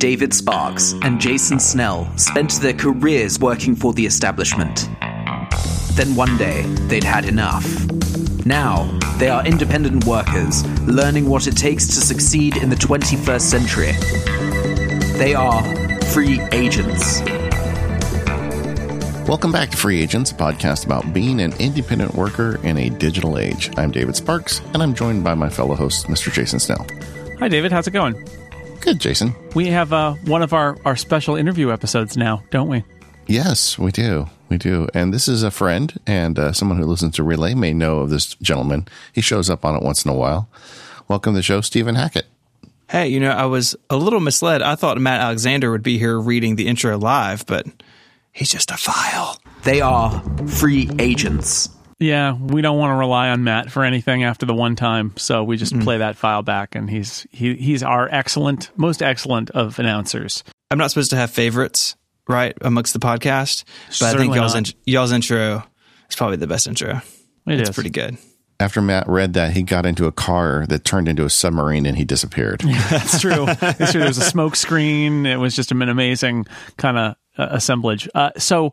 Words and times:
David 0.00 0.32
Sparks 0.32 0.94
and 1.02 1.20
Jason 1.20 1.60
Snell 1.60 2.10
spent 2.16 2.52
their 2.62 2.72
careers 2.72 3.38
working 3.38 3.76
for 3.76 3.92
the 3.92 4.06
establishment. 4.06 4.88
Then 5.92 6.16
one 6.16 6.38
day, 6.38 6.62
they'd 6.88 7.04
had 7.04 7.26
enough. 7.26 7.66
Now, 8.46 8.98
they 9.18 9.28
are 9.28 9.44
independent 9.44 10.06
workers, 10.06 10.64
learning 10.86 11.28
what 11.28 11.46
it 11.46 11.54
takes 11.54 11.86
to 11.88 12.00
succeed 12.00 12.56
in 12.56 12.70
the 12.70 12.76
21st 12.76 13.42
century. 13.42 13.92
They 15.18 15.34
are 15.34 15.62
free 16.06 16.40
agents. 16.50 17.20
Welcome 19.28 19.52
back 19.52 19.68
to 19.68 19.76
Free 19.76 20.00
Agents, 20.00 20.30
a 20.30 20.34
podcast 20.34 20.86
about 20.86 21.12
being 21.12 21.42
an 21.42 21.52
independent 21.58 22.14
worker 22.14 22.58
in 22.62 22.78
a 22.78 22.88
digital 22.88 23.36
age. 23.36 23.70
I'm 23.76 23.90
David 23.90 24.16
Sparks, 24.16 24.62
and 24.72 24.82
I'm 24.82 24.94
joined 24.94 25.24
by 25.24 25.34
my 25.34 25.50
fellow 25.50 25.74
host, 25.74 26.06
Mr. 26.06 26.32
Jason 26.32 26.58
Snell. 26.58 26.86
Hi, 27.38 27.48
David. 27.48 27.70
How's 27.70 27.86
it 27.86 27.90
going? 27.90 28.16
Good, 28.80 28.98
Jason. 28.98 29.34
We 29.54 29.66
have 29.66 29.92
uh, 29.92 30.14
one 30.24 30.42
of 30.42 30.52
our, 30.52 30.76
our 30.84 30.96
special 30.96 31.36
interview 31.36 31.70
episodes 31.70 32.16
now, 32.16 32.42
don't 32.50 32.68
we? 32.68 32.82
Yes, 33.26 33.78
we 33.78 33.92
do. 33.92 34.28
We 34.48 34.58
do. 34.58 34.88
And 34.94 35.14
this 35.14 35.28
is 35.28 35.42
a 35.42 35.50
friend 35.50 35.92
and 36.06 36.38
uh, 36.38 36.52
someone 36.52 36.78
who 36.78 36.86
listens 36.86 37.14
to 37.16 37.22
Relay 37.22 37.54
may 37.54 37.72
know 37.72 38.00
of 38.00 38.10
this 38.10 38.34
gentleman. 38.36 38.88
He 39.12 39.20
shows 39.20 39.48
up 39.48 39.64
on 39.64 39.76
it 39.76 39.82
once 39.82 40.04
in 40.04 40.10
a 40.10 40.14
while. 40.14 40.48
Welcome 41.08 41.34
to 41.34 41.38
the 41.38 41.42
show, 41.42 41.60
Stephen 41.60 41.94
Hackett. 41.94 42.26
Hey, 42.88 43.08
you 43.08 43.20
know, 43.20 43.30
I 43.30 43.46
was 43.46 43.76
a 43.88 43.96
little 43.96 44.18
misled. 44.18 44.62
I 44.62 44.74
thought 44.74 44.98
Matt 44.98 45.20
Alexander 45.20 45.70
would 45.70 45.84
be 45.84 45.98
here 45.98 46.18
reading 46.18 46.56
the 46.56 46.66
intro 46.66 46.98
live, 46.98 47.46
but 47.46 47.66
he's 48.32 48.50
just 48.50 48.72
a 48.72 48.76
file. 48.76 49.40
They 49.62 49.80
are 49.80 50.20
free 50.48 50.90
agents. 50.98 51.68
Yeah, 52.00 52.32
we 52.32 52.62
don't 52.62 52.78
want 52.78 52.92
to 52.92 52.96
rely 52.96 53.28
on 53.28 53.44
Matt 53.44 53.70
for 53.70 53.84
anything 53.84 54.24
after 54.24 54.46
the 54.46 54.54
one 54.54 54.74
time, 54.74 55.12
so 55.16 55.44
we 55.44 55.58
just 55.58 55.74
mm. 55.74 55.84
play 55.84 55.98
that 55.98 56.16
file 56.16 56.42
back, 56.42 56.74
and 56.74 56.88
he's 56.88 57.26
he 57.30 57.54
he's 57.56 57.82
our 57.82 58.08
excellent, 58.10 58.70
most 58.74 59.02
excellent 59.02 59.50
of 59.50 59.78
announcers. 59.78 60.42
I'm 60.70 60.78
not 60.78 60.90
supposed 60.90 61.10
to 61.10 61.16
have 61.16 61.30
favorites, 61.30 61.96
right, 62.26 62.56
amongst 62.62 62.94
the 62.94 63.00
podcast, 63.00 63.64
but 63.88 63.94
Certainly 63.94 64.16
I 64.16 64.20
think 64.22 64.34
y'all's 64.36 64.54
in, 64.54 64.64
y'all's 64.86 65.12
intro 65.12 65.62
is 66.08 66.16
probably 66.16 66.38
the 66.38 66.46
best 66.46 66.66
intro. 66.66 67.02
It 67.46 67.60
it's 67.60 67.68
is. 67.68 67.74
pretty 67.74 67.90
good. 67.90 68.16
After 68.58 68.80
Matt 68.80 69.06
read 69.06 69.34
that, 69.34 69.52
he 69.52 69.62
got 69.62 69.84
into 69.84 70.06
a 70.06 70.12
car 70.12 70.64
that 70.68 70.84
turned 70.84 71.08
into 71.08 71.24
a 71.24 71.30
submarine 71.30 71.86
and 71.86 71.96
he 71.98 72.04
disappeared. 72.04 72.62
Yeah, 72.62 72.86
that's 72.90 73.20
true. 73.20 73.46
That's 73.46 73.92
true. 73.92 74.00
There 74.00 74.08
was 74.08 74.18
a 74.18 74.24
smoke 74.24 74.56
screen. 74.56 75.26
It 75.26 75.36
was 75.36 75.56
just 75.56 75.70
an 75.70 75.82
amazing 75.82 76.46
kind 76.76 76.98
of 76.98 77.16
uh, 77.38 77.48
assemblage. 77.52 78.08
Uh, 78.14 78.30
so 78.38 78.72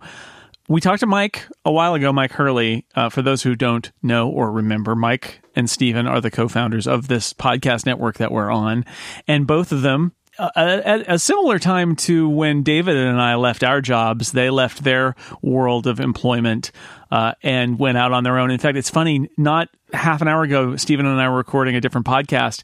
we 0.68 0.82
talked 0.82 1.00
to 1.00 1.08
Myke 1.08 1.50
a 1.64 1.72
while 1.72 1.94
ago, 1.94 2.12
Myke 2.12 2.32
Hurley. 2.32 2.86
Uh, 2.96 3.10
for 3.10 3.22
those 3.22 3.44
who 3.44 3.56
don't 3.56 3.92
know 4.02 4.30
or 4.30 4.52
remember, 4.52 4.96
Myke 4.96 5.36
and 5.56 5.70
Stephen 5.70 6.08
are 6.08 6.22
the 6.22 6.32
co 6.32 6.48
founders 6.48 6.88
of 6.88 7.08
this 7.08 7.34
podcast 7.34 7.86
network 7.86 8.18
that 8.18 8.32
we're 8.32 8.52
on. 8.52 8.86
And 9.28 9.48
both 9.48 9.72
of 9.72 9.82
them, 9.82 10.14
uh, 10.38 10.52
at 10.56 11.10
a 11.12 11.18
similar 11.18 11.58
time 11.58 11.95
to 11.95 12.30
when 12.30 12.64
David 12.64 12.98
and 12.98 13.20
I 13.20 13.36
left 13.36 13.64
our 13.64 13.82
jobs, 13.82 14.34
they 14.34 14.50
left 14.50 14.84
their 14.84 15.16
world 15.42 15.88
of 15.88 16.00
employment 16.00 16.72
uh, 17.12 17.34
and 17.42 17.80
went 17.80 17.98
out 17.98 18.12
on 18.12 18.23
their 18.23 18.38
own. 18.38 18.52
In 18.52 18.60
fact, 18.60 18.78
it's 18.78 18.90
funny, 18.90 19.30
not 19.38 19.70
half 19.94 20.22
an 20.22 20.28
hour 20.28 20.44
ago, 20.44 20.76
Stephen 20.76 21.06
and 21.06 21.20
I 21.20 21.30
were 21.30 21.38
recording 21.38 21.76
a 21.76 21.82
different 21.82 22.06
podcast. 22.06 22.64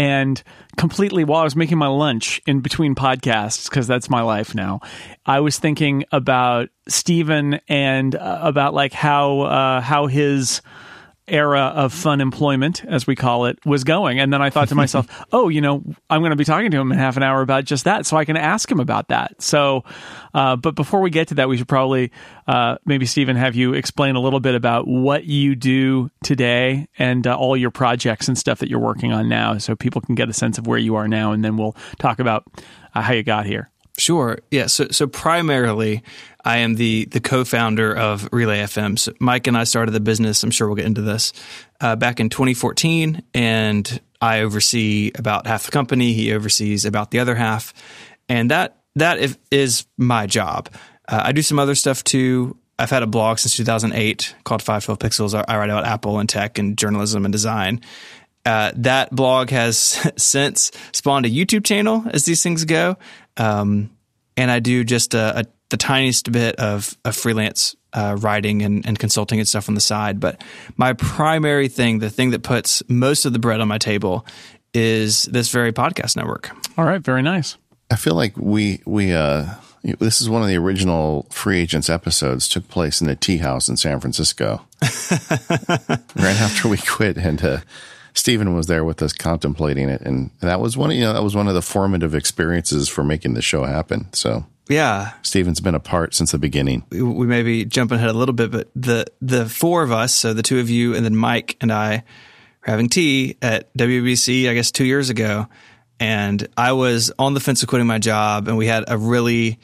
And 0.00 0.42
completely 0.78 1.24
while 1.24 1.42
I 1.42 1.44
was 1.44 1.54
making 1.54 1.76
my 1.76 1.88
lunch 1.88 2.40
in 2.46 2.60
between 2.60 2.94
podcasts, 2.94 3.68
because 3.68 3.86
that's 3.86 4.08
my 4.08 4.22
life 4.22 4.54
now, 4.54 4.80
I 5.26 5.40
was 5.40 5.58
thinking 5.58 6.04
about 6.10 6.70
Stephen 6.88 7.60
and 7.68 8.14
uh, 8.14 8.38
about 8.42 8.72
like 8.72 8.94
how 8.94 9.40
uh, 9.40 9.82
how 9.82 10.06
his 10.06 10.62
era 11.30 11.72
of 11.74 11.92
fun 11.92 12.20
employment, 12.20 12.84
as 12.84 13.06
we 13.06 13.16
call 13.16 13.46
it, 13.46 13.58
was 13.64 13.84
going. 13.84 14.18
And 14.18 14.32
then 14.32 14.42
I 14.42 14.50
thought 14.50 14.68
to 14.68 14.74
myself, 14.76 15.06
oh, 15.32 15.48
you 15.48 15.60
know, 15.60 15.82
I'm 16.08 16.20
going 16.20 16.30
to 16.30 16.36
be 16.36 16.44
talking 16.44 16.70
to 16.70 16.78
him 16.78 16.92
in 16.92 16.98
half 16.98 17.16
an 17.16 17.22
hour 17.22 17.40
about 17.42 17.64
just 17.64 17.84
that. 17.84 18.06
So 18.06 18.16
I 18.16 18.24
can 18.24 18.36
ask 18.36 18.70
him 18.70 18.80
about 18.80 19.08
that. 19.08 19.40
So, 19.40 19.84
uh, 20.34 20.56
but 20.56 20.74
before 20.74 21.00
we 21.00 21.10
get 21.10 21.28
to 21.28 21.34
that, 21.34 21.48
we 21.48 21.56
should 21.56 21.68
probably 21.68 22.10
uh, 22.46 22.76
maybe, 22.84 23.06
Stephen, 23.06 23.36
have 23.36 23.54
you 23.54 23.74
explain 23.74 24.16
a 24.16 24.20
little 24.20 24.40
bit 24.40 24.54
about 24.54 24.86
what 24.86 25.24
you 25.24 25.54
do 25.54 26.10
today 26.24 26.88
and 26.98 27.26
uh, 27.26 27.36
all 27.36 27.56
your 27.56 27.70
projects 27.70 28.28
and 28.28 28.36
stuff 28.36 28.58
that 28.58 28.68
you're 28.68 28.80
working 28.80 29.12
on 29.12 29.28
now 29.28 29.58
so 29.58 29.76
people 29.76 30.00
can 30.00 30.14
get 30.14 30.28
a 30.28 30.32
sense 30.32 30.58
of 30.58 30.66
where 30.66 30.78
you 30.78 30.96
are 30.96 31.08
now. 31.08 31.32
And 31.32 31.44
then 31.44 31.56
we'll 31.56 31.76
talk 31.98 32.18
about 32.18 32.44
uh, 32.94 33.02
how 33.02 33.12
you 33.12 33.22
got 33.22 33.46
here. 33.46 33.70
Sure. 34.00 34.38
Yeah. 34.50 34.66
So, 34.66 34.88
so 34.90 35.06
primarily, 35.06 36.02
I 36.44 36.58
am 36.58 36.74
the 36.74 37.04
the 37.04 37.20
co-founder 37.20 37.94
of 37.94 38.28
Relay 38.32 38.60
FM. 38.60 38.98
So 38.98 39.12
Myke 39.12 39.46
and 39.46 39.58
I 39.58 39.64
started 39.64 39.92
the 39.92 40.00
business. 40.00 40.42
I'm 40.42 40.50
sure 40.50 40.66
we'll 40.66 40.76
get 40.76 40.86
into 40.86 41.02
this 41.02 41.34
uh, 41.80 41.96
back 41.96 42.18
in 42.18 42.30
2014, 42.30 43.22
and 43.34 44.00
I 44.20 44.40
oversee 44.40 45.12
about 45.14 45.46
half 45.46 45.66
the 45.66 45.70
company. 45.70 46.14
He 46.14 46.32
oversees 46.32 46.86
about 46.86 47.10
the 47.10 47.18
other 47.18 47.34
half, 47.34 47.74
and 48.28 48.50
that 48.50 48.78
that 48.96 49.36
is 49.50 49.86
my 49.98 50.26
job. 50.26 50.70
Uh, 51.06 51.20
I 51.24 51.32
do 51.32 51.42
some 51.42 51.58
other 51.58 51.74
stuff 51.74 52.02
too. 52.02 52.56
I've 52.78 52.90
had 52.90 53.02
a 53.02 53.06
blog 53.06 53.38
since 53.38 53.54
2008 53.56 54.34
called 54.44 54.62
512 54.62 54.98
Pixels. 54.98 55.44
I 55.46 55.58
write 55.58 55.68
about 55.68 55.84
Apple 55.84 56.18
and 56.18 56.26
tech 56.26 56.58
and 56.58 56.78
journalism 56.78 57.26
and 57.26 57.32
design. 57.32 57.82
Uh, 58.46 58.72
that 58.74 59.14
blog 59.14 59.50
has 59.50 60.10
since 60.16 60.72
spawned 60.92 61.26
a 61.26 61.28
YouTube 61.28 61.64
channel 61.64 62.04
as 62.10 62.24
these 62.24 62.42
things 62.42 62.64
go. 62.64 62.96
Um, 63.36 63.90
and 64.36 64.50
I 64.50 64.60
do 64.60 64.84
just 64.84 65.14
a, 65.14 65.40
a, 65.40 65.44
the 65.70 65.76
tiniest 65.76 66.30
bit 66.32 66.56
of, 66.56 66.96
of 67.04 67.16
freelance 67.16 67.76
uh, 67.92 68.16
writing 68.18 68.62
and, 68.62 68.86
and, 68.86 68.98
consulting 68.98 69.38
and 69.38 69.48
stuff 69.48 69.68
on 69.68 69.74
the 69.74 69.80
side. 69.80 70.20
But 70.20 70.42
my 70.76 70.92
primary 70.92 71.68
thing, 71.68 71.98
the 71.98 72.10
thing 72.10 72.30
that 72.30 72.42
puts 72.42 72.82
most 72.88 73.24
of 73.24 73.32
the 73.32 73.38
bread 73.38 73.60
on 73.60 73.68
my 73.68 73.78
table, 73.78 74.24
is 74.72 75.24
this 75.24 75.50
very 75.50 75.72
podcast 75.72 76.16
network. 76.16 76.50
All 76.78 76.84
right, 76.84 77.00
very 77.00 77.22
nice. 77.22 77.56
I 77.90 77.96
feel 77.96 78.14
like 78.14 78.36
we 78.36 78.80
we 78.86 79.12
uh 79.12 79.46
this 79.82 80.20
is 80.20 80.28
one 80.28 80.42
of 80.42 80.48
the 80.48 80.56
original 80.56 81.26
free 81.30 81.60
agents 81.60 81.90
episodes 81.90 82.48
took 82.48 82.68
place 82.68 83.00
in 83.00 83.08
the 83.08 83.16
tea 83.16 83.38
house 83.38 83.68
in 83.68 83.76
San 83.76 83.98
Francisco. 83.98 84.64
right 84.80 86.38
after 86.40 86.68
we 86.68 86.76
quit 86.76 87.16
and 87.16 87.42
uh 87.44 87.58
Stephen 88.14 88.54
was 88.54 88.66
there 88.66 88.84
with 88.84 89.02
us 89.02 89.12
contemplating 89.12 89.88
it, 89.88 90.00
and 90.00 90.30
that 90.40 90.60
was 90.60 90.76
one. 90.76 90.90
Of, 90.90 90.96
you 90.96 91.02
know, 91.02 91.12
that 91.12 91.22
was 91.22 91.36
one 91.36 91.48
of 91.48 91.54
the 91.54 91.62
formative 91.62 92.14
experiences 92.14 92.88
for 92.88 93.04
making 93.04 93.34
the 93.34 93.42
show 93.42 93.64
happen. 93.64 94.12
So 94.12 94.44
yeah, 94.70 95.14
Stephen's 95.22 95.60
been 95.60 95.74
a 95.74 95.80
part 95.80 96.14
since 96.14 96.30
the 96.30 96.38
beginning. 96.38 96.84
We 96.90 97.26
may 97.26 97.42
be 97.42 97.64
jumping 97.64 97.98
ahead 97.98 98.10
a 98.10 98.14
little 98.14 98.34
bit, 98.34 98.52
but 98.52 98.68
the 98.76 99.06
the 99.20 99.48
four 99.48 99.82
of 99.82 99.90
us, 99.90 100.14
so 100.14 100.32
the 100.32 100.42
two 100.42 100.60
of 100.60 100.70
you, 100.70 100.94
and 100.94 101.04
then 101.04 101.14
Myke 101.14 101.56
and 101.60 101.72
I, 101.72 102.04
were 102.62 102.70
having 102.70 102.88
tea 102.88 103.36
at 103.42 103.74
WWDC, 103.74 104.48
I 104.48 104.54
guess 104.54 104.70
two 104.70 104.84
years 104.84 105.10
ago, 105.10 105.48
and 105.98 106.46
I 106.56 106.72
was 106.72 107.12
on 107.18 107.34
the 107.34 107.40
fence 107.40 107.62
of 107.62 107.68
quitting 107.68 107.88
my 107.88 107.98
job, 107.98 108.46
and 108.46 108.56
we 108.56 108.66
had 108.66 108.84
a 108.86 108.96
really 108.96 109.58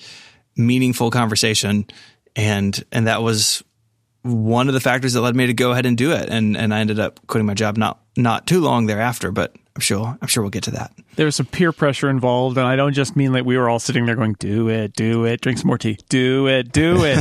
meaningful 0.57 1.13
conversation, 1.13 1.87
and 2.35 2.85
and 2.91 3.07
that 3.07 3.23
was 3.23 3.63
one 4.27 4.69
of 4.69 4.75
the 4.75 4.81
factors 4.81 5.13
that 5.13 5.21
led 5.21 5.37
me 5.37 5.47
to 5.47 5.55
go 5.55 5.73
ahead 5.73 5.87
and 5.87 5.97
do 5.97 6.13
it. 6.13 6.29
And 6.29 6.57
and 6.57 6.75
I 6.75 6.81
ended 6.81 6.99
up 6.99 7.21
quitting 7.27 7.47
my 7.47 7.55
job 7.55 7.77
not 7.77 8.01
not 8.17 8.47
too 8.47 8.61
long 8.61 8.87
thereafter, 8.87 9.31
but 9.31 9.55
I'm 9.75 9.81
sure 9.81 10.19
I'm 10.21 10.29
sure 10.29 10.43
we'll 10.43 10.51
get 10.51 10.65
to 10.65 10.71
that. 10.73 10.93
There 11.17 11.27
was 11.27 11.37
some 11.37 11.47
peer 11.47 11.73
pressure 11.73 12.09
involved, 12.09 12.57
and 12.59 12.67
I 12.67 12.77
don't 12.77 12.93
just 12.93 13.17
mean 13.17 13.33
that 13.33 13.45
we 13.45 13.57
were 13.59 13.69
all 13.69 13.79
sitting 13.79 14.07
there 14.07 14.17
going, 14.17 14.35
"Do 14.39 14.69
it, 14.69 14.95
do 14.95 15.25
it, 15.25 15.41
drink 15.41 15.59
some 15.59 15.69
more 15.69 15.79
tea, 15.79 15.99
do 16.09 16.47
it, 16.47 16.73
do 16.73 17.05
it." 17.05 17.19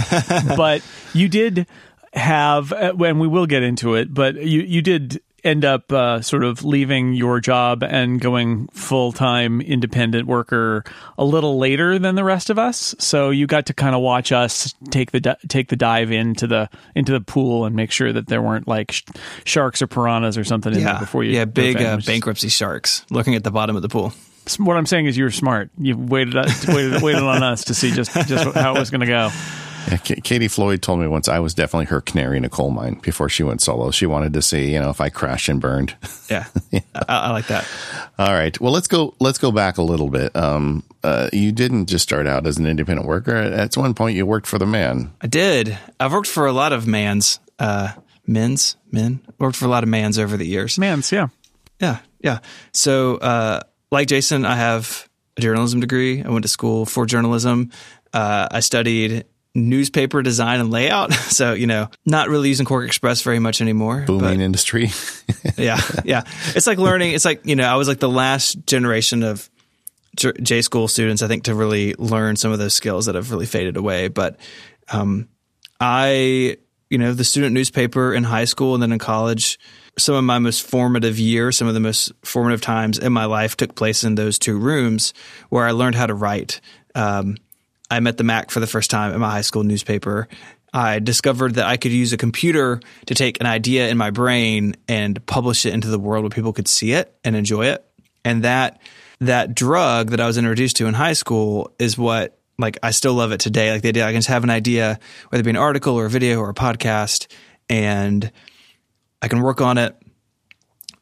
but 0.58 0.82
you 1.14 1.28
did 1.28 1.68
have, 2.14 2.72
uh, 2.72 2.94
and 3.04 3.20
we 3.20 3.28
will 3.28 3.46
get 3.46 3.64
into 3.64 3.96
it. 3.96 4.14
But 4.14 4.36
you 4.36 4.62
you 4.62 4.82
did 4.82 5.22
end 5.46 5.64
up 5.64 5.92
uh, 5.92 6.22
sort 6.22 6.44
of 6.44 6.66
leaving 6.66 7.14
your 7.14 7.40
job 7.40 7.84
and 7.84 8.20
going 8.20 8.68
full 8.70 9.12
time 9.12 9.62
independent 9.62 10.28
worker 10.28 10.84
a 11.18 11.24
little 11.24 11.58
later 11.58 12.00
than 12.00 12.16
the 12.16 12.24
rest 12.24 12.50
of 12.50 12.58
us. 12.58 12.96
So 13.00 13.30
you 13.30 13.48
got 13.48 13.68
to 13.68 13.74
kind 13.74 13.96
of 13.96 14.02
watch 14.02 14.32
us 14.32 14.74
take 14.90 15.12
the 15.12 15.38
take 15.48 15.70
the 15.70 15.76
dive 15.76 16.12
into 16.12 16.48
the 16.48 16.70
into 16.96 17.12
the 17.12 17.22
pool 17.22 17.66
and 17.66 17.76
make 17.76 17.92
sure 17.92 18.12
that 18.12 18.28
there 18.28 18.42
weren't 18.42 18.68
like 18.68 18.92
sh- 18.92 19.04
sharks 19.46 19.82
or 19.82 19.88
piranhas 19.88 20.38
or 20.38 20.44
something 20.44 20.74
in 20.74 20.84
there 20.84 21.00
before 21.00 21.24
you. 21.24 21.32
Yeah, 21.34 21.46
big 21.46 21.82
uh, 21.82 21.98
bankruptcy 22.06 22.50
sharks 22.50 23.06
looking 23.10 23.36
at 23.36 23.44
the 23.44 23.52
bottom 23.52 23.76
of 23.76 23.84
the 23.84 23.90
pool. 23.90 24.14
What 24.60 24.78
I'm 24.78 24.86
saying 24.86 25.08
is, 25.08 25.18
you 25.18 25.24
were 25.24 25.32
smart. 25.32 25.70
You 25.78 25.98
waited 25.98 26.36
waited 26.68 27.02
waited 27.02 27.24
on 27.24 27.42
us 27.44 27.66
to 27.66 27.74
see 27.74 27.92
just 27.92 28.12
just 28.28 28.54
how 28.54 28.76
it 28.76 28.80
was 28.80 28.92
going 28.92 29.02
to 29.02 29.08
go. 29.08 29.32
Yeah, 29.90 29.98
Katie 29.98 30.48
Floyd 30.48 30.82
told 30.82 31.00
me 31.00 31.08
once 31.08 31.28
I 31.28 31.40
was 31.40 31.54
definitely 31.54 31.86
her 31.88 32.02
canary 32.02 32.38
in 32.38 32.46
a 32.46 32.50
coal 32.50 32.72
mine 32.72 33.00
before 33.02 33.30
she 33.30 33.44
went 33.44 33.62
solo. 33.62 33.92
She 33.92 34.06
wanted 34.06 34.34
to 34.34 34.42
see, 34.42 34.74
you 34.74 34.80
know, 34.80 34.90
if 34.90 35.00
I 35.00 35.10
crashed 35.10 35.50
and 35.50 35.62
burned. 35.62 35.96
Yeah, 36.28 36.48
yeah. 36.72 36.80
I, 36.96 37.18
I, 37.18 37.30
like 37.30 37.46
that. 37.48 37.68
All 38.18 38.34
right. 38.34 38.60
Well, 38.60 38.74
let's 38.74 38.88
go. 38.88 39.14
Let's 39.20 39.38
go 39.38 39.52
back 39.52 39.78
a 39.78 39.84
little 39.84 40.10
bit. 40.10 40.36
Um, 40.36 40.84
uh, 41.04 41.30
you 41.32 41.52
didn't 41.52 41.86
just 41.86 42.02
start 42.02 42.26
out 42.26 42.48
as 42.48 42.58
an 42.58 42.66
independent 42.66 43.08
worker. 43.08 43.36
At 43.36 43.78
one 43.78 43.94
point, 43.94 44.18
you 44.18 44.26
worked 44.26 44.48
for 44.48 44.58
the 44.58 44.66
man. 44.66 45.14
I 45.22 45.28
did. 45.28 45.78
I've 46.00 46.12
worked 46.12 46.28
for 46.28 46.48
a 46.48 46.52
lot 46.52 46.74
of 46.74 46.88
mans, 46.88 47.40
uh, 47.60 47.92
men's, 48.26 48.76
men. 48.92 49.22
Worked 49.38 49.56
for 49.56 49.66
a 49.66 49.68
lot 49.68 49.84
of 49.84 49.90
mans 49.90 50.18
over 50.18 50.36
the 50.36 50.48
years. 50.48 50.80
Mans, 50.80 51.12
yeah, 51.12 51.28
yeah, 51.80 52.00
yeah. 52.22 52.40
So, 52.74 53.18
uh, 53.18 53.60
like 53.92 54.08
Jason, 54.08 54.46
I 54.46 54.56
have 54.56 55.08
a 55.38 55.42
journalism 55.42 55.80
degree. 55.80 56.24
I 56.24 56.30
went 56.30 56.42
to 56.42 56.50
school 56.50 56.88
for 56.88 57.06
journalism. 57.06 57.70
Uh, 58.14 58.48
I 58.50 58.62
studied 58.62 59.26
newspaper 59.56 60.22
design 60.22 60.60
and 60.60 60.70
layout. 60.70 61.14
So, 61.36 61.54
you 61.54 61.68
know, 61.68 61.90
not 62.06 62.30
really 62.30 62.48
using 62.48 62.66
QuarkXPress 62.66 63.22
very 63.22 63.40
much 63.40 63.60
anymore. 63.60 64.04
Booming 64.08 64.40
industry. 64.40 64.92
yeah. 65.58 65.82
Yeah. 66.06 66.24
It's 66.56 66.68
like 66.68 66.78
learning. 66.78 67.14
It's 67.14 67.26
like, 67.26 67.46
you 67.46 67.58
know, 67.58 67.66
I 67.66 67.76
was 67.76 67.90
like 67.90 68.00
the 68.00 68.08
last 68.08 68.66
generation 68.66 69.24
of 69.24 69.50
J 70.16 70.62
school 70.62 70.88
students, 70.88 71.22
I 71.22 71.28
think, 71.28 71.46
to 71.46 71.56
really 71.56 71.94
learn 71.96 72.38
some 72.38 72.54
of 72.54 72.60
those 72.60 72.74
skills 72.74 73.08
that 73.08 73.16
have 73.16 73.32
really 73.32 73.48
faded 73.48 73.76
away. 73.76 74.08
But 74.08 74.40
um, 74.90 75.28
I, 75.80 76.58
you 76.90 76.98
know, 76.98 77.14
the 77.14 77.26
student 77.26 77.54
newspaper 77.54 78.14
in 78.14 78.24
high 78.24 78.46
school 78.46 78.76
and 78.76 78.84
then 78.84 78.94
in 78.94 79.00
college, 79.00 79.60
some 79.98 80.16
of 80.16 80.24
my 80.24 80.40
most 80.40 80.64
formative 80.64 81.20
years, 81.20 81.58
some 81.58 81.68
of 81.68 81.74
the 81.74 81.80
most 81.80 82.12
formative 82.24 82.62
times 82.62 82.98
in 82.98 83.12
my 83.12 83.26
life 83.26 83.58
took 83.58 83.76
place 83.76 84.04
in 84.04 84.16
those 84.16 84.40
two 84.40 84.58
rooms 84.58 85.14
where 85.50 85.66
I 85.66 85.72
learned 85.72 85.96
how 85.96 86.06
to 86.06 86.14
write. 86.14 86.62
Um, 86.94 87.38
I 87.90 88.00
met 88.00 88.18
the 88.18 88.24
Mac 88.24 88.52
for 88.52 88.60
the 88.60 88.68
first 88.68 88.90
time 88.90 89.14
in 89.14 89.20
my 89.20 89.30
high 89.30 89.42
school 89.42 89.64
newspaper. 89.64 90.28
I 90.74 91.00
discovered 91.00 91.56
that 91.56 91.66
I 91.66 91.78
could 91.78 91.94
use 91.94 92.12
a 92.12 92.18
computer 92.18 92.82
to 93.06 93.16
take 93.16 93.40
an 93.40 93.46
idea 93.46 93.88
in 93.88 93.98
my 93.98 94.10
brain 94.10 94.76
and 94.88 95.26
publish 95.26 95.66
it 95.66 95.74
into 95.74 95.88
the 95.88 96.00
world 96.00 96.24
where 96.24 96.30
people 96.30 96.52
could 96.52 96.68
see 96.68 96.92
it 96.92 97.16
and 97.24 97.36
enjoy 97.36 97.68
it. 97.68 97.86
And 98.26 98.44
that 98.44 98.82
that 99.22 99.56
drug 99.56 100.10
that 100.10 100.20
I 100.20 100.28
was 100.28 100.38
introduced 100.38 100.76
to 100.78 100.88
in 100.88 100.94
high 100.94 101.14
school 101.14 101.74
is 101.80 101.98
what 101.98 102.38
like 102.58 102.78
I 102.84 102.92
still 102.92 103.14
love 103.14 103.32
it 103.32 103.40
today. 103.40 103.72
Like 103.72 103.84
the 103.84 103.90
idea 103.90 104.06
I 104.06 104.12
can 104.12 104.20
just 104.20 104.28
have 104.28 104.44
an 104.44 104.50
idea, 104.50 105.00
whether 105.30 105.40
it 105.40 105.44
be 105.44 105.50
an 105.52 105.56
article 105.56 105.96
or 105.96 106.06
a 106.06 106.10
video 106.10 106.40
or 106.40 106.50
a 106.50 106.54
podcast, 106.54 107.28
and 107.70 108.30
I 109.22 109.28
can 109.28 109.42
work 109.42 109.62
on 109.62 109.78
it. 109.78 109.96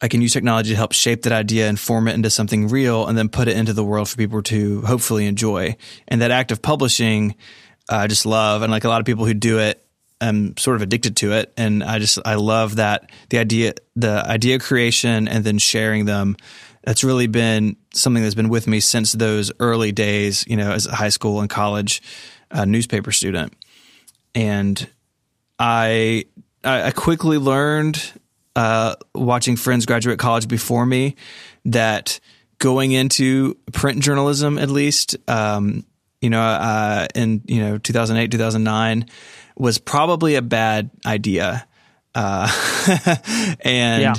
I 0.04 0.08
can 0.08 0.20
use 0.20 0.34
technology 0.34 0.68
to 0.68 0.76
help 0.76 0.92
shape 0.92 1.22
that 1.22 1.32
idea 1.32 1.66
and 1.66 1.80
form 1.80 2.08
it 2.08 2.12
into 2.12 2.28
something 2.28 2.68
real 2.68 3.06
and 3.06 3.16
then 3.16 3.30
put 3.30 3.48
it 3.48 3.56
into 3.56 3.72
the 3.72 3.82
world 3.82 4.06
for 4.06 4.18
people 4.18 4.42
to 4.42 4.82
hopefully 4.82 5.24
enjoy. 5.24 5.76
And 6.06 6.20
that 6.20 6.30
act 6.30 6.52
of 6.52 6.60
publishing, 6.60 7.36
I 7.88 8.06
just 8.06 8.26
love. 8.26 8.60
And 8.60 8.70
like 8.70 8.84
a 8.84 8.90
lot 8.90 9.00
of 9.00 9.06
people 9.06 9.24
who 9.24 9.32
do 9.32 9.60
it, 9.60 9.82
I'm 10.20 10.58
sort 10.58 10.76
of 10.76 10.82
addicted 10.82 11.16
to 11.16 11.32
it. 11.32 11.54
And 11.56 11.82
I 11.82 12.00
just, 12.00 12.18
I 12.22 12.34
love 12.34 12.76
that 12.76 13.10
the 13.30 13.38
idea, 13.38 13.72
the 13.96 14.22
idea 14.28 14.58
creation 14.58 15.26
and 15.26 15.42
then 15.42 15.56
sharing 15.56 16.04
them. 16.04 16.36
That's 16.82 17.02
really 17.02 17.26
been 17.26 17.76
something 17.94 18.22
that's 18.22 18.34
been 18.34 18.50
with 18.50 18.66
me 18.66 18.80
since 18.80 19.12
those 19.12 19.52
early 19.58 19.90
days, 19.90 20.44
you 20.46 20.58
know, 20.58 20.72
as 20.72 20.86
a 20.86 20.94
high 20.94 21.08
school 21.08 21.40
and 21.40 21.48
college 21.48 22.02
uh, 22.50 22.66
newspaper 22.66 23.10
student. 23.10 23.54
And 24.34 24.86
I, 25.58 26.26
I 26.62 26.90
quickly 26.90 27.38
learned 27.38 28.20
uh, 28.56 28.94
watching 29.14 29.56
friends 29.56 29.86
graduate 29.86 30.18
college 30.18 30.48
before 30.48 30.86
me 30.86 31.16
that 31.64 32.20
going 32.58 32.92
into 32.92 33.56
print 33.72 34.00
journalism, 34.00 34.58
at 34.58 34.70
least, 34.70 35.16
um, 35.28 35.84
you 36.20 36.30
know, 36.30 36.40
uh, 36.40 37.06
in 37.14 37.42
you 37.46 37.60
know 37.60 37.78
2008, 37.78 38.30
2009, 38.30 39.08
was 39.56 39.78
probably 39.78 40.36
a 40.36 40.42
bad 40.42 40.90
idea, 41.06 41.66
uh, 42.14 42.50
and. 43.60 44.02
Yeah. 44.02 44.14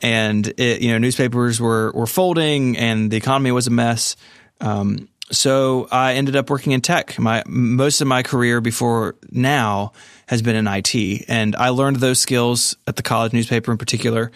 And 0.00 0.46
it, 0.60 0.80
you 0.80 0.92
know, 0.92 0.98
newspapers 0.98 1.60
were 1.60 1.90
were 1.90 2.06
folding, 2.06 2.76
and 2.76 3.10
the 3.10 3.16
economy 3.16 3.50
was 3.50 3.66
a 3.66 3.70
mess. 3.70 4.14
Um, 4.60 5.08
so 5.32 5.88
I 5.90 6.14
ended 6.14 6.36
up 6.36 6.50
working 6.50 6.72
in 6.72 6.80
tech. 6.80 7.18
My 7.18 7.42
most 7.46 8.00
of 8.00 8.06
my 8.06 8.22
career 8.22 8.60
before 8.60 9.16
now 9.30 9.90
has 10.28 10.42
been 10.42 10.56
in 10.56 10.68
IT. 10.68 11.24
And 11.26 11.56
I 11.56 11.70
learned 11.70 11.96
those 11.96 12.20
skills 12.20 12.76
at 12.86 12.96
the 12.96 13.02
college 13.02 13.32
newspaper 13.32 13.72
in 13.72 13.78
particular 13.78 14.30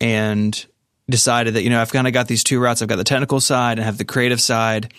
and 0.00 0.66
decided 1.08 1.54
that, 1.54 1.62
you 1.62 1.70
know, 1.70 1.80
I've 1.80 1.92
kind 1.92 2.08
of 2.08 2.12
got 2.12 2.26
these 2.26 2.42
two 2.42 2.58
routes. 2.58 2.82
I've 2.82 2.88
got 2.88 2.96
the 2.96 3.04
technical 3.04 3.40
side 3.40 3.78
and 3.78 3.84
have 3.84 3.96
the 3.96 4.04
creative 4.04 4.40
side. 4.40 4.92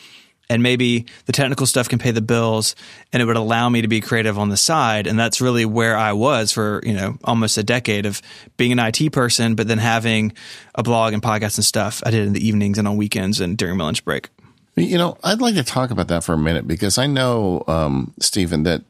And 0.50 0.64
maybe 0.64 1.06
the 1.26 1.34
technical 1.34 1.66
stuff 1.66 1.90
can 1.90 2.00
pay 2.00 2.12
the 2.12 2.22
bills 2.22 2.78
and 3.12 3.22
it 3.22 3.26
would 3.26 3.36
allow 3.36 3.68
me 3.68 3.82
to 3.82 3.90
be 3.90 4.00
creative 4.00 4.40
on 4.40 4.48
the 4.48 4.56
side. 4.56 5.06
And 5.06 5.20
that's 5.20 5.42
really 5.42 5.66
where 5.66 5.98
I 5.98 6.14
was 6.14 6.54
for, 6.54 6.80
you 6.86 6.94
know, 6.94 7.18
almost 7.26 7.58
a 7.58 7.64
decade 7.64 8.06
of 8.06 8.22
being 8.56 8.72
an 8.72 8.80
IT 8.80 9.12
person, 9.12 9.56
but 9.56 9.68
then 9.68 9.80
having 9.80 10.32
a 10.76 10.84
blog 10.84 11.12
and 11.12 11.22
podcast 11.22 11.58
and 11.58 11.66
stuff 11.66 12.02
I 12.06 12.12
did 12.12 12.26
in 12.26 12.32
the 12.32 12.48
evenings 12.48 12.78
and 12.78 12.88
on 12.88 12.96
weekends 12.96 13.42
and 13.42 13.58
during 13.58 13.76
my 13.76 13.84
lunch 13.84 14.06
break. 14.06 14.30
You 14.78 14.98
know, 14.98 15.18
I'd 15.22 15.42
like 15.42 15.56
to 15.56 15.64
talk 15.66 15.92
about 15.92 16.08
that 16.08 16.24
for 16.24 16.32
a 16.32 16.38
minute 16.38 16.66
because 16.66 16.98
I 16.98 17.08
know, 17.08 17.66
um, 17.68 18.14
Stephen, 18.22 18.64
that 18.64 18.84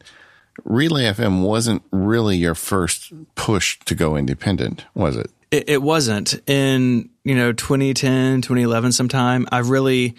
Relay 0.64 1.04
FM 1.04 1.42
wasn't 1.42 1.82
really 1.90 2.36
your 2.36 2.54
first 2.54 3.12
push 3.34 3.78
to 3.80 3.94
go 3.94 4.16
independent, 4.16 4.84
was 4.94 5.16
it? 5.16 5.30
It, 5.50 5.68
it 5.68 5.82
wasn't. 5.82 6.40
In, 6.46 7.10
you 7.24 7.34
know, 7.34 7.52
2010, 7.52 8.42
2011 8.42 8.92
sometime, 8.92 9.46
I 9.50 9.58
really 9.58 10.16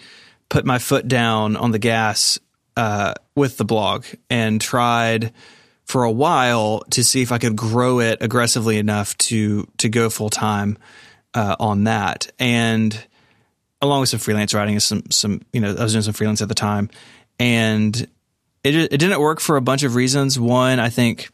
put 0.48 0.64
my 0.64 0.78
foot 0.78 1.08
down 1.08 1.56
on 1.56 1.70
the 1.70 1.78
gas 1.78 2.38
uh, 2.76 3.14
with 3.34 3.56
the 3.56 3.64
blog 3.64 4.06
and 4.28 4.60
tried 4.60 5.32
for 5.84 6.04
a 6.04 6.10
while 6.10 6.80
to 6.90 7.02
see 7.02 7.20
if 7.20 7.32
I 7.32 7.38
could 7.38 7.56
grow 7.56 8.00
it 8.00 8.18
aggressively 8.20 8.78
enough 8.78 9.16
to 9.18 9.66
to 9.78 9.88
go 9.88 10.08
full 10.08 10.30
time 10.30 10.78
uh, 11.34 11.56
on 11.58 11.84
that. 11.84 12.30
And 12.38 12.98
along 13.82 14.00
with 14.00 14.10
some 14.10 14.20
freelance 14.20 14.54
writing 14.54 14.74
and 14.74 14.82
some 14.82 15.02
some 15.10 15.42
you 15.52 15.60
know 15.60 15.74
I 15.76 15.82
was 15.82 15.92
doing 15.92 16.02
some 16.02 16.14
freelance 16.14 16.42
at 16.42 16.48
the 16.48 16.54
time, 16.54 16.90
and 17.38 18.06
it 18.64 18.74
it 18.74 18.98
didn't 18.98 19.20
work 19.20 19.40
for 19.40 19.56
a 19.56 19.60
bunch 19.60 19.82
of 19.82 19.94
reasons. 19.94 20.38
One, 20.38 20.78
I 20.78 20.88
think 20.88 21.30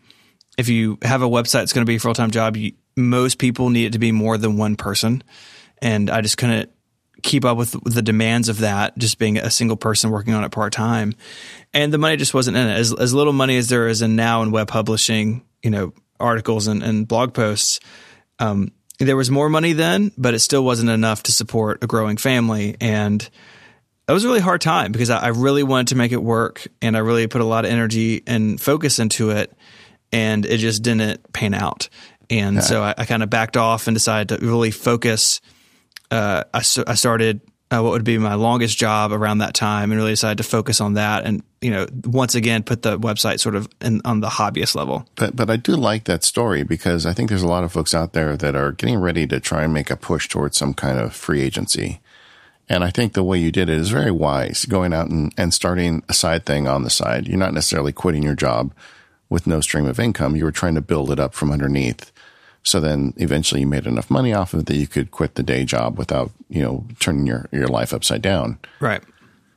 if 0.58 0.68
you 0.68 0.98
have 1.02 1.22
a 1.22 1.28
website 1.28 1.60
that's 1.60 1.72
going 1.72 1.84
to 1.84 1.90
be 1.90 1.96
a 1.96 2.00
full 2.00 2.14
time 2.14 2.30
job, 2.30 2.56
you, 2.56 2.72
most 2.96 3.38
people 3.38 3.70
need 3.70 3.86
it 3.86 3.92
to 3.92 3.98
be 3.98 4.12
more 4.12 4.38
than 4.38 4.56
one 4.56 4.76
person, 4.76 5.22
and 5.82 6.10
I 6.10 6.20
just 6.20 6.38
couldn't 6.38 6.70
keep 7.22 7.44
up 7.44 7.56
with 7.56 7.76
the 7.84 8.02
demands 8.02 8.48
of 8.48 8.58
that. 8.58 8.96
Just 8.98 9.18
being 9.18 9.38
a 9.38 9.50
single 9.50 9.76
person 9.76 10.10
working 10.10 10.34
on 10.34 10.44
it 10.44 10.52
part 10.52 10.72
time, 10.72 11.14
and 11.74 11.92
the 11.92 11.98
money 11.98 12.16
just 12.16 12.34
wasn't 12.34 12.56
in 12.56 12.68
it. 12.68 12.74
As 12.74 12.92
as 12.92 13.12
little 13.12 13.32
money 13.32 13.56
as 13.56 13.68
there 13.68 13.88
is 13.88 14.02
in 14.02 14.16
now 14.16 14.42
in 14.42 14.50
web 14.50 14.68
publishing, 14.68 15.44
you 15.62 15.70
know, 15.70 15.92
articles 16.20 16.66
and, 16.66 16.82
and 16.82 17.06
blog 17.06 17.34
posts. 17.34 17.80
Um, 18.38 18.72
there 18.98 19.16
was 19.16 19.30
more 19.30 19.50
money 19.50 19.74
then, 19.74 20.12
but 20.16 20.34
it 20.34 20.38
still 20.38 20.64
wasn't 20.64 20.90
enough 20.90 21.24
to 21.24 21.32
support 21.32 21.84
a 21.84 21.86
growing 21.86 22.16
family 22.16 22.76
and 22.80 23.28
it 24.08 24.12
was 24.12 24.24
a 24.24 24.28
really 24.28 24.40
hard 24.40 24.60
time 24.60 24.92
because 24.92 25.10
I, 25.10 25.28
really 25.28 25.62
wanted 25.62 25.88
to 25.88 25.96
make 25.96 26.12
it 26.12 26.22
work 26.22 26.66
and 26.80 26.96
I 26.96 27.00
really 27.00 27.26
put 27.26 27.40
a 27.40 27.44
lot 27.44 27.64
of 27.64 27.72
energy 27.72 28.22
and 28.26 28.60
focus 28.60 28.98
into 28.98 29.30
it 29.30 29.52
and 30.12 30.46
it 30.46 30.58
just 30.58 30.82
didn't 30.82 31.32
pan 31.32 31.54
out. 31.54 31.88
And 32.30 32.56
yeah. 32.56 32.62
so 32.62 32.82
I, 32.82 32.94
I 32.96 33.04
kind 33.04 33.22
of 33.22 33.30
backed 33.30 33.56
off 33.56 33.88
and 33.88 33.96
decided 33.96 34.28
to 34.28 34.46
really 34.46 34.70
focus. 34.70 35.40
Uh, 36.10 36.44
I, 36.54 36.58
I 36.58 36.94
started 36.94 37.40
uh, 37.70 37.80
what 37.80 37.90
would 37.90 38.04
be 38.04 38.16
my 38.16 38.34
longest 38.34 38.78
job 38.78 39.12
around 39.12 39.38
that 39.38 39.54
time 39.54 39.90
and 39.90 39.98
really 39.98 40.12
decided 40.12 40.38
to 40.38 40.44
focus 40.44 40.80
on 40.80 40.94
that 40.94 41.24
and 41.24 41.42
you 41.60 41.70
know 41.70 41.84
once 42.04 42.36
again 42.36 42.62
put 42.62 42.82
the 42.82 42.96
website 42.96 43.40
sort 43.40 43.56
of 43.56 43.68
in, 43.80 44.00
on 44.04 44.20
the 44.20 44.28
hobbyist 44.28 44.76
level 44.76 45.04
but 45.16 45.34
but 45.34 45.50
i 45.50 45.56
do 45.56 45.74
like 45.74 46.04
that 46.04 46.22
story 46.22 46.62
because 46.62 47.04
i 47.06 47.12
think 47.12 47.28
there's 47.28 47.42
a 47.42 47.48
lot 47.48 47.64
of 47.64 47.72
folks 47.72 47.92
out 47.92 48.12
there 48.12 48.36
that 48.36 48.54
are 48.54 48.70
getting 48.70 49.00
ready 49.00 49.26
to 49.26 49.40
try 49.40 49.64
and 49.64 49.74
make 49.74 49.90
a 49.90 49.96
push 49.96 50.28
towards 50.28 50.56
some 50.56 50.74
kind 50.74 50.96
of 50.96 51.12
free 51.12 51.42
agency 51.42 52.00
and 52.68 52.82
I 52.82 52.90
think 52.90 53.12
the 53.12 53.22
way 53.22 53.38
you 53.38 53.52
did 53.52 53.68
it 53.68 53.78
is 53.78 53.90
very 53.90 54.10
wise, 54.10 54.64
going 54.64 54.92
out 54.92 55.08
and, 55.08 55.32
and 55.36 55.54
starting 55.54 56.02
a 56.08 56.14
side 56.14 56.44
thing 56.44 56.66
on 56.66 56.82
the 56.82 56.90
side. 56.90 57.28
You're 57.28 57.38
not 57.38 57.54
necessarily 57.54 57.92
quitting 57.92 58.22
your 58.22 58.34
job 58.34 58.72
with 59.28 59.46
no 59.46 59.60
stream 59.60 59.86
of 59.86 60.00
income. 60.00 60.36
You 60.36 60.44
were 60.44 60.52
trying 60.52 60.74
to 60.74 60.80
build 60.80 61.10
it 61.10 61.20
up 61.20 61.34
from 61.34 61.52
underneath. 61.52 62.10
So 62.64 62.80
then 62.80 63.14
eventually 63.16 63.60
you 63.60 63.66
made 63.68 63.86
enough 63.86 64.10
money 64.10 64.32
off 64.32 64.52
of 64.52 64.60
it 64.60 64.66
that 64.66 64.76
you 64.76 64.88
could 64.88 65.12
quit 65.12 65.36
the 65.36 65.44
day 65.44 65.64
job 65.64 65.96
without, 65.96 66.32
you 66.48 66.60
know, 66.60 66.84
turning 66.98 67.26
your, 67.26 67.48
your 67.52 67.68
life 67.68 67.94
upside 67.94 68.22
down. 68.22 68.58
Right. 68.80 69.02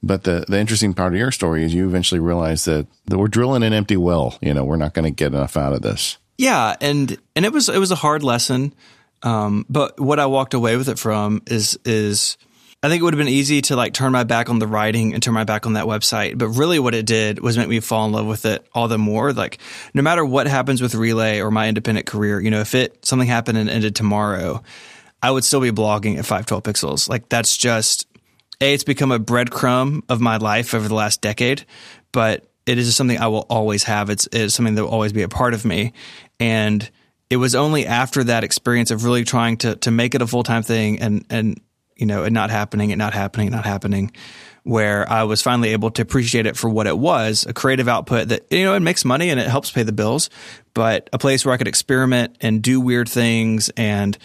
But 0.04 0.24
the, 0.24 0.46
the 0.48 0.60
interesting 0.60 0.94
part 0.94 1.14
of 1.14 1.20
your 1.20 1.32
story 1.32 1.64
is 1.64 1.74
you 1.74 1.88
eventually 1.88 2.20
realized 2.20 2.68
that, 2.68 2.86
that 3.08 3.18
we're 3.18 3.28
drilling 3.28 3.64
an 3.64 3.74
empty 3.74 3.98
well. 3.98 4.38
You 4.42 4.54
know, 4.54 4.64
we're 4.64 4.76
not 4.76 4.94
going 4.94 5.06
to 5.06 5.12
get 5.12 5.34
enough 5.34 5.58
out 5.58 5.74
of 5.74 5.82
this. 5.82 6.20
Yeah. 6.38 6.76
And, 6.80 7.18
and 7.36 7.44
it 7.44 7.52
was, 7.52 7.68
it 7.70 7.80
was 7.80 7.90
a 7.90 7.96
hard 7.96 8.22
lesson. 8.22 8.74
Um, 9.24 9.66
but 9.68 10.00
what 10.00 10.20
I 10.20 10.28
walked 10.28 10.54
away 10.54 10.78
with 10.78 10.88
it 10.88 11.00
from 11.00 11.42
is, 11.48 11.78
is, 11.84 12.38
I 12.82 12.88
think 12.88 13.02
it 13.02 13.04
would 13.04 13.14
have 13.14 13.20
been 13.20 13.28
easy 13.28 13.62
to 13.64 13.76
like 13.76 13.94
turn 13.94 14.14
my 14.14 14.24
back 14.24 14.50
on 14.50 14.60
the 14.60 14.68
writing 14.68 15.14
and 15.14 15.22
turn 15.22 15.34
my 15.34 15.44
back 15.44 15.66
on 15.66 15.74
that 15.74 15.86
website. 15.86 16.38
But 16.38 16.48
really 16.50 16.80
what 16.80 16.96
it 16.96 17.06
did 17.06 17.40
was 17.40 17.58
make 17.58 17.68
me 17.68 17.82
fall 17.82 18.06
in 18.06 18.14
love 18.14 18.26
with 18.26 18.46
it 18.46 18.66
all 18.74 18.88
the 18.88 18.98
more. 18.98 19.34
Like 19.34 19.60
no 19.94 20.02
matter 20.02 20.24
what 20.24 20.48
happens 20.48 20.82
with 20.82 20.96
Relay 20.96 21.42
or 21.42 21.52
my 21.52 21.68
independent 21.68 22.08
career, 22.08 22.40
you 22.40 22.50
know, 22.50 22.62
if 22.62 22.76
it 22.76 23.06
something 23.06 23.28
happened 23.28 23.58
and 23.58 23.70
ended 23.70 23.96
tomorrow, 23.96 24.64
I 25.22 25.30
would 25.32 25.44
still 25.44 25.60
be 25.60 25.72
blogging 25.72 26.18
at 26.18 26.26
512 26.26 26.64
pixels. 26.64 27.10
Like 27.10 27.28
that's 27.28 27.58
just 27.58 28.08
a, 28.62 28.74
it's 28.74 28.86
become 28.86 29.12
a 29.12 29.20
breadcrumb 29.20 30.04
of 30.08 30.22
my 30.22 30.38
life 30.38 30.74
over 30.74 30.88
the 30.88 30.96
last 30.96 31.20
decade, 31.20 31.66
but 32.14 32.50
it 32.66 32.78
is 32.78 32.96
something 32.96 33.18
I 33.18 33.28
will 33.28 33.46
always 33.50 33.84
have. 33.84 34.10
It's, 34.10 34.30
it's 34.32 34.54
something 34.54 34.76
that 34.76 34.84
will 34.84 34.92
always 34.92 35.12
be 35.12 35.24
a 35.24 35.28
part 35.28 35.54
of 35.54 35.66
me. 35.66 35.92
And 36.40 36.90
it 37.30 37.38
was 37.38 37.56
only 37.56 37.86
after 37.86 38.24
that 38.24 38.46
experience 38.46 38.90
of 38.90 39.04
really 39.04 39.24
trying 39.24 39.58
to 39.58 39.76
to 39.78 39.92
make 39.92 40.16
it 40.16 40.22
a 40.22 40.28
full 40.28 40.44
time 40.44 40.64
thing 40.64 41.00
and 41.00 41.26
and 41.30 41.60
you 42.00 42.06
know, 42.06 42.24
it 42.24 42.32
not 42.32 42.50
happening, 42.50 42.92
it 42.92 42.96
not 42.96 43.14
happening, 43.14 43.48
it 43.48 43.52
not 43.52 43.66
happening, 43.66 44.12
where 44.64 45.10
I 45.12 45.24
was 45.24 45.42
finally 45.42 45.70
able 45.70 45.92
to 45.92 46.02
appreciate 46.02 46.46
it 46.46 46.56
for 46.56 46.70
what 46.70 46.88
it 46.88 46.98
was 46.98 47.46
a 47.46 47.54
creative 47.54 47.88
output 47.88 48.30
that, 48.30 48.46
you 48.50 48.64
know, 48.64 48.74
it 48.74 48.80
makes 48.80 49.04
money 49.04 49.30
and 49.30 49.40
it 49.40 49.48
helps 49.48 49.70
pay 49.70 49.84
the 49.84 49.92
bills, 49.92 50.30
but 50.74 51.10
a 51.12 51.18
place 51.18 51.46
where 51.46 51.54
I 51.54 51.58
could 51.58 51.68
experiment 51.68 52.38
and 52.40 52.62
do 52.62 52.80
weird 52.80 53.10
things 53.10 53.70
and, 53.76 54.18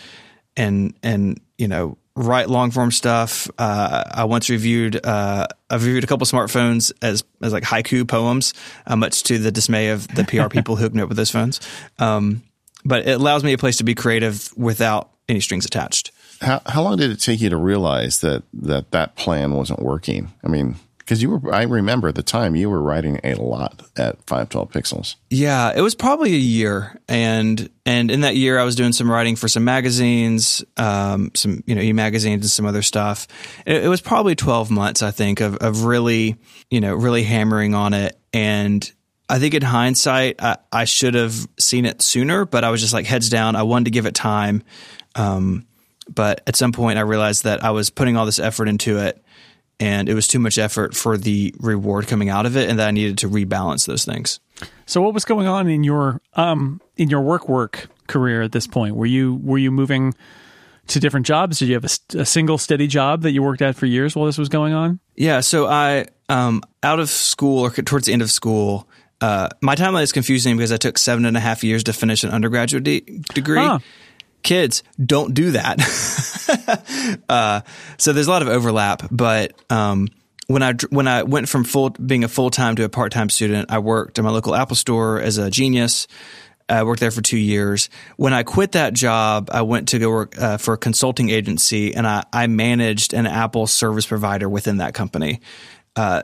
and, 0.57 0.95
and, 1.03 1.41
you 1.59 1.67
know, 1.67 1.99
write 2.15 2.49
long 2.49 2.71
form 2.71 2.93
stuff. 2.93 3.51
Uh, 3.59 4.05
I 4.09 4.25
once 4.25 4.49
reviewed, 4.49 5.05
uh, 5.05 5.49
I've 5.69 5.85
reviewed 5.85 6.05
a 6.05 6.07
couple 6.07 6.27
smartphones 6.29 6.93
as, 7.03 7.25
as 7.43 7.53
like 7.53 7.65
haiku 7.65 8.07
poems, 8.07 8.55
uh, 8.87 8.95
much 8.95 9.25
to 9.25 9.39
the 9.39 9.51
dismay 9.51 9.89
of 9.89 10.07
the 10.15 10.23
PR 10.23 10.49
people 10.49 10.77
who 10.77 10.83
hooked 10.85 10.95
me 10.95 11.03
up 11.03 11.09
with 11.09 11.17
those 11.17 11.31
phones. 11.31 11.61
Um, 11.99 12.43
but 12.85 13.09
it 13.09 13.19
allows 13.19 13.43
me 13.43 13.53
a 13.53 13.59
place 13.59 13.79
to 13.79 13.85
be 13.85 13.97
creative 13.97 14.53
without 14.57 15.11
any 15.29 15.41
strings 15.41 15.65
attached. 15.65 16.13
How, 16.45 16.61
how 16.67 16.83
long 16.83 16.97
did 16.97 17.11
it 17.11 17.21
take 17.21 17.41
you 17.41 17.51
to 17.51 17.57
realize 17.57 18.21
that 18.21 18.43
that 18.53 18.91
that 18.93 19.17
plan 19.17 19.53
wasn't 19.53 19.81
working? 19.81 20.33
I 20.45 20.49
mean, 20.49 20.77
because 20.99 21.23
you 21.23 21.31
were, 21.31 21.55
I 21.55 21.63
remember 21.65 22.09
at 22.09 22.15
the 22.15 22.23
time 22.23 22.57
you 22.57 22.71
were 22.71 22.81
writing 22.81 23.21
a 23.23 23.35
lot 23.35 23.83
at 23.97 24.23
512 24.25 24.71
pixels. 24.71 25.17
Yeah, 25.29 25.73
it 25.75 25.83
was 25.83 25.95
probably 25.95 26.35
a 26.35 26.39
year, 26.39 26.99
and 27.09 27.69
and 27.85 28.11
in 28.11 28.23
that 28.23 28.37
year 28.37 28.59
I 28.59 28.65
was 28.65 28.75
doing 28.75 28.93
some 28.93 29.11
writing 29.11 29.37
for 29.37 29.49
some 29.49 29.65
magazines, 29.65 30.65
um, 30.77 31.31
some 31.35 31.63
you 31.67 31.75
know 31.75 31.83
e 31.83 31.93
magazines 31.93 32.43
and 32.43 32.51
some 32.51 32.67
other 32.67 32.83
stuff. 32.83 33.27
It, 33.67 33.85
it 33.85 33.89
was 33.89 34.01
probably 34.01 34.35
12 34.35 34.71
months, 34.71 35.03
I 35.03 35.11
think, 35.11 35.41
of 35.41 35.57
of 35.57 35.85
really 35.85 36.37
you 36.71 36.81
know 36.81 36.95
really 36.95 37.23
hammering 37.23 37.75
on 37.75 37.93
it, 37.93 38.19
and 38.33 38.91
I 39.29 39.39
think 39.39 39.55
in 39.55 39.63
hindsight 39.63 40.43
I, 40.43 40.57
I 40.73 40.85
should 40.85 41.15
have 41.15 41.35
seen 41.59 41.85
it 41.85 42.03
sooner, 42.03 42.45
but 42.45 42.65
I 42.65 42.71
was 42.71 42.81
just 42.81 42.93
like 42.93 43.07
heads 43.07 43.29
down. 43.29 43.57
I 43.57 43.63
wanted 43.63 43.87
to 43.87 43.91
give 43.91 44.07
it 44.07 44.15
time. 44.15 44.63
Um, 45.15 45.67
but 46.09 46.43
at 46.47 46.57
some 46.57 46.73
point, 46.73 46.99
I 46.99 47.03
realized 47.03 47.45
that 47.45 47.65
I 47.65 47.71
was 47.71 47.91
putting 47.91 48.17
all 48.17 48.27
this 48.27 48.39
effort 48.39 48.69
into 48.69 48.99
it, 48.99 49.23
and 49.81 50.09
it 50.09 50.15
was 50.15 50.29
too 50.29 50.39
much 50.39 50.59
effort 50.59 50.95
for 50.95 51.17
the 51.17 51.55
reward 51.59 52.07
coming 52.07 52.29
out 52.29 52.47
of 52.47 52.57
it, 52.57 52.69
and 52.69 52.79
that 52.79 52.89
I 52.89 52.91
needed 52.91 53.19
to 53.19 53.29
rebalance 53.29 53.87
those 53.87 54.05
things. 54.05 54.41
So, 54.87 55.01
what 55.01 55.15
was 55.15 55.25
going 55.25 55.47
on 55.47 55.69
in 55.69 55.85
your 55.85 56.21
um 56.35 56.81
in 56.97 57.11
your 57.11 57.23
work 57.23 57.49
work 57.49 57.89
career 58.07 58.43
at 58.43 58.53
this 58.53 58.67
point? 58.67 58.97
Were 58.97 59.07
you 59.07 59.41
were 59.43 59.59
you 59.59 59.71
moving 59.71 60.15
to 60.89 61.01
different 61.01 61.27
jobs? 61.27 61.59
Did 61.59 61.69
you 61.69 61.75
have 61.75 61.85
a, 61.85 62.19
a 62.21 62.27
single 62.27 62.59
steady 62.59 62.87
job 62.87 63.23
that 63.23 63.33
you 63.33 63.43
worked 63.43 63.63
at 63.63 63.75
for 63.75 63.87
years 63.87 64.15
while 64.15 64.27
this 64.27 64.39
was 64.39 64.49
going 64.49 64.75
on? 64.75 65.01
Yeah. 65.17 65.41
So 65.41 65.67
I 65.67 66.07
um 66.29 66.63
out 66.83 67.01
of 67.01 67.09
school 67.09 67.61
or 67.61 67.71
towards 67.71 68.07
the 68.07 68.13
end 68.13 68.23
of 68.23 68.31
school. 68.31 68.89
Uh, 69.21 69.49
my 69.63 69.75
timeline 69.75 70.03
is 70.03 70.13
confusing 70.13 70.57
because 70.57 70.71
I 70.71 70.77
took 70.77 70.99
seven 70.99 71.25
and 71.25 71.35
a 71.35 71.41
half 71.41 71.65
years 71.65 71.85
to 71.85 71.95
finish 71.95 72.25
an 72.25 72.31
undergraduate 72.31 72.85
de- 72.85 73.01
degree. 73.33 73.61
Huh 73.61 73.79
kids 74.45 74.85
don't 75.05 75.35
do 75.35 75.51
that. 75.53 75.81
uh, 77.29 77.63
so 77.99 78.13
there's 78.13 78.29
a 78.29 78.31
lot 78.31 78.43
of 78.43 78.49
overlap, 78.49 79.03
but 79.11 79.53
um, 79.71 80.07
when 80.47 80.63
I 80.63 80.75
when 80.91 81.09
I 81.09 81.25
went 81.25 81.49
from 81.49 81.65
full 81.65 81.91
being 81.91 82.23
a 82.23 82.29
full 82.29 82.51
time 82.51 82.77
to 82.77 82.85
a 82.85 82.89
part 82.89 83.11
time 83.13 83.29
student, 83.29 83.73
I 83.73 83.79
worked 83.79 84.19
at 84.19 84.25
my 84.25 84.31
local 84.31 84.55
Apple 84.55 84.77
store 84.77 85.21
as 85.21 85.39
a 85.39 85.51
genius. 85.51 86.07
I 86.69 86.83
worked 86.85 87.01
there 87.01 87.11
for 87.11 87.21
two 87.21 87.39
years. 87.39 87.91
When 88.17 88.33
I 88.33 88.43
quit 88.43 88.73
that 88.73 88.95
job, 88.95 89.51
I 89.53 89.63
went 89.63 89.89
to 89.89 89.99
go 89.99 90.09
work 90.09 90.39
uh, 90.39 90.57
for 90.57 90.75
a 90.75 90.79
consulting 90.79 91.29
agency, 91.29 91.95
and 91.95 92.07
I, 92.07 92.25
I 92.33 92.47
managed 92.47 93.13
an 93.13 93.27
Apple 93.27 93.67
service 93.67 94.07
provider 94.07 94.49
within 94.49 94.79
that 94.79 94.95
company. 94.95 95.41
Uh, 95.95 96.23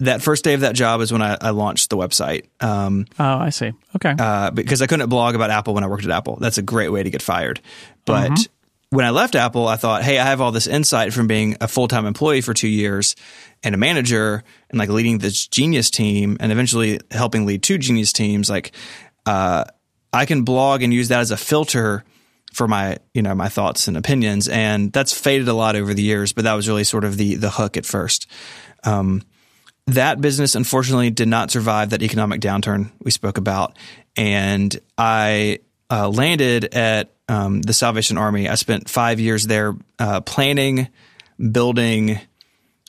that 0.00 0.22
first 0.22 0.44
day 0.44 0.54
of 0.54 0.60
that 0.60 0.74
job 0.74 1.00
is 1.00 1.12
when 1.12 1.22
I, 1.22 1.36
I 1.40 1.50
launched 1.50 1.90
the 1.90 1.96
website. 1.96 2.46
Um, 2.60 3.06
oh, 3.18 3.24
I 3.38 3.50
see. 3.50 3.72
Okay. 3.96 4.14
Uh, 4.16 4.50
because 4.50 4.80
I 4.80 4.86
couldn't 4.86 5.08
blog 5.08 5.34
about 5.34 5.50
Apple 5.50 5.74
when 5.74 5.82
I 5.82 5.88
worked 5.88 6.04
at 6.04 6.10
Apple. 6.10 6.36
That's 6.36 6.58
a 6.58 6.62
great 6.62 6.90
way 6.90 7.02
to 7.02 7.10
get 7.10 7.20
fired. 7.20 7.60
But 8.04 8.30
mm-hmm. 8.30 8.96
when 8.96 9.04
I 9.04 9.10
left 9.10 9.34
Apple, 9.34 9.66
I 9.66 9.76
thought, 9.76 10.04
hey, 10.04 10.18
I 10.18 10.24
have 10.26 10.40
all 10.40 10.52
this 10.52 10.68
insight 10.68 11.12
from 11.12 11.26
being 11.26 11.56
a 11.60 11.66
full 11.66 11.88
time 11.88 12.06
employee 12.06 12.42
for 12.42 12.54
two 12.54 12.68
years 12.68 13.16
and 13.64 13.74
a 13.74 13.78
manager 13.78 14.44
and 14.70 14.78
like 14.78 14.88
leading 14.88 15.18
this 15.18 15.48
genius 15.48 15.90
team 15.90 16.36
and 16.38 16.52
eventually 16.52 17.00
helping 17.10 17.44
lead 17.44 17.64
two 17.64 17.78
genius 17.78 18.12
teams. 18.12 18.48
Like, 18.48 18.72
uh, 19.26 19.64
I 20.12 20.26
can 20.26 20.42
blog 20.42 20.82
and 20.82 20.94
use 20.94 21.08
that 21.08 21.20
as 21.20 21.32
a 21.32 21.36
filter 21.36 22.04
for 22.52 22.66
my 22.66 22.96
you 23.12 23.20
know 23.20 23.34
my 23.34 23.50
thoughts 23.50 23.88
and 23.88 23.96
opinions 23.96 24.48
and 24.48 24.90
that's 24.90 25.12
faded 25.12 25.48
a 25.48 25.52
lot 25.52 25.76
over 25.76 25.92
the 25.92 26.02
years 26.02 26.32
but 26.32 26.44
that 26.44 26.54
was 26.54 26.66
really 26.66 26.82
sort 26.82 27.04
of 27.04 27.18
the 27.18 27.34
the 27.34 27.50
hook 27.50 27.76
at 27.76 27.84
first 27.84 28.26
um, 28.84 29.22
that 29.88 30.20
business 30.20 30.54
unfortunately 30.54 31.10
did 31.10 31.28
not 31.28 31.50
survive 31.50 31.90
that 31.90 32.02
economic 32.02 32.40
downturn 32.40 32.90
we 33.02 33.10
spoke 33.10 33.38
about. 33.38 33.76
And 34.16 34.78
I 34.96 35.60
uh, 35.90 36.08
landed 36.08 36.74
at 36.74 37.10
um, 37.28 37.62
the 37.62 37.72
Salvation 37.72 38.18
Army. 38.18 38.48
I 38.48 38.54
spent 38.56 38.88
five 38.88 39.20
years 39.20 39.46
there 39.46 39.74
uh, 39.98 40.20
planning, 40.20 40.88
building, 41.52 42.20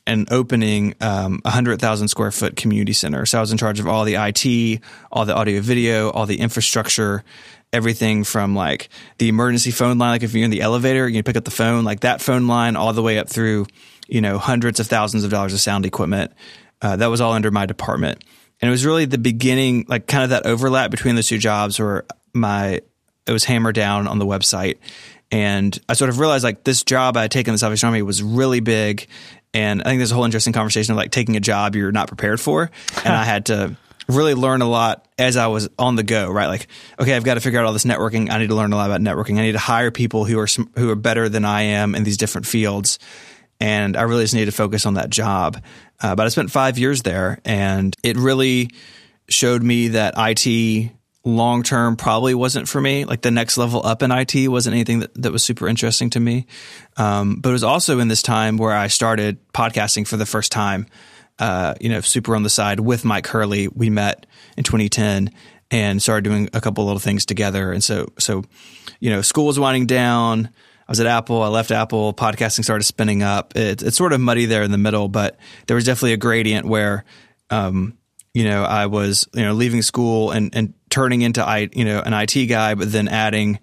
and 0.05 0.31
opening 0.31 0.95
um, 1.01 1.39
a 1.45 1.51
hundred 1.51 1.79
thousand 1.79 2.07
square 2.07 2.31
foot 2.31 2.55
community 2.55 2.93
center. 2.93 3.25
So 3.25 3.37
I 3.37 3.41
was 3.41 3.51
in 3.51 3.57
charge 3.57 3.79
of 3.79 3.87
all 3.87 4.05
the 4.05 4.15
IT, 4.15 4.81
all 5.11 5.25
the 5.25 5.35
audio, 5.35 5.61
video, 5.61 6.09
all 6.09 6.25
the 6.25 6.39
infrastructure, 6.39 7.23
everything 7.71 8.23
from 8.23 8.55
like 8.55 8.89
the 9.19 9.29
emergency 9.29 9.71
phone 9.71 9.99
line. 9.99 10.11
Like 10.11 10.23
if 10.23 10.33
you're 10.33 10.43
in 10.43 10.51
the 10.51 10.61
elevator, 10.61 11.07
you 11.07 11.21
pick 11.23 11.37
up 11.37 11.45
the 11.45 11.51
phone, 11.51 11.83
like 11.83 12.01
that 12.01 12.21
phone 12.21 12.47
line, 12.47 12.75
all 12.75 12.91
the 12.91 13.03
way 13.03 13.19
up 13.19 13.29
through, 13.29 13.67
you 14.07 14.19
know, 14.19 14.37
hundreds 14.37 14.79
of 14.79 14.87
thousands 14.87 15.23
of 15.23 15.31
dollars 15.31 15.53
of 15.53 15.59
sound 15.59 15.85
equipment. 15.85 16.31
Uh, 16.81 16.95
that 16.95 17.07
was 17.07 17.21
all 17.21 17.33
under 17.33 17.51
my 17.51 17.65
department. 17.65 18.23
And 18.61 18.67
it 18.67 18.71
was 18.71 18.85
really 18.85 19.05
the 19.05 19.17
beginning, 19.17 19.85
like 19.87 20.07
kind 20.07 20.23
of 20.23 20.31
that 20.31 20.45
overlap 20.45 20.91
between 20.91 21.15
those 21.15 21.27
two 21.27 21.37
jobs 21.37 21.79
where 21.79 22.05
my, 22.33 22.81
it 23.25 23.31
was 23.31 23.45
hammered 23.45 23.75
down 23.75 24.07
on 24.07 24.19
the 24.19 24.25
website. 24.25 24.77
And 25.31 25.77
I 25.87 25.93
sort 25.93 26.09
of 26.09 26.19
realized 26.19 26.43
like 26.43 26.63
this 26.63 26.83
job 26.83 27.15
I 27.15 27.23
had 27.23 27.31
taken 27.31 27.51
in 27.51 27.53
the 27.53 27.59
Salvation 27.59 27.87
Army 27.87 28.01
was 28.01 28.23
really 28.23 28.59
big. 28.59 29.07
And 29.53 29.81
I 29.81 29.85
think 29.85 29.99
there's 29.99 30.11
a 30.11 30.15
whole 30.15 30.25
interesting 30.25 30.53
conversation 30.53 30.93
of 30.93 30.97
like 30.97 31.11
taking 31.11 31.35
a 31.35 31.39
job 31.39 31.75
you're 31.75 31.91
not 31.91 32.07
prepared 32.07 32.39
for. 32.39 32.69
And 33.03 33.13
I 33.13 33.23
had 33.23 33.45
to 33.47 33.77
really 34.07 34.33
learn 34.33 34.61
a 34.61 34.69
lot 34.69 35.07
as 35.17 35.37
I 35.37 35.47
was 35.47 35.69
on 35.77 35.95
the 35.95 36.03
go, 36.03 36.29
right? 36.31 36.47
Like, 36.47 36.67
okay, 36.99 37.15
I've 37.15 37.23
got 37.23 37.35
to 37.35 37.41
figure 37.41 37.59
out 37.59 37.65
all 37.65 37.73
this 37.73 37.85
networking. 37.85 38.31
I 38.31 38.39
need 38.39 38.47
to 38.47 38.55
learn 38.55 38.73
a 38.73 38.75
lot 38.75 38.89
about 38.89 39.01
networking. 39.01 39.37
I 39.37 39.43
need 39.43 39.51
to 39.51 39.59
hire 39.59 39.91
people 39.91 40.25
who 40.25 40.39
are, 40.39 40.47
who 40.75 40.89
are 40.89 40.95
better 40.95 41.29
than 41.29 41.45
I 41.45 41.61
am 41.61 41.93
in 41.93 42.03
these 42.03 42.17
different 42.17 42.47
fields 42.47 42.99
and 43.59 43.97
I 43.97 44.03
really 44.03 44.23
just 44.23 44.33
needed 44.33 44.51
to 44.51 44.55
focus 44.55 44.85
on 44.85 44.93
that 44.95 45.09
job. 45.09 45.61
Uh, 46.01 46.15
but 46.15 46.25
I 46.25 46.29
spent 46.29 46.51
five 46.51 46.77
years 46.77 47.01
there, 47.01 47.39
and 47.45 47.95
it 48.03 48.17
really 48.17 48.69
showed 49.27 49.63
me 49.63 49.89
that 49.89 50.13
IT 50.17 50.91
long 51.25 51.63
term 51.63 51.95
probably 51.95 52.33
wasn't 52.33 52.67
for 52.67 52.79
me. 52.79 53.05
Like 53.05 53.21
the 53.21 53.31
next 53.31 53.57
level 53.57 53.85
up 53.85 54.01
in 54.01 54.11
IT 54.11 54.47
wasn't 54.47 54.75
anything 54.75 54.99
that, 54.99 55.13
that 55.21 55.31
was 55.31 55.43
super 55.43 55.67
interesting 55.67 56.09
to 56.11 56.19
me. 56.19 56.47
Um, 56.97 57.35
but 57.41 57.49
it 57.49 57.53
was 57.53 57.63
also 57.63 57.99
in 57.99 58.07
this 58.07 58.21
time 58.21 58.57
where 58.57 58.73
I 58.73 58.87
started 58.87 59.37
podcasting 59.53 60.07
for 60.07 60.17
the 60.17 60.25
first 60.25 60.51
time. 60.51 60.87
Uh, 61.37 61.73
you 61.79 61.87
know, 61.87 62.01
super 62.01 62.35
on 62.35 62.43
the 62.43 62.49
side 62.49 62.81
with 62.81 63.03
Myke 63.03 63.27
Hurley. 63.27 63.69
We 63.69 63.89
met 63.89 64.25
in 64.57 64.63
2010 64.65 65.31
and 65.71 66.01
started 66.01 66.23
doing 66.23 66.49
a 66.53 66.59
couple 66.59 66.83
little 66.85 66.99
things 66.99 67.25
together. 67.25 67.71
And 67.71 67.81
so, 67.81 68.11
so, 68.17 68.43
you 68.99 69.09
know, 69.09 69.21
school 69.21 69.45
was 69.45 69.57
winding 69.57 69.85
down. 69.85 70.49
I 70.89 70.91
was 70.91 70.99
at 70.99 71.05
Apple. 71.05 71.43
I 71.43 71.49
left 71.49 71.69
Apple. 71.69 72.15
Podcasting 72.15 72.63
started 72.63 72.83
spinning 72.83 73.21
up. 73.21 73.55
It, 73.55 73.83
it's 73.83 73.95
sort 73.95 74.11
of 74.11 74.19
muddy 74.19 74.47
there 74.47 74.63
in 74.63 74.71
the 74.71 74.79
middle, 74.79 75.07
but 75.07 75.37
there 75.67 75.75
was 75.75 75.85
definitely 75.85 76.13
a 76.13 76.17
gradient 76.17 76.65
where, 76.65 77.05
um, 77.51 77.95
you 78.33 78.43
know, 78.43 78.63
I 78.63 78.87
was 78.87 79.27
you 79.35 79.43
know 79.43 79.53
leaving 79.53 79.83
school 79.83 80.31
and 80.31 80.55
and 80.55 80.73
turning 80.89 81.21
into 81.21 81.47
I 81.47 81.69
you 81.73 81.85
know 81.85 82.01
an 82.03 82.13
IT 82.13 82.47
guy, 82.47 82.73
but 82.73 82.91
then 82.91 83.07
adding 83.07 83.59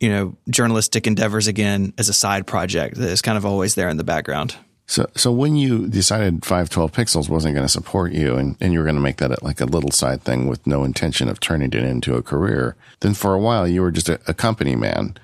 you 0.00 0.10
know 0.10 0.36
journalistic 0.50 1.06
endeavors 1.06 1.46
again 1.46 1.94
as 1.96 2.10
a 2.10 2.12
side 2.12 2.46
project 2.46 2.96
that 2.96 3.08
is 3.08 3.22
kind 3.22 3.38
of 3.38 3.46
always 3.46 3.74
there 3.74 3.88
in 3.88 3.96
the 3.96 4.04
background. 4.04 4.54
So, 4.86 5.06
so 5.16 5.32
when 5.32 5.56
you 5.56 5.88
decided 5.88 6.44
512 6.44 6.92
pixels 6.92 7.28
wasn't 7.30 7.54
going 7.54 7.66
to 7.66 7.72
support 7.72 8.12
you 8.12 8.36
and, 8.36 8.54
and 8.60 8.72
you 8.72 8.78
were 8.78 8.84
going 8.84 8.94
to 8.96 9.00
make 9.00 9.16
that 9.16 9.42
like 9.42 9.60
a 9.60 9.64
little 9.64 9.90
side 9.90 10.22
thing 10.22 10.46
with 10.46 10.64
no 10.64 10.84
intention 10.84 11.28
of 11.28 11.40
turning 11.40 11.72
it 11.72 11.82
into 11.82 12.14
a 12.14 12.22
career, 12.22 12.76
then 13.00 13.14
for 13.14 13.34
a 13.34 13.40
while 13.40 13.66
you 13.66 13.80
were 13.80 13.90
just 13.90 14.08
a, 14.08 14.20
a 14.28 14.34
company 14.34 14.76
man. 14.76 15.16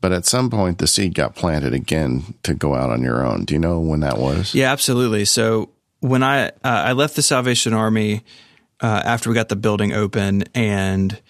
But 0.00 0.12
at 0.12 0.26
some 0.26 0.50
point, 0.50 0.78
the 0.78 0.86
seed 0.86 1.14
got 1.14 1.34
planted 1.34 1.72
again 1.72 2.34
to 2.42 2.54
go 2.54 2.74
out 2.74 2.90
on 2.90 3.02
your 3.02 3.24
own. 3.24 3.44
Do 3.44 3.54
you 3.54 3.60
know 3.60 3.80
when 3.80 4.00
that 4.00 4.18
was? 4.18 4.54
Yeah, 4.54 4.70
absolutely. 4.70 5.24
So 5.24 5.70
when 6.00 6.22
I 6.22 6.48
uh, 6.48 6.50
I 6.62 6.92
left 6.92 7.16
the 7.16 7.22
Salvation 7.22 7.72
Army 7.72 8.22
uh, 8.80 9.02
after 9.04 9.30
we 9.30 9.34
got 9.34 9.48
the 9.48 9.56
building 9.56 9.92
open 9.92 10.44
and 10.54 11.20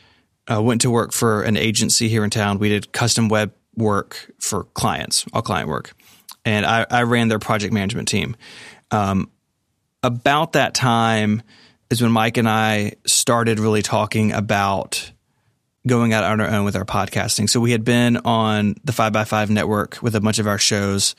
uh, 0.51 0.63
went 0.63 0.81
to 0.83 0.91
work 0.91 1.13
for 1.13 1.43
an 1.43 1.57
agency 1.57 2.09
here 2.09 2.25
in 2.25 2.31
town, 2.31 2.59
we 2.59 2.69
did 2.69 2.93
custom 2.93 3.29
web 3.29 3.53
work 3.77 4.31
for 4.41 4.65
clients, 4.65 5.25
all 5.33 5.43
client 5.43 5.69
work, 5.69 5.93
and 6.45 6.67
I, 6.67 6.87
I 6.91 7.03
ran 7.03 7.29
their 7.29 7.39
project 7.39 7.73
management 7.73 8.09
team. 8.09 8.37
Um, 8.91 9.31
about 10.03 10.53
that 10.53 10.75
time 10.75 11.43
is 11.91 12.03
when 12.03 12.11
Myke 12.11 12.39
and 12.39 12.49
I 12.49 12.95
started 13.07 13.59
really 13.59 13.83
talking 13.83 14.33
about 14.33 15.13
going 15.87 16.13
out 16.13 16.25
on 16.25 16.41
our 16.41 16.49
own 16.49 16.65
with 16.65 16.77
our 16.77 16.85
podcasting. 16.85 17.49
So 17.49 17.61
we 17.61 17.73
had 17.73 17.85
been 17.85 18.17
on 18.19 18.75
the 18.85 18.93
5by5 18.93 19.51
network 19.51 19.99
with 20.03 20.15
a 20.15 20.21
bunch 20.21 20.39
of 20.39 20.47
our 20.47 20.59
shows 20.59 21.15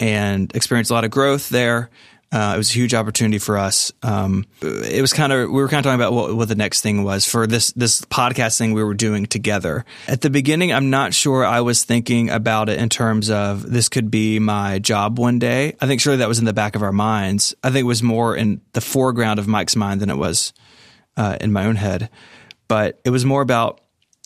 and 0.00 0.54
experienced 0.54 0.90
a 0.90 0.94
lot 0.94 1.04
of 1.04 1.10
growth 1.10 1.48
there. 1.48 1.90
Uh, 2.32 2.54
it 2.56 2.58
was 2.58 2.70
a 2.70 2.74
huge 2.74 2.94
opportunity 2.94 3.38
for 3.38 3.56
us. 3.56 3.92
Um, 4.02 4.44
it 4.60 5.00
was 5.00 5.12
kind 5.12 5.32
of 5.32 5.50
we 5.50 5.62
were 5.62 5.68
kind 5.68 5.78
of 5.78 5.84
talking 5.84 6.00
about 6.00 6.12
what, 6.12 6.34
what, 6.34 6.48
the 6.48 6.56
next 6.56 6.80
thing 6.80 7.04
was 7.04 7.24
for 7.24 7.46
this 7.46 7.70
this 7.74 8.00
podcast 8.00 8.58
thing 8.58 8.72
we 8.72 8.82
were 8.82 8.94
doing 8.94 9.26
together. 9.26 9.84
At 10.08 10.20
the 10.20 10.30
beginning, 10.30 10.72
I'm 10.72 10.90
not 10.90 11.14
sure 11.14 11.44
I 11.44 11.60
was 11.60 11.84
thinking 11.84 12.30
about 12.30 12.68
it 12.68 12.80
in 12.80 12.88
terms 12.88 13.30
of 13.30 13.70
this 13.70 13.88
could 13.88 14.10
be 14.10 14.40
my 14.40 14.80
job 14.80 15.16
one 15.16 15.38
day. 15.38 15.76
I 15.80 15.86
think 15.86 16.00
surely 16.00 16.16
that 16.18 16.28
was 16.28 16.40
in 16.40 16.44
the 16.44 16.52
back 16.52 16.74
of 16.74 16.82
our 16.82 16.90
minds. 16.90 17.54
I 17.62 17.68
think 17.68 17.84
it 17.84 17.86
was 17.86 18.02
more 18.02 18.34
in 18.34 18.62
the 18.72 18.80
foreground 18.80 19.38
of 19.38 19.46
Myke's 19.46 19.76
mind 19.76 20.00
than 20.00 20.10
it 20.10 20.16
was 20.16 20.52
uh, 21.16 21.36
in 21.40 21.52
my 21.52 21.66
own 21.66 21.76
head. 21.76 22.10
But 22.66 23.00
it 23.04 23.10
was 23.10 23.24
more 23.24 23.42
about 23.42 23.80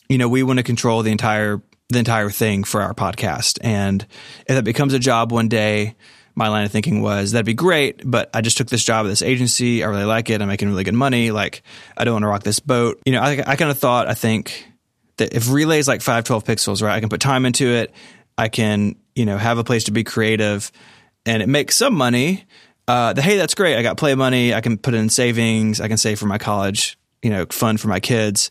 you 0.08 0.18
know, 0.18 0.28
we 0.28 0.42
want 0.42 0.58
to 0.58 0.62
control 0.62 1.02
the 1.02 1.12
entire 1.12 1.62
the 1.90 1.98
entire 1.98 2.28
thing 2.28 2.64
for 2.64 2.82
our 2.82 2.92
podcast. 2.92 3.58
And 3.62 4.06
if 4.46 4.54
that 4.54 4.64
becomes 4.64 4.92
a 4.92 4.98
job 4.98 5.32
one 5.32 5.48
day, 5.48 5.96
my 6.34 6.48
line 6.48 6.66
of 6.66 6.70
thinking 6.70 7.00
was 7.00 7.32
that'd 7.32 7.46
be 7.46 7.54
great, 7.54 8.02
but 8.04 8.30
I 8.34 8.42
just 8.42 8.58
took 8.58 8.68
this 8.68 8.84
job 8.84 9.06
at 9.06 9.08
this 9.08 9.22
agency. 9.22 9.82
I 9.82 9.88
really 9.88 10.04
like 10.04 10.28
it. 10.28 10.42
I'm 10.42 10.48
making 10.48 10.68
really 10.68 10.84
good 10.84 10.94
money. 10.94 11.30
Like, 11.30 11.62
I 11.96 12.04
don't 12.04 12.14
want 12.14 12.24
to 12.24 12.28
rock 12.28 12.42
this 12.42 12.60
boat. 12.60 13.00
You 13.06 13.12
know, 13.12 13.20
I, 13.20 13.42
I 13.44 13.56
kind 13.56 13.70
of 13.70 13.78
thought, 13.78 14.06
I 14.06 14.14
think 14.14 14.66
that 15.16 15.34
if 15.34 15.50
relay 15.50 15.78
is 15.78 15.88
like 15.88 16.00
512 16.00 16.44
pixels, 16.44 16.82
right, 16.82 16.94
I 16.94 17.00
can 17.00 17.08
put 17.08 17.20
time 17.20 17.44
into 17.44 17.66
it. 17.66 17.92
I 18.36 18.48
can, 18.48 18.94
you 19.16 19.26
know, 19.26 19.36
have 19.36 19.58
a 19.58 19.64
place 19.64 19.84
to 19.84 19.90
be 19.90 20.04
creative 20.04 20.70
and 21.26 21.42
it 21.42 21.48
makes 21.48 21.76
some 21.76 21.94
money. 21.94 22.44
Uh, 22.86 23.12
the, 23.12 23.20
hey, 23.20 23.36
that's 23.36 23.54
great. 23.54 23.76
I 23.76 23.82
got 23.82 23.96
play 23.96 24.14
money. 24.14 24.54
I 24.54 24.60
can 24.60 24.78
put 24.78 24.94
in 24.94 25.08
savings. 25.10 25.80
I 25.80 25.88
can 25.88 25.98
save 25.98 26.18
for 26.18 26.26
my 26.26 26.38
college, 26.38 26.98
you 27.22 27.30
know, 27.30 27.46
fund 27.50 27.80
for 27.80 27.88
my 27.88 28.00
kids, 28.00 28.50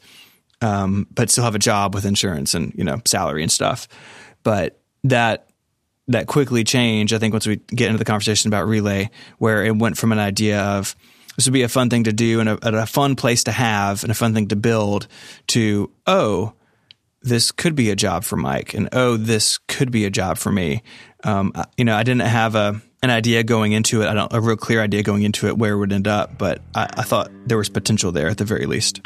um, 0.62 1.08
but 1.12 1.30
still 1.30 1.44
have 1.44 1.56
a 1.56 1.60
job 1.60 1.94
with 1.94 2.06
insurance 2.06 2.54
and, 2.54 2.74
you 2.76 2.84
know, 2.84 3.02
salary 3.06 3.44
and 3.44 3.52
stuff. 3.52 3.88
But 4.44 4.80
that, 5.04 5.50
that 6.08 6.28
quickly 6.28 6.64
changed, 6.64 7.14
I 7.14 7.18
think, 7.20 7.34
once 7.34 7.48
we 7.48 7.58
get 7.58 7.88
into 7.88 8.00
the 8.00 8.06
conversation 8.06 8.48
about 8.48 8.68
Relay, 8.68 9.10
where 9.38 9.66
it 9.66 9.76
went 9.76 9.98
from 9.98 10.12
an 10.12 10.20
idea 10.20 10.62
of 10.62 10.96
this 11.36 11.46
would 11.46 11.54
be 11.54 11.64
a 11.64 11.70
fun 11.70 11.90
thing 11.90 12.06
to 12.06 12.14
do 12.14 12.40
and 12.40 12.50
a, 12.50 12.82
a 12.82 12.86
fun 12.86 13.16
place 13.16 13.44
to 13.44 13.52
have 13.52 14.04
and 14.04 14.12
a 14.12 14.16
fun 14.16 14.34
thing 14.34 14.48
to 14.48 14.56
build 14.56 15.08
to, 15.48 15.92
oh, 16.08 16.54
this 17.22 17.52
could 17.52 17.76
be 17.76 17.90
a 17.90 17.96
job 17.96 18.24
for 18.24 18.38
Myke, 18.38 18.74
and 18.74 18.90
oh, 18.94 19.18
this 19.18 19.58
could 19.68 19.92
be 19.92 20.06
a 20.06 20.10
job 20.10 20.38
for 20.38 20.52
me. 20.52 20.82
Um, 21.24 21.52
you 21.76 21.84
know, 21.84 21.96
I 21.96 22.04
didn't 22.04 22.22
have 22.22 22.56
a 22.56 22.82
an 23.04 23.10
idea 23.12 23.44
going 23.44 23.74
into 23.74 24.02
it. 24.02 24.08
I 24.08 24.14
don't 24.14 24.34
a 24.34 24.42
real 24.42 24.56
clear 24.58 24.82
idea 24.82 25.04
going 25.04 25.24
into 25.24 25.48
it 25.48 25.58
where 25.58 25.74
it 25.74 25.78
would 25.78 25.94
end 25.94 26.08
up, 26.08 26.38
but 26.38 26.62
I, 26.74 26.88
I 26.98 27.04
thought 27.04 27.30
there 27.46 27.58
was 27.58 27.70
potential 27.70 28.12
there 28.12 28.28
at 28.28 28.38
the 28.38 28.46
very 28.46 28.66
least. 28.66 29.02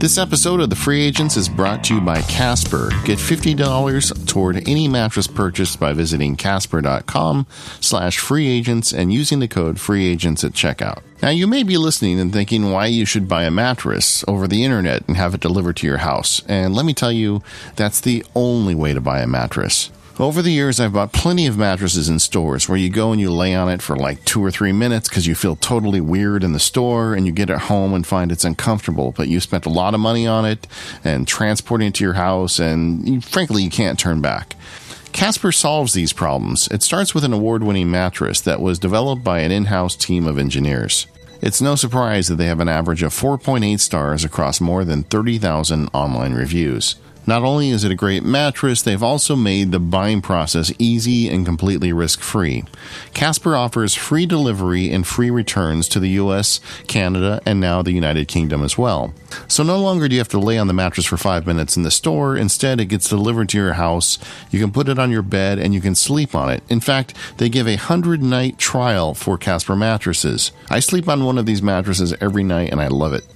This 0.00 0.16
episode 0.16 0.60
of 0.60 0.70
The 0.70 0.76
Free 0.76 1.02
Agents 1.02 1.36
is 1.36 1.48
brought 1.48 1.82
to 1.84 1.96
you 1.96 2.00
by 2.00 2.22
Casper. 2.22 2.90
Get 3.04 3.18
$50 3.18 4.28
toward 4.28 4.68
any 4.68 4.86
mattress 4.86 5.26
purchased 5.26 5.80
by 5.80 5.92
visiting 5.92 6.36
casper.com 6.36 7.48
slash 7.80 8.20
free 8.20 8.46
agents 8.46 8.92
and 8.92 9.12
using 9.12 9.40
the 9.40 9.48
code 9.48 9.80
free 9.80 10.06
agents 10.06 10.44
at 10.44 10.52
checkout. 10.52 11.02
Now 11.20 11.30
you 11.30 11.48
may 11.48 11.64
be 11.64 11.76
listening 11.76 12.20
and 12.20 12.32
thinking 12.32 12.70
why 12.70 12.86
you 12.86 13.04
should 13.04 13.26
buy 13.26 13.42
a 13.42 13.50
mattress 13.50 14.24
over 14.28 14.46
the 14.46 14.62
internet 14.62 15.02
and 15.08 15.16
have 15.16 15.34
it 15.34 15.40
delivered 15.40 15.76
to 15.78 15.86
your 15.88 15.96
house. 15.96 16.44
And 16.46 16.76
let 16.76 16.86
me 16.86 16.94
tell 16.94 17.10
you, 17.10 17.42
that's 17.74 18.00
the 18.00 18.24
only 18.36 18.76
way 18.76 18.94
to 18.94 19.00
buy 19.00 19.18
a 19.18 19.26
mattress. 19.26 19.90
Over 20.20 20.42
the 20.42 20.50
years, 20.50 20.80
I've 20.80 20.94
bought 20.94 21.12
plenty 21.12 21.46
of 21.46 21.56
mattresses 21.56 22.08
in 22.08 22.18
stores 22.18 22.68
where 22.68 22.76
you 22.76 22.90
go 22.90 23.12
and 23.12 23.20
you 23.20 23.30
lay 23.30 23.54
on 23.54 23.68
it 23.68 23.80
for 23.80 23.94
like 23.94 24.24
two 24.24 24.44
or 24.44 24.50
three 24.50 24.72
minutes 24.72 25.08
because 25.08 25.28
you 25.28 25.36
feel 25.36 25.54
totally 25.54 26.00
weird 26.00 26.42
in 26.42 26.52
the 26.52 26.58
store 26.58 27.14
and 27.14 27.24
you 27.24 27.30
get 27.30 27.50
it 27.50 27.58
home 27.58 27.94
and 27.94 28.04
find 28.04 28.32
it's 28.32 28.44
uncomfortable, 28.44 29.12
but 29.16 29.28
you 29.28 29.38
spent 29.38 29.64
a 29.64 29.70
lot 29.70 29.94
of 29.94 30.00
money 30.00 30.26
on 30.26 30.44
it 30.44 30.66
and 31.04 31.28
transporting 31.28 31.86
it 31.86 31.94
to 31.94 32.04
your 32.04 32.14
house 32.14 32.58
and 32.58 33.08
you, 33.08 33.20
frankly, 33.20 33.62
you 33.62 33.70
can't 33.70 33.96
turn 33.96 34.20
back. 34.20 34.56
Casper 35.12 35.52
solves 35.52 35.92
these 35.92 36.12
problems. 36.12 36.66
It 36.72 36.82
starts 36.82 37.14
with 37.14 37.22
an 37.22 37.32
award 37.32 37.62
winning 37.62 37.88
mattress 37.88 38.40
that 38.40 38.60
was 38.60 38.80
developed 38.80 39.22
by 39.22 39.38
an 39.38 39.52
in 39.52 39.66
house 39.66 39.94
team 39.94 40.26
of 40.26 40.36
engineers. 40.36 41.06
It's 41.40 41.62
no 41.62 41.76
surprise 41.76 42.26
that 42.26 42.34
they 42.34 42.46
have 42.46 42.58
an 42.58 42.68
average 42.68 43.04
of 43.04 43.12
4.8 43.12 43.78
stars 43.78 44.24
across 44.24 44.60
more 44.60 44.84
than 44.84 45.04
30,000 45.04 45.88
online 45.94 46.34
reviews. 46.34 46.96
Not 47.28 47.42
only 47.42 47.68
is 47.68 47.84
it 47.84 47.90
a 47.90 47.94
great 47.94 48.24
mattress, 48.24 48.80
they've 48.80 49.02
also 49.02 49.36
made 49.36 49.70
the 49.70 49.78
buying 49.78 50.22
process 50.22 50.72
easy 50.78 51.28
and 51.28 51.44
completely 51.44 51.92
risk 51.92 52.22
free. 52.22 52.64
Casper 53.12 53.54
offers 53.54 53.94
free 53.94 54.24
delivery 54.24 54.90
and 54.90 55.06
free 55.06 55.28
returns 55.28 55.88
to 55.88 56.00
the 56.00 56.08
US, 56.20 56.58
Canada, 56.86 57.42
and 57.44 57.60
now 57.60 57.82
the 57.82 57.92
United 57.92 58.28
Kingdom 58.28 58.62
as 58.62 58.78
well. 58.78 59.12
So 59.46 59.62
no 59.62 59.78
longer 59.78 60.08
do 60.08 60.14
you 60.14 60.20
have 60.20 60.28
to 60.28 60.38
lay 60.38 60.56
on 60.56 60.68
the 60.68 60.72
mattress 60.72 61.04
for 61.04 61.18
five 61.18 61.46
minutes 61.46 61.76
in 61.76 61.82
the 61.82 61.90
store. 61.90 62.34
Instead, 62.34 62.80
it 62.80 62.86
gets 62.86 63.10
delivered 63.10 63.50
to 63.50 63.58
your 63.58 63.74
house. 63.74 64.18
You 64.50 64.58
can 64.58 64.72
put 64.72 64.88
it 64.88 64.98
on 64.98 65.10
your 65.10 65.20
bed 65.20 65.58
and 65.58 65.74
you 65.74 65.82
can 65.82 65.94
sleep 65.94 66.34
on 66.34 66.48
it. 66.48 66.62
In 66.70 66.80
fact, 66.80 67.12
they 67.36 67.50
give 67.50 67.68
a 67.68 67.76
hundred 67.76 68.22
night 68.22 68.56
trial 68.56 69.12
for 69.12 69.36
Casper 69.36 69.76
mattresses. 69.76 70.50
I 70.70 70.80
sleep 70.80 71.06
on 71.10 71.26
one 71.26 71.36
of 71.36 71.44
these 71.44 71.60
mattresses 71.60 72.14
every 72.22 72.42
night 72.42 72.70
and 72.70 72.80
I 72.80 72.88
love 72.88 73.12
it. 73.12 73.26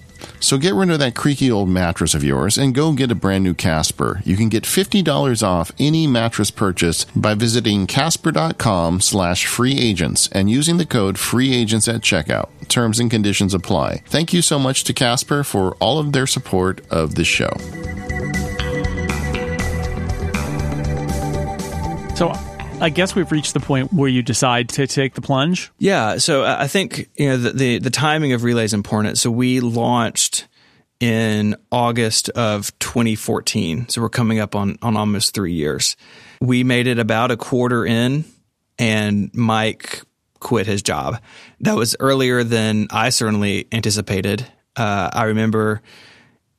So 0.41 0.59
get 0.59 0.75
rid 0.75 0.91
of 0.91 0.99
that 0.99 1.15
creaky 1.15 1.51
old 1.51 1.69
mattress 1.69 2.15
of 2.15 2.25
yours 2.25 2.59
and 2.59 2.75
go 2.75 2.93
get 2.93 3.11
a 3.11 3.15
brand 3.15 3.45
new 3.45 3.55
Casper. 3.55 4.21
You 4.25 4.37
can 4.37 4.49
get 4.49 4.65
$50 4.65 5.43
off 5.43 5.73
any 5.79 6.07
mattress 6.07 6.51
purchase 6.51 7.05
by 7.17 7.35
visiting 7.35 7.87
casper.com 7.87 9.01
slash 9.01 9.47
free 9.47 9.79
agents 9.79 10.29
and 10.33 10.51
using 10.51 10.77
the 10.77 10.87
code 10.87 11.19
free 11.19 11.55
agents 11.55 11.89
at 11.89 12.01
checkout. 12.01 12.49
Terms 12.69 12.99
and 12.99 13.11
conditions 13.11 13.55
apply. 13.55 14.03
Thank 14.07 14.33
you 14.33 14.43
so 14.43 14.59
much 14.59 14.85
to 14.85 14.93
Casper 14.93 15.45
for 15.45 15.75
all 15.75 15.99
of 15.99 16.13
their 16.13 16.27
support 16.27 16.81
of 16.91 17.15
this 17.15 17.29
show. 17.29 17.53
So 22.15 22.33
I 22.83 22.89
guess 22.89 23.15
we've 23.15 23.31
reached 23.31 23.55
the 23.55 23.61
point 23.61 23.93
where 23.93 24.09
you 24.09 24.23
decide 24.23 24.69
to 24.71 24.89
take 24.89 25.15
the 25.15 25.21
plunge. 25.21 25.71
Yeah. 25.79 26.19
So 26.19 26.45
I 26.45 26.67
think 26.67 27.09
you 27.17 27.29
know 27.29 27.37
the 27.37 27.53
the, 27.53 27.79
the 27.79 27.91
timing 27.91 28.33
of 28.33 28.43
relay 28.43 28.65
is 28.65 28.75
important. 28.75 29.19
So 29.19 29.31
we 29.31 29.61
launched 29.61 30.49
in 30.99 31.55
August 31.71 32.29
of 32.31 32.77
2014. 32.81 33.89
So 33.89 34.03
we're 34.03 34.09
coming 34.09 34.41
up 34.41 34.57
on 34.57 34.79
on 34.83 34.97
almost 34.97 35.33
three 35.33 35.53
years. 35.53 35.97
We 36.41 36.65
made 36.65 36.89
it 36.89 36.99
about 36.99 37.31
a 37.31 37.37
quarter 37.37 37.87
in, 37.87 38.25
and 38.81 39.33
Myke 39.33 40.05
quit 40.41 40.67
his 40.67 40.83
job. 40.83 41.21
That 41.61 41.77
was 41.77 41.95
earlier 42.01 42.43
than 42.43 42.89
I 42.91 43.11
certainly 43.11 43.69
anticipated. 43.71 44.45
Uh, 44.75 45.09
I 45.13 45.25
remember 45.25 45.83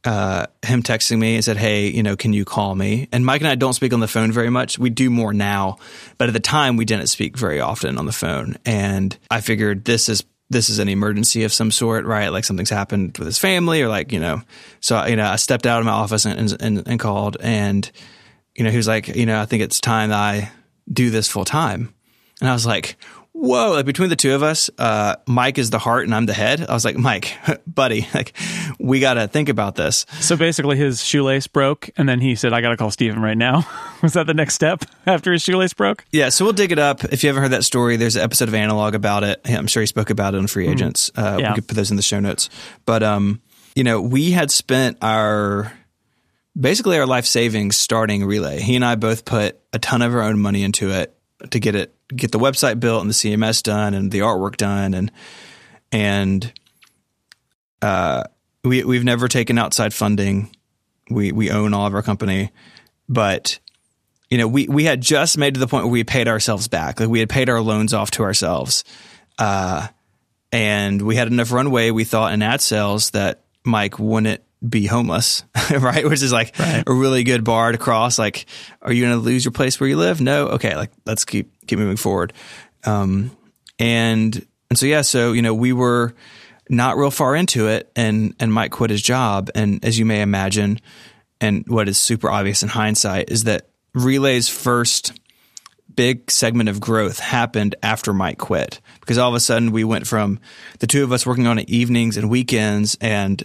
uh, 0.06 0.48
him 0.64 0.84
texting 0.84 1.20
me 1.20 1.36
and 1.36 1.44
said, 1.44 1.58
"Hey, 1.58 1.88
you 1.88 2.04
know, 2.04 2.16
can 2.16 2.34
you 2.34 2.46
call 2.46 2.76
me?" 2.76 3.08
And 3.12 3.26
Myke 3.26 3.38
and 3.38 3.48
I 3.48 3.56
don't 3.56 3.74
speak 3.74 3.94
on 3.94 4.00
the 4.00 4.08
phone 4.08 4.32
very 4.32 4.50
much. 4.50 4.78
We 4.78 4.90
do 4.90 5.10
more 5.10 5.34
now, 5.34 5.78
but 6.18 6.28
at 6.28 6.34
the 6.34 6.40
time 6.40 6.76
we 6.76 6.86
didn't 6.86 7.08
speak 7.08 7.38
very 7.38 7.60
often 7.60 7.98
on 7.98 8.06
the 8.06 8.12
phone. 8.12 8.58
And 8.66 9.18
I 9.32 9.42
figured 9.42 9.86
this 9.86 10.10
is 10.10 10.24
this 10.50 10.70
is 10.70 10.80
an 10.80 10.90
emergency 10.90 11.44
of 11.44 11.54
some 11.54 11.72
sort, 11.72 12.06
right? 12.06 12.30
Like 12.30 12.44
something's 12.44 12.70
happened 12.70 13.18
with 13.18 13.26
his 13.26 13.40
family, 13.40 13.82
or 13.82 13.88
like 13.88 14.12
you 14.12 14.20
know. 14.20 14.42
So 14.82 15.06
you 15.06 15.16
know, 15.16 15.26
I 15.26 15.38
stepped 15.38 15.66
out 15.66 15.80
of 15.80 15.86
my 15.86 15.92
office 15.92 16.26
and 16.26 16.62
and, 16.62 16.88
and 16.88 17.00
called, 17.00 17.38
and 17.40 17.90
you 18.56 18.64
know, 18.64 18.72
he 18.72 18.78
was 18.78 18.88
like, 18.88 19.08
you 19.08 19.26
know, 19.26 19.42
I 19.42 19.46
think 19.46 19.64
it's 19.64 19.80
time 19.80 20.12
I 20.12 20.52
do 20.92 21.10
this 21.10 21.28
full 21.28 21.46
time. 21.46 21.94
And 22.42 22.50
I 22.50 22.54
was 22.54 22.66
like, 22.66 22.98
whoa, 23.44 23.74
like 23.74 23.86
between 23.86 24.10
the 24.10 24.16
two 24.16 24.34
of 24.34 24.42
us, 24.42 24.70
uh, 24.78 25.18
Myke 25.28 25.58
is 25.58 25.70
the 25.70 25.80
heart 25.80 26.06
and 26.06 26.16
I'm 26.16 26.26
the 26.26 26.34
head. 26.34 26.66
I 26.68 26.74
was 26.74 26.86
like, 26.86 26.96
Myke, 26.96 27.60
buddy, 27.68 28.08
like 28.14 28.34
we 28.80 29.02
got 29.02 29.16
to 29.16 29.28
think 29.28 29.50
about 29.50 29.76
this. 29.76 30.06
So 30.22 30.38
basically 30.38 30.78
his 30.78 31.04
shoelace 31.04 31.48
broke 31.48 31.90
and 31.98 32.08
then 32.08 32.22
he 32.22 32.36
said, 32.36 32.54
I 32.54 32.62
got 32.62 32.70
to 32.70 32.78
call 32.78 32.90
Stephen 32.90 33.22
right 33.22 33.38
now. 33.38 33.68
Was 34.02 34.14
that 34.14 34.28
the 34.28 34.34
next 34.34 34.56
step 34.56 34.86
after 35.06 35.34
his 35.34 35.42
shoelace 35.42 35.74
broke? 35.74 36.06
Yeah. 36.12 36.30
So 36.30 36.46
we'll 36.46 36.54
dig 36.54 36.72
it 36.72 36.80
up. 36.80 37.04
If 37.04 37.24
you 37.24 37.28
haven't 37.28 37.44
heard 37.44 37.52
that 37.52 37.66
story, 37.66 37.98
there's 37.98 38.16
an 38.16 38.24
episode 38.24 38.48
of 38.48 38.56
Analog 38.56 38.96
about 38.96 39.24
it. 39.24 39.42
I'm 39.46 39.68
sure 39.68 39.82
he 39.82 39.88
spoke 39.88 40.10
about 40.10 40.36
it 40.36 40.38
on 40.38 40.48
Free 40.48 40.66
hmm. 40.66 40.72
Agents. 40.72 41.12
Uh, 41.16 41.38
yeah. 41.40 41.50
We 41.50 41.56
could 41.56 41.68
put 41.68 41.76
those 41.76 41.92
in 41.92 41.98
the 41.98 42.04
show 42.04 42.22
notes. 42.22 42.50
But, 42.86 43.04
um, 43.04 43.42
you 43.76 43.84
know, 43.84 44.02
we 44.02 44.32
had 44.32 44.52
spent 44.52 44.98
our, 45.02 45.74
basically 46.58 46.98
our 46.98 47.06
life 47.06 47.26
savings 47.26 47.76
starting 47.76 48.24
Relay. 48.24 48.62
He 48.62 48.76
and 48.76 48.86
I 48.86 48.96
both 48.96 49.26
put 49.26 49.60
a 49.74 49.80
ton 49.80 50.02
of 50.02 50.14
our 50.14 50.22
own 50.22 50.40
money 50.40 50.64
into 50.64 50.92
it 50.92 51.14
to 51.50 51.60
get 51.60 51.76
it 51.76 51.94
get 52.16 52.32
the 52.32 52.40
website 52.40 52.80
built 52.80 53.02
and 53.02 53.10
the 53.10 53.14
CMS 53.14 53.62
done 53.64 53.94
and 53.94 54.12
the 54.12 54.20
artwork 54.20 54.58
done 54.58 54.94
and 54.94 55.12
and 55.92 56.52
uh, 57.82 58.24
we 58.64 58.84
we've 58.84 59.04
never 59.04 59.28
taken 59.28 59.58
outside 59.58 59.94
funding. 59.94 60.56
We 61.10 61.32
we 61.32 61.52
own 61.52 61.74
all 61.74 61.86
of 61.86 61.94
our 61.94 62.02
company, 62.02 62.52
but 63.08 63.60
you 64.30 64.38
know 64.38 64.48
we 64.48 64.68
we 64.68 64.86
had 64.86 65.02
just 65.02 65.38
made 65.38 65.54
to 65.54 65.60
the 65.60 65.68
point 65.68 65.86
where 65.86 65.92
we 65.92 66.04
paid 66.04 66.28
ourselves 66.28 66.68
back. 66.68 67.00
Like 67.00 67.10
we 67.10 67.20
had 67.20 67.30
paid 67.30 67.50
our 67.50 67.62
loans 67.62 67.94
off 67.94 68.12
to 68.12 68.24
ourselves, 68.24 68.84
uh, 69.38 69.88
and 70.52 71.02
we 71.02 71.16
had 71.16 71.28
enough 71.28 71.52
runway. 71.52 71.92
We 71.92 72.06
thought 72.06 72.34
in 72.34 72.42
ad 72.42 72.62
sales 72.62 73.12
that 73.12 73.44
Myke 73.66 74.00
wouldn't 74.00 74.42
be 74.68 74.86
homeless, 74.86 75.44
right? 75.72 76.08
Which 76.08 76.22
is 76.22 76.32
like 76.32 76.58
right. 76.58 76.84
a 76.86 76.94
really 76.94 77.24
good 77.24 77.44
bar 77.44 77.72
to 77.72 77.78
cross. 77.78 78.18
Like, 78.18 78.46
are 78.82 78.92
you 78.92 79.04
going 79.04 79.16
to 79.16 79.24
lose 79.24 79.44
your 79.44 79.52
place 79.52 79.80
where 79.80 79.90
you 79.90 79.98
live? 79.98 80.22
No. 80.22 80.48
Okay. 80.50 80.76
Like, 80.76 80.92
let's 81.06 81.26
keep, 81.26 81.52
keep 81.68 81.80
moving 81.80 81.98
forward. 81.98 82.34
Um, 82.86 83.32
and, 83.80 84.46
and 84.70 84.80
so, 84.80 84.86
yeah, 84.86 85.02
so, 85.02 85.34
you 85.34 85.42
know, 85.42 85.54
we 85.54 85.74
were 85.74 86.14
not 86.70 86.98
real 86.98 87.12
far 87.12 87.36
into 87.36 87.68
it 87.68 87.92
and, 87.96 88.36
and 88.40 88.52
Myke 88.52 88.72
quit 88.72 88.90
his 88.90 89.02
job. 89.02 89.50
And 89.54 89.84
as 89.84 90.00
you 90.00 90.06
may 90.06 90.22
imagine, 90.22 90.80
and 91.42 91.68
what 91.68 91.90
is 91.90 91.98
super 91.98 92.30
obvious 92.30 92.64
in 92.64 92.70
hindsight 92.70 93.30
is 93.30 93.44
that 93.44 93.68
Relay's 93.94 94.48
first 94.48 95.20
big 95.96 96.32
segment 96.32 96.70
of 96.70 96.80
growth 96.80 97.20
happened 97.20 97.76
after 97.84 98.14
Myke 98.14 98.38
quit 98.38 98.80
because 99.00 99.18
all 99.18 99.30
of 99.30 99.36
a 99.36 99.40
sudden 99.40 99.72
we 99.72 99.84
went 99.84 100.08
from 100.08 100.40
the 100.80 100.88
two 100.88 101.04
of 101.04 101.12
us 101.12 101.26
working 101.26 101.46
on 101.46 101.60
it 101.60 101.70
evenings 101.70 102.18
and 102.18 102.30
weekends 102.30 102.98
and 103.00 103.44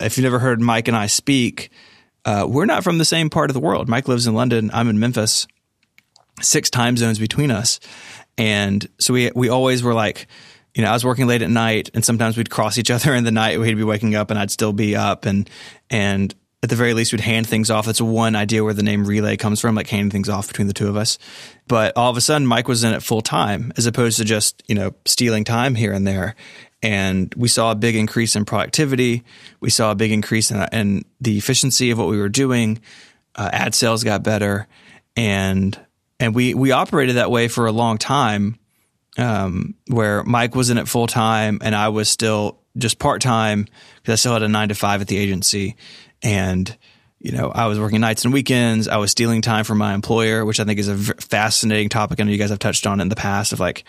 if 0.00 0.16
you've 0.16 0.24
never 0.24 0.38
heard 0.38 0.60
Myke 0.60 0.88
and 0.88 0.96
I 0.96 1.06
speak, 1.06 1.70
uh, 2.24 2.46
we're 2.48 2.66
not 2.66 2.84
from 2.84 2.98
the 2.98 3.04
same 3.04 3.30
part 3.30 3.50
of 3.50 3.54
the 3.54 3.60
world. 3.60 3.88
Myke 3.88 4.08
lives 4.08 4.26
in 4.26 4.34
London. 4.34 4.70
I'm 4.72 4.88
in 4.88 4.98
Memphis. 4.98 5.46
Six 6.40 6.70
time 6.70 6.96
zones 6.96 7.18
between 7.18 7.50
us, 7.50 7.80
and 8.36 8.88
so 9.00 9.12
we 9.12 9.32
we 9.34 9.48
always 9.48 9.82
were 9.82 9.94
like, 9.94 10.28
you 10.72 10.82
know, 10.82 10.90
I 10.90 10.92
was 10.92 11.04
working 11.04 11.26
late 11.26 11.42
at 11.42 11.50
night, 11.50 11.90
and 11.94 12.04
sometimes 12.04 12.36
we'd 12.36 12.48
cross 12.48 12.78
each 12.78 12.92
other 12.92 13.12
in 13.12 13.24
the 13.24 13.32
night. 13.32 13.58
We'd 13.58 13.74
be 13.74 13.82
waking 13.82 14.14
up, 14.14 14.30
and 14.30 14.38
I'd 14.38 14.52
still 14.52 14.72
be 14.72 14.94
up, 14.94 15.24
and 15.24 15.50
and 15.90 16.32
at 16.62 16.70
the 16.70 16.76
very 16.76 16.94
least, 16.94 17.12
we'd 17.12 17.20
hand 17.20 17.48
things 17.48 17.70
off. 17.70 17.86
That's 17.86 18.00
one 18.00 18.36
idea 18.36 18.62
where 18.62 18.74
the 18.74 18.84
name 18.84 19.04
relay 19.04 19.36
comes 19.36 19.60
from, 19.60 19.74
like 19.74 19.88
handing 19.88 20.10
things 20.10 20.28
off 20.28 20.46
between 20.46 20.68
the 20.68 20.72
two 20.72 20.88
of 20.88 20.96
us. 20.96 21.18
But 21.66 21.96
all 21.96 22.10
of 22.10 22.16
a 22.16 22.20
sudden, 22.20 22.46
Myke 22.46 22.68
was 22.68 22.84
in 22.84 22.92
it 22.92 23.02
full 23.02 23.22
time, 23.22 23.72
as 23.76 23.86
opposed 23.86 24.18
to 24.18 24.24
just 24.24 24.62
you 24.68 24.76
know 24.76 24.94
stealing 25.06 25.42
time 25.42 25.74
here 25.74 25.92
and 25.92 26.06
there 26.06 26.36
and 26.82 27.32
we 27.36 27.48
saw 27.48 27.72
a 27.72 27.74
big 27.74 27.96
increase 27.96 28.36
in 28.36 28.44
productivity. 28.44 29.24
We 29.60 29.70
saw 29.70 29.90
a 29.90 29.94
big 29.94 30.12
increase 30.12 30.50
in, 30.50 30.64
in, 30.72 31.04
the 31.20 31.36
efficiency 31.36 31.90
of 31.90 31.98
what 31.98 32.08
we 32.08 32.18
were 32.18 32.28
doing. 32.28 32.80
uh, 33.34 33.50
ad 33.52 33.74
sales 33.74 34.04
got 34.04 34.22
better, 34.22 34.66
and 35.16 35.78
and 36.20 36.34
we 36.34 36.54
we 36.54 36.72
operated 36.72 37.16
that 37.16 37.30
way 37.30 37.48
for 37.48 37.66
a 37.66 37.72
long 37.72 37.98
time, 37.98 38.58
um, 39.16 39.74
where 39.88 40.22
Myke 40.24 40.54
was 40.54 40.70
in 40.70 40.78
it 40.78 40.88
full 40.88 41.06
time 41.06 41.58
and 41.62 41.74
I 41.74 41.88
was 41.88 42.08
still 42.08 42.60
just 42.76 42.98
part 42.98 43.20
time 43.20 43.66
because 43.96 44.12
I 44.12 44.16
still 44.16 44.32
had 44.32 44.42
a 44.42 44.48
nine 44.48 44.68
to 44.68 44.74
five 44.74 45.00
at 45.00 45.08
the 45.08 45.16
agency, 45.16 45.76
and 46.22 46.74
you 47.18 47.32
know 47.32 47.50
I 47.50 47.66
was 47.66 47.78
working 47.80 48.00
nights 48.00 48.24
and 48.24 48.32
weekends. 48.32 48.86
I 48.86 48.98
was 48.98 49.10
stealing 49.10 49.42
time 49.42 49.64
from 49.64 49.78
my 49.78 49.94
employer, 49.94 50.44
which 50.44 50.60
I 50.60 50.64
think 50.64 50.78
is 50.78 50.88
a 50.88 50.96
fascinating 50.96 51.88
topic. 51.88 52.20
I 52.20 52.24
know 52.24 52.30
you 52.30 52.38
guys 52.38 52.50
have 52.50 52.60
touched 52.60 52.86
on 52.86 53.00
in 53.00 53.08
the 53.08 53.16
past 53.16 53.52
of 53.52 53.60
like 53.60 53.84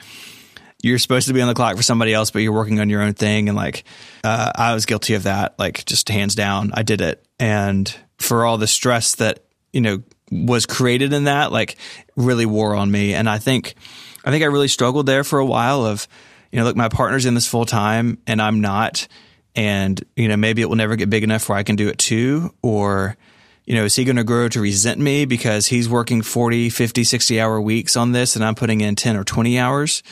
you're 0.82 1.00
supposed 1.00 1.28
to 1.28 1.34
be 1.34 1.42
on 1.42 1.48
the 1.48 1.54
clock 1.54 1.76
for 1.76 1.84
somebody 1.84 2.14
else, 2.14 2.32
but 2.32 2.40
you're 2.40 2.54
working 2.54 2.80
on 2.80 2.90
your 2.90 3.02
own 3.02 3.14
thing. 3.14 3.50
And 3.50 3.56
like, 3.56 3.84
uh, 4.24 4.52
I 4.56 4.74
was 4.74 4.86
guilty 4.86 5.14
of 5.14 5.24
that. 5.24 5.60
Like, 5.60 5.86
just 5.86 6.08
hands 6.10 6.36
down, 6.36 6.72
I 6.74 6.84
did 6.84 7.02
it. 7.02 7.26
And 7.40 7.94
for 8.18 8.46
all 8.46 8.58
the 8.58 8.68
stress 8.68 9.16
that, 9.16 9.44
you 9.74 9.82
know, 9.82 10.04
was 10.32 10.66
created 10.66 11.12
in 11.12 11.26
that, 11.26 11.52
like, 11.52 11.78
really 12.16 12.46
wore 12.46 12.76
on 12.76 12.90
me. 12.90 13.14
And 13.14 13.30
I 13.30 13.40
think, 13.40 13.76
I 14.24 14.32
think 14.32 14.44
I 14.44 14.48
really 14.48 14.68
struggled 14.68 15.06
there 15.06 15.24
for 15.24 15.40
a 15.40 15.46
while 15.46 15.86
of, 15.86 16.08
you 16.52 16.60
know, 16.60 16.66
look, 16.66 16.76
my 16.76 16.90
partner's 16.90 17.26
in 17.26 17.34
this 17.34 17.48
full 17.48 17.66
time 17.66 18.18
and 18.26 18.42
I'm 18.42 18.62
not. 18.62 19.08
And, 19.56 20.02
you 20.16 20.28
know, 20.28 20.38
maybe 20.38 20.62
it 20.62 20.70
will 20.70 20.76
never 20.76 20.96
get 20.96 21.10
big 21.10 21.24
enough 21.24 21.50
where 21.50 21.58
I 21.58 21.64
can 21.64 21.76
do 21.76 21.90
it 21.90 21.98
too. 21.98 22.54
Or, 22.62 23.18
you 23.66 23.76
know, 23.76 23.84
is 23.84 23.96
he 23.96 24.06
going 24.06 24.16
to 24.16 24.24
grow 24.24 24.48
to 24.48 24.62
resent 24.62 25.00
me 25.00 25.26
because 25.26 25.68
he's 25.68 25.90
working 25.90 26.22
40, 26.22 26.70
50, 26.70 27.04
60 27.04 27.42
hour 27.42 27.60
weeks 27.60 27.98
on 27.98 28.14
this 28.14 28.36
and 28.36 28.46
I'm 28.46 28.56
putting 28.56 28.82
in 28.82 28.96
10 28.96 29.18
or 29.18 29.24
20 29.24 29.60
hours? 29.60 30.04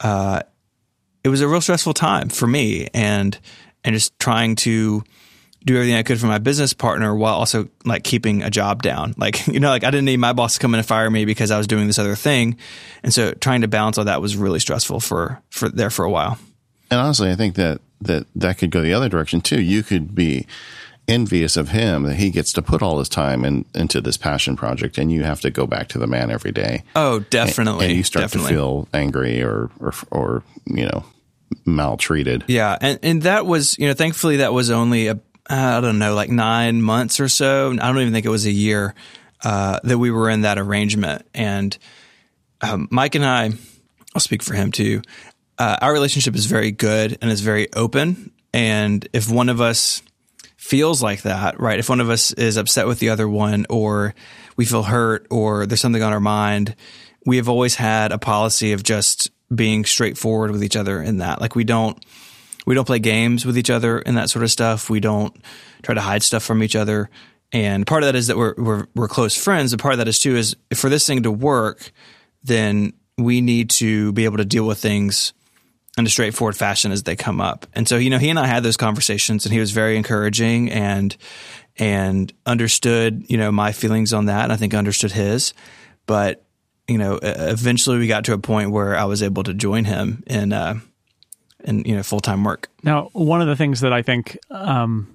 Uh, 0.00 0.40
it 1.24 1.28
was 1.28 1.40
a 1.40 1.48
real 1.48 1.60
stressful 1.60 1.94
time 1.94 2.28
for 2.28 2.46
me 2.46 2.88
and 2.94 3.38
and 3.84 3.94
just 3.94 4.18
trying 4.18 4.56
to 4.56 5.02
do 5.64 5.74
everything 5.76 5.96
I 5.96 6.02
could 6.02 6.20
for 6.20 6.26
my 6.26 6.38
business 6.38 6.72
partner 6.72 7.14
while 7.14 7.34
also 7.34 7.68
like 7.84 8.04
keeping 8.04 8.42
a 8.42 8.50
job 8.50 8.82
down. 8.82 9.14
Like, 9.28 9.46
you 9.48 9.58
know, 9.58 9.68
like 9.68 9.84
I 9.84 9.90
didn't 9.90 10.06
need 10.06 10.18
my 10.18 10.32
boss 10.32 10.54
to 10.54 10.60
come 10.60 10.72
in 10.74 10.78
and 10.78 10.86
fire 10.86 11.10
me 11.10 11.24
because 11.24 11.50
I 11.50 11.58
was 11.58 11.66
doing 11.66 11.86
this 11.86 11.98
other 11.98 12.14
thing. 12.14 12.56
And 13.02 13.12
so 13.12 13.32
trying 13.32 13.62
to 13.62 13.68
balance 13.68 13.98
all 13.98 14.04
that 14.04 14.22
was 14.22 14.36
really 14.36 14.60
stressful 14.60 15.00
for, 15.00 15.42
for 15.50 15.68
there 15.68 15.90
for 15.90 16.04
a 16.04 16.10
while. 16.10 16.38
And 16.90 17.00
honestly, 17.00 17.30
I 17.30 17.34
think 17.34 17.56
that, 17.56 17.80
that 18.02 18.26
that 18.36 18.58
could 18.58 18.70
go 18.70 18.80
the 18.80 18.94
other 18.94 19.08
direction 19.08 19.40
too. 19.40 19.60
You 19.60 19.82
could 19.82 20.14
be 20.14 20.46
envious 21.08 21.56
of 21.56 21.70
him 21.70 22.02
that 22.04 22.16
he 22.16 22.30
gets 22.30 22.52
to 22.52 22.62
put 22.62 22.82
all 22.82 22.98
his 22.98 23.08
time 23.08 23.44
in, 23.44 23.64
into 23.74 24.00
this 24.00 24.16
passion 24.16 24.54
project 24.56 24.98
and 24.98 25.10
you 25.10 25.24
have 25.24 25.40
to 25.40 25.50
go 25.50 25.66
back 25.66 25.88
to 25.88 25.98
the 25.98 26.06
man 26.06 26.30
every 26.30 26.52
day. 26.52 26.84
Oh, 26.94 27.20
definitely. 27.20 27.86
And, 27.86 27.90
and 27.90 27.96
you 27.96 28.04
start 28.04 28.24
definitely. 28.24 28.50
to 28.50 28.54
feel 28.54 28.88
angry 28.92 29.42
or, 29.42 29.70
or, 29.80 29.94
or, 30.10 30.42
you 30.66 30.84
know, 30.84 31.04
maltreated. 31.64 32.44
Yeah. 32.46 32.76
And, 32.80 32.98
and 33.02 33.22
that 33.22 33.46
was, 33.46 33.78
you 33.78 33.88
know, 33.88 33.94
thankfully 33.94 34.36
that 34.36 34.52
was 34.52 34.70
only 34.70 35.08
a, 35.08 35.18
I 35.48 35.80
don't 35.80 35.98
know, 35.98 36.14
like 36.14 36.28
nine 36.28 36.82
months 36.82 37.20
or 37.20 37.28
so. 37.28 37.72
I 37.72 37.74
don't 37.74 37.98
even 37.98 38.12
think 38.12 38.26
it 38.26 38.30
was 38.30 38.44
a 38.44 38.52
year, 38.52 38.94
uh, 39.42 39.80
that 39.82 39.96
we 39.96 40.10
were 40.10 40.28
in 40.28 40.42
that 40.42 40.58
arrangement. 40.58 41.26
And, 41.32 41.76
um, 42.60 42.86
Myke 42.88 43.14
and 43.14 43.24
I, 43.24 43.50
I'll 44.14 44.20
speak 44.20 44.42
for 44.42 44.54
him 44.54 44.72
too. 44.72 45.00
Uh, 45.56 45.78
our 45.80 45.92
relationship 45.92 46.34
is 46.34 46.46
very 46.46 46.70
good 46.70 47.16
and 47.22 47.30
is 47.30 47.40
very 47.40 47.72
open. 47.72 48.30
And 48.52 49.08
if 49.12 49.30
one 49.30 49.48
of 49.48 49.60
us 49.60 50.02
feels 50.58 51.00
like 51.02 51.22
that, 51.22 51.58
right? 51.58 51.78
If 51.78 51.88
one 51.88 52.00
of 52.00 52.10
us 52.10 52.32
is 52.32 52.56
upset 52.58 52.86
with 52.86 52.98
the 52.98 53.08
other 53.08 53.28
one 53.28 53.64
or 53.70 54.14
we 54.56 54.66
feel 54.66 54.82
hurt 54.82 55.26
or 55.30 55.64
there's 55.64 55.80
something 55.80 56.02
on 56.02 56.12
our 56.12 56.20
mind, 56.20 56.74
we 57.24 57.36
have 57.36 57.48
always 57.48 57.76
had 57.76 58.12
a 58.12 58.18
policy 58.18 58.72
of 58.72 58.82
just 58.82 59.30
being 59.54 59.84
straightforward 59.84 60.50
with 60.50 60.62
each 60.62 60.76
other 60.76 61.00
in 61.00 61.18
that. 61.18 61.40
Like 61.40 61.54
we 61.54 61.64
don't 61.64 62.04
we 62.66 62.74
don't 62.74 62.84
play 62.84 62.98
games 62.98 63.46
with 63.46 63.56
each 63.56 63.70
other 63.70 63.98
and 64.00 64.18
that 64.18 64.28
sort 64.28 64.42
of 64.42 64.50
stuff. 64.50 64.90
We 64.90 65.00
don't 65.00 65.34
try 65.82 65.94
to 65.94 66.02
hide 66.02 66.22
stuff 66.22 66.42
from 66.42 66.62
each 66.62 66.76
other. 66.76 67.08
And 67.50 67.86
part 67.86 68.02
of 68.02 68.08
that 68.08 68.16
is 68.16 68.26
that 68.26 68.36
we're 68.36 68.54
we're, 68.58 68.86
we're 68.94 69.08
close 69.08 69.36
friends. 69.36 69.72
And 69.72 69.80
part 69.80 69.94
of 69.94 69.98
that 69.98 70.08
is 70.08 70.18
too 70.18 70.36
is 70.36 70.56
for 70.74 70.90
this 70.90 71.06
thing 71.06 71.22
to 71.22 71.30
work, 71.30 71.92
then 72.42 72.92
we 73.16 73.40
need 73.40 73.70
to 73.70 74.12
be 74.12 74.24
able 74.24 74.36
to 74.38 74.44
deal 74.44 74.66
with 74.66 74.78
things 74.78 75.32
in 75.98 76.06
a 76.06 76.08
straightforward 76.08 76.56
fashion 76.56 76.92
as 76.92 77.02
they 77.02 77.16
come 77.16 77.40
up. 77.40 77.66
And 77.74 77.88
so, 77.88 77.96
you 77.96 78.10
know, 78.10 78.18
he 78.18 78.30
and 78.30 78.38
I 78.38 78.46
had 78.46 78.62
those 78.62 78.76
conversations 78.76 79.44
and 79.44 79.52
he 79.52 79.60
was 79.60 79.70
very 79.70 79.96
encouraging 79.96 80.70
and, 80.70 81.16
and 81.76 82.32
understood, 82.46 83.24
you 83.28 83.36
know, 83.36 83.52
my 83.52 83.72
feelings 83.72 84.12
on 84.12 84.26
that. 84.26 84.44
And 84.44 84.52
I 84.52 84.56
think 84.56 84.74
understood 84.74 85.12
his, 85.12 85.54
but, 86.06 86.44
you 86.86 86.98
know, 86.98 87.18
eventually 87.22 87.98
we 87.98 88.06
got 88.06 88.24
to 88.24 88.32
a 88.32 88.38
point 88.38 88.70
where 88.70 88.96
I 88.96 89.04
was 89.04 89.22
able 89.22 89.42
to 89.42 89.54
join 89.54 89.84
him 89.84 90.24
in, 90.26 90.52
uh, 90.52 90.80
in, 91.64 91.84
you 91.84 91.96
know, 91.96 92.02
full-time 92.02 92.44
work. 92.44 92.68
Now, 92.82 93.10
one 93.12 93.42
of 93.42 93.48
the 93.48 93.56
things 93.56 93.80
that 93.80 93.92
I 93.92 94.02
think, 94.02 94.38
um, 94.50 95.14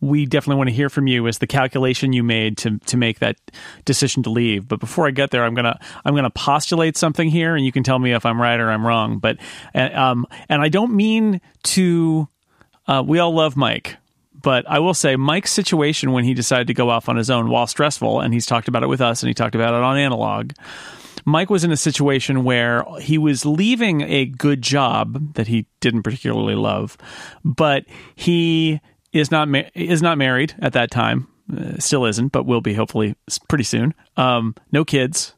we 0.00 0.26
definitely 0.26 0.56
want 0.56 0.68
to 0.68 0.74
hear 0.74 0.88
from 0.88 1.06
you 1.06 1.26
is 1.26 1.38
the 1.38 1.46
calculation 1.46 2.12
you 2.12 2.22
made 2.22 2.56
to 2.58 2.78
to 2.78 2.96
make 2.96 3.18
that 3.18 3.36
decision 3.84 4.22
to 4.22 4.30
leave. 4.30 4.66
But 4.66 4.80
before 4.80 5.06
I 5.06 5.10
get 5.10 5.30
there, 5.30 5.44
I'm 5.44 5.54
gonna 5.54 5.78
I'm 6.04 6.14
gonna 6.14 6.30
postulate 6.30 6.96
something 6.96 7.28
here, 7.28 7.54
and 7.54 7.64
you 7.64 7.72
can 7.72 7.82
tell 7.82 7.98
me 7.98 8.12
if 8.12 8.24
I'm 8.24 8.40
right 8.40 8.58
or 8.58 8.70
I'm 8.70 8.86
wrong. 8.86 9.18
But 9.18 9.38
um, 9.74 10.26
and 10.48 10.62
I 10.62 10.68
don't 10.68 10.94
mean 10.94 11.40
to. 11.64 12.28
Uh, 12.86 13.04
we 13.06 13.18
all 13.18 13.32
love 13.32 13.54
Myke, 13.54 13.96
but 14.42 14.68
I 14.68 14.78
will 14.80 14.94
say 14.94 15.14
Myke's 15.14 15.52
situation 15.52 16.12
when 16.12 16.24
he 16.24 16.34
decided 16.34 16.66
to 16.68 16.74
go 16.74 16.90
off 16.90 17.08
on 17.08 17.16
his 17.16 17.30
own, 17.30 17.50
while 17.50 17.66
stressful, 17.66 18.20
and 18.20 18.34
he's 18.34 18.46
talked 18.46 18.68
about 18.68 18.82
it 18.82 18.88
with 18.88 19.00
us, 19.00 19.22
and 19.22 19.28
he 19.28 19.34
talked 19.34 19.54
about 19.54 19.74
it 19.74 19.82
on 19.82 19.96
Analog. 19.96 20.52
Myke 21.26 21.50
was 21.50 21.64
in 21.64 21.70
a 21.70 21.76
situation 21.76 22.44
where 22.44 22.84
he 23.00 23.18
was 23.18 23.44
leaving 23.44 24.00
a 24.02 24.24
good 24.24 24.62
job 24.62 25.34
that 25.34 25.46
he 25.46 25.66
didn't 25.80 26.02
particularly 26.02 26.54
love, 26.54 26.96
but 27.44 27.84
he 28.14 28.80
is 29.12 29.30
not 29.30 29.48
ma- 29.48 29.68
is 29.74 30.02
not 30.02 30.18
married 30.18 30.54
at 30.60 30.72
that 30.74 30.90
time. 30.90 31.28
Uh, 31.56 31.78
still 31.78 32.04
isn't, 32.04 32.30
but 32.30 32.46
will 32.46 32.60
be 32.60 32.74
hopefully 32.74 33.16
pretty 33.48 33.64
soon. 33.64 33.94
Um, 34.16 34.54
no 34.70 34.84
kids, 34.84 35.34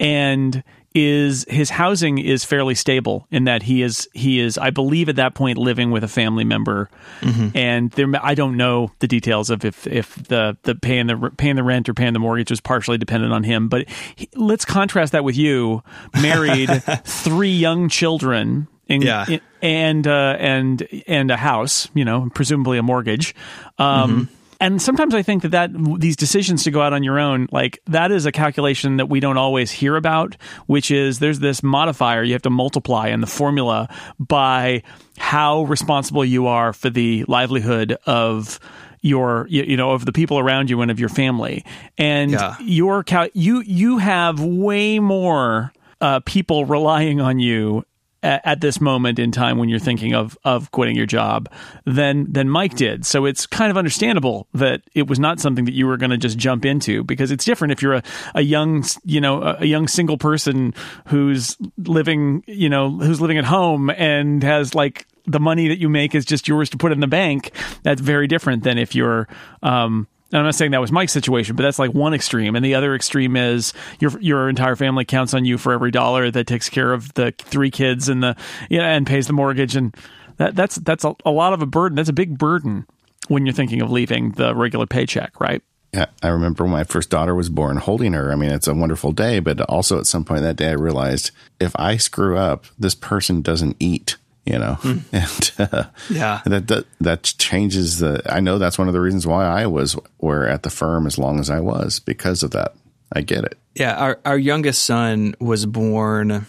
and 0.00 0.64
is 0.96 1.44
his 1.48 1.68
housing 1.68 2.16
is 2.16 2.42
fairly 2.42 2.74
stable 2.74 3.26
in 3.30 3.44
that 3.44 3.62
he 3.62 3.82
is 3.82 4.08
he 4.14 4.40
is 4.40 4.56
I 4.56 4.70
believe 4.70 5.10
at 5.10 5.16
that 5.16 5.34
point 5.34 5.58
living 5.58 5.90
with 5.90 6.02
a 6.02 6.08
family 6.08 6.44
member, 6.44 6.88
mm-hmm. 7.20 7.56
and 7.56 7.90
there 7.92 8.08
I 8.22 8.34
don't 8.34 8.56
know 8.56 8.90
the 9.00 9.06
details 9.06 9.50
of 9.50 9.64
if 9.64 9.86
if 9.86 10.14
the 10.14 10.56
the 10.62 10.74
paying 10.74 11.06
the 11.06 11.30
paying 11.36 11.56
the 11.56 11.62
rent 11.62 11.88
or 11.88 11.94
paying 11.94 12.14
the 12.14 12.18
mortgage 12.18 12.50
was 12.50 12.62
partially 12.62 12.96
dependent 12.96 13.32
on 13.34 13.44
him. 13.44 13.68
But 13.68 13.88
he, 14.16 14.28
let's 14.34 14.64
contrast 14.64 15.12
that 15.12 15.22
with 15.22 15.36
you, 15.36 15.82
married, 16.20 16.70
three 17.04 17.52
young 17.52 17.90
children 17.90 18.66
in, 18.86 19.02
yeah. 19.02 19.26
In, 19.28 19.40
and 19.62 20.06
uh, 20.06 20.36
and 20.38 20.86
and 21.06 21.30
a 21.30 21.36
house, 21.36 21.88
you 21.94 22.04
know, 22.04 22.30
presumably 22.34 22.78
a 22.78 22.82
mortgage. 22.82 23.34
Um, 23.78 24.10
mm-hmm. 24.10 24.34
And 24.58 24.80
sometimes 24.80 25.14
I 25.14 25.22
think 25.22 25.42
that, 25.42 25.50
that 25.50 25.70
these 25.98 26.16
decisions 26.16 26.64
to 26.64 26.70
go 26.70 26.80
out 26.80 26.94
on 26.94 27.02
your 27.02 27.18
own, 27.18 27.48
like 27.52 27.78
that 27.86 28.10
is 28.10 28.24
a 28.24 28.32
calculation 28.32 28.96
that 28.96 29.06
we 29.06 29.20
don't 29.20 29.36
always 29.36 29.70
hear 29.70 29.96
about, 29.96 30.36
which 30.66 30.90
is 30.90 31.18
there's 31.18 31.40
this 31.40 31.62
modifier 31.62 32.22
you 32.22 32.32
have 32.32 32.42
to 32.42 32.50
multiply 32.50 33.08
in 33.08 33.20
the 33.20 33.26
formula 33.26 33.88
by 34.18 34.82
how 35.18 35.64
responsible 35.64 36.24
you 36.24 36.46
are 36.46 36.72
for 36.72 36.88
the 36.88 37.24
livelihood 37.28 37.98
of 38.06 38.58
your 39.02 39.46
you 39.48 39.76
know 39.76 39.92
of 39.92 40.04
the 40.04 40.12
people 40.12 40.38
around 40.38 40.68
you 40.68 40.80
and 40.80 40.90
of 40.90 40.98
your 40.98 41.08
family 41.08 41.64
and 41.96 42.32
yeah. 42.32 42.56
your 42.60 43.04
you 43.34 43.60
you 43.60 43.98
have 43.98 44.40
way 44.40 44.98
more 44.98 45.72
uh, 46.00 46.18
people 46.24 46.64
relying 46.64 47.20
on 47.20 47.38
you 47.38 47.84
at, 48.22 48.60
this 48.60 48.80
moment 48.80 49.18
in 49.18 49.30
time 49.30 49.58
when 49.58 49.68
you're 49.68 49.78
thinking 49.78 50.14
of 50.14 50.36
of 50.44 50.70
quitting 50.70 50.96
your 50.96 51.06
job 51.06 51.50
than 51.84 52.30
than 52.32 52.48
Myke 52.48 52.74
did. 52.74 53.04
So 53.04 53.26
it's 53.26 53.46
kind 53.46 53.70
of 53.70 53.76
understandable 53.76 54.48
that 54.54 54.82
it 54.94 55.06
was 55.06 55.18
not 55.18 55.40
something 55.40 55.66
that 55.66 55.74
you 55.74 55.86
were 55.86 55.96
going 55.96 56.10
to 56.10 56.16
just 56.16 56.38
jump 56.38 56.64
into 56.64 57.04
because 57.04 57.30
it's 57.30 57.44
different 57.44 57.72
if 57.72 57.82
you're 57.82 57.94
a, 57.94 58.02
a 58.34 58.42
young 58.42 58.84
you 59.04 59.20
know 59.20 59.56
a 59.58 59.66
young 59.66 59.88
single 59.88 60.18
person 60.18 60.74
who's 61.06 61.56
living 61.78 62.42
you 62.46 62.68
know 62.68 62.90
who's 62.90 63.20
living 63.20 63.38
at 63.38 63.44
home 63.44 63.90
and 63.90 64.42
has 64.42 64.74
like 64.74 65.06
the 65.26 65.40
money 65.40 65.68
that 65.68 65.78
you 65.78 65.88
make 65.88 66.14
is 66.14 66.24
just 66.24 66.48
yours 66.48 66.70
to 66.70 66.76
put 66.76 66.92
in 66.92 67.00
the 67.00 67.06
bank. 67.06 67.50
That's 67.82 68.00
very 68.00 68.26
different 68.26 68.62
than 68.62 68.78
if 68.78 68.94
you're 68.94 69.28
um, 69.62 70.06
and 70.32 70.40
I'm 70.40 70.44
not 70.44 70.54
saying 70.54 70.72
that 70.72 70.80
was 70.80 70.90
Myke's 70.90 71.12
situation, 71.12 71.54
but 71.54 71.62
that's 71.62 71.78
like 71.78 71.92
one 71.92 72.14
extreme. 72.14 72.56
And 72.56 72.64
the 72.64 72.74
other 72.74 72.94
extreme 72.94 73.36
is 73.36 73.72
your 74.00 74.18
your 74.20 74.48
entire 74.48 74.76
family 74.76 75.04
counts 75.04 75.34
on 75.34 75.44
you 75.44 75.56
for 75.56 75.72
every 75.72 75.90
dollar 75.90 76.30
that 76.30 76.46
takes 76.46 76.68
care 76.68 76.92
of 76.92 77.14
the 77.14 77.32
three 77.38 77.70
kids 77.70 78.08
and 78.08 78.22
the 78.22 78.36
yeah, 78.68 78.88
and 78.88 79.06
pays 79.06 79.26
the 79.28 79.32
mortgage 79.32 79.76
and 79.76 79.96
that 80.38 80.54
that's 80.54 80.76
that's 80.76 81.04
a, 81.04 81.14
a 81.24 81.30
lot 81.30 81.52
of 81.52 81.62
a 81.62 81.66
burden. 81.66 81.96
That's 81.96 82.08
a 82.08 82.14
big 82.14 82.38
burden 82.38 82.86
when 83.28 83.46
you're 83.46 83.54
thinking 83.54 83.82
of 83.82 83.90
leaving 83.90 84.32
the 84.32 84.54
regular 84.54 84.86
paycheck, 84.86 85.40
right? 85.40 85.62
Yeah, 85.92 86.06
I 86.22 86.28
remember 86.28 86.64
when 86.64 86.72
my 86.72 86.84
first 86.84 87.08
daughter 87.08 87.34
was 87.34 87.48
born, 87.48 87.78
holding 87.78 88.12
her. 88.12 88.30
I 88.30 88.34
mean, 88.34 88.50
it's 88.50 88.66
a 88.66 88.74
wonderful 88.74 89.12
day, 89.12 89.40
but 89.40 89.60
also 89.62 89.98
at 89.98 90.06
some 90.06 90.24
point 90.24 90.42
that 90.42 90.56
day, 90.56 90.70
I 90.70 90.72
realized 90.72 91.30
if 91.60 91.72
I 91.76 91.96
screw 91.96 92.36
up, 92.36 92.66
this 92.78 92.94
person 92.94 93.40
doesn't 93.40 93.76
eat 93.78 94.16
you 94.46 94.58
know, 94.58 94.78
mm. 94.80 95.02
and 95.58 95.72
uh, 95.72 95.84
yeah, 96.08 96.40
that, 96.46 96.68
that 96.68 96.84
that 97.00 97.22
changes 97.38 97.98
the. 97.98 98.22
I 98.26 98.40
know 98.40 98.58
that's 98.58 98.78
one 98.78 98.88
of 98.88 98.94
the 98.94 99.00
reasons 99.00 99.26
why 99.26 99.44
I 99.44 99.66
was 99.66 99.96
where 100.18 100.48
at 100.48 100.62
the 100.62 100.70
firm 100.70 101.06
as 101.06 101.18
long 101.18 101.40
as 101.40 101.50
I 101.50 101.60
was 101.60 102.00
because 102.00 102.42
of 102.42 102.52
that. 102.52 102.74
I 103.12 103.20
get 103.20 103.44
it. 103.44 103.58
Yeah, 103.74 103.94
our 103.96 104.20
our 104.24 104.38
youngest 104.38 104.82
son 104.82 105.34
was 105.40 105.66
born 105.66 106.46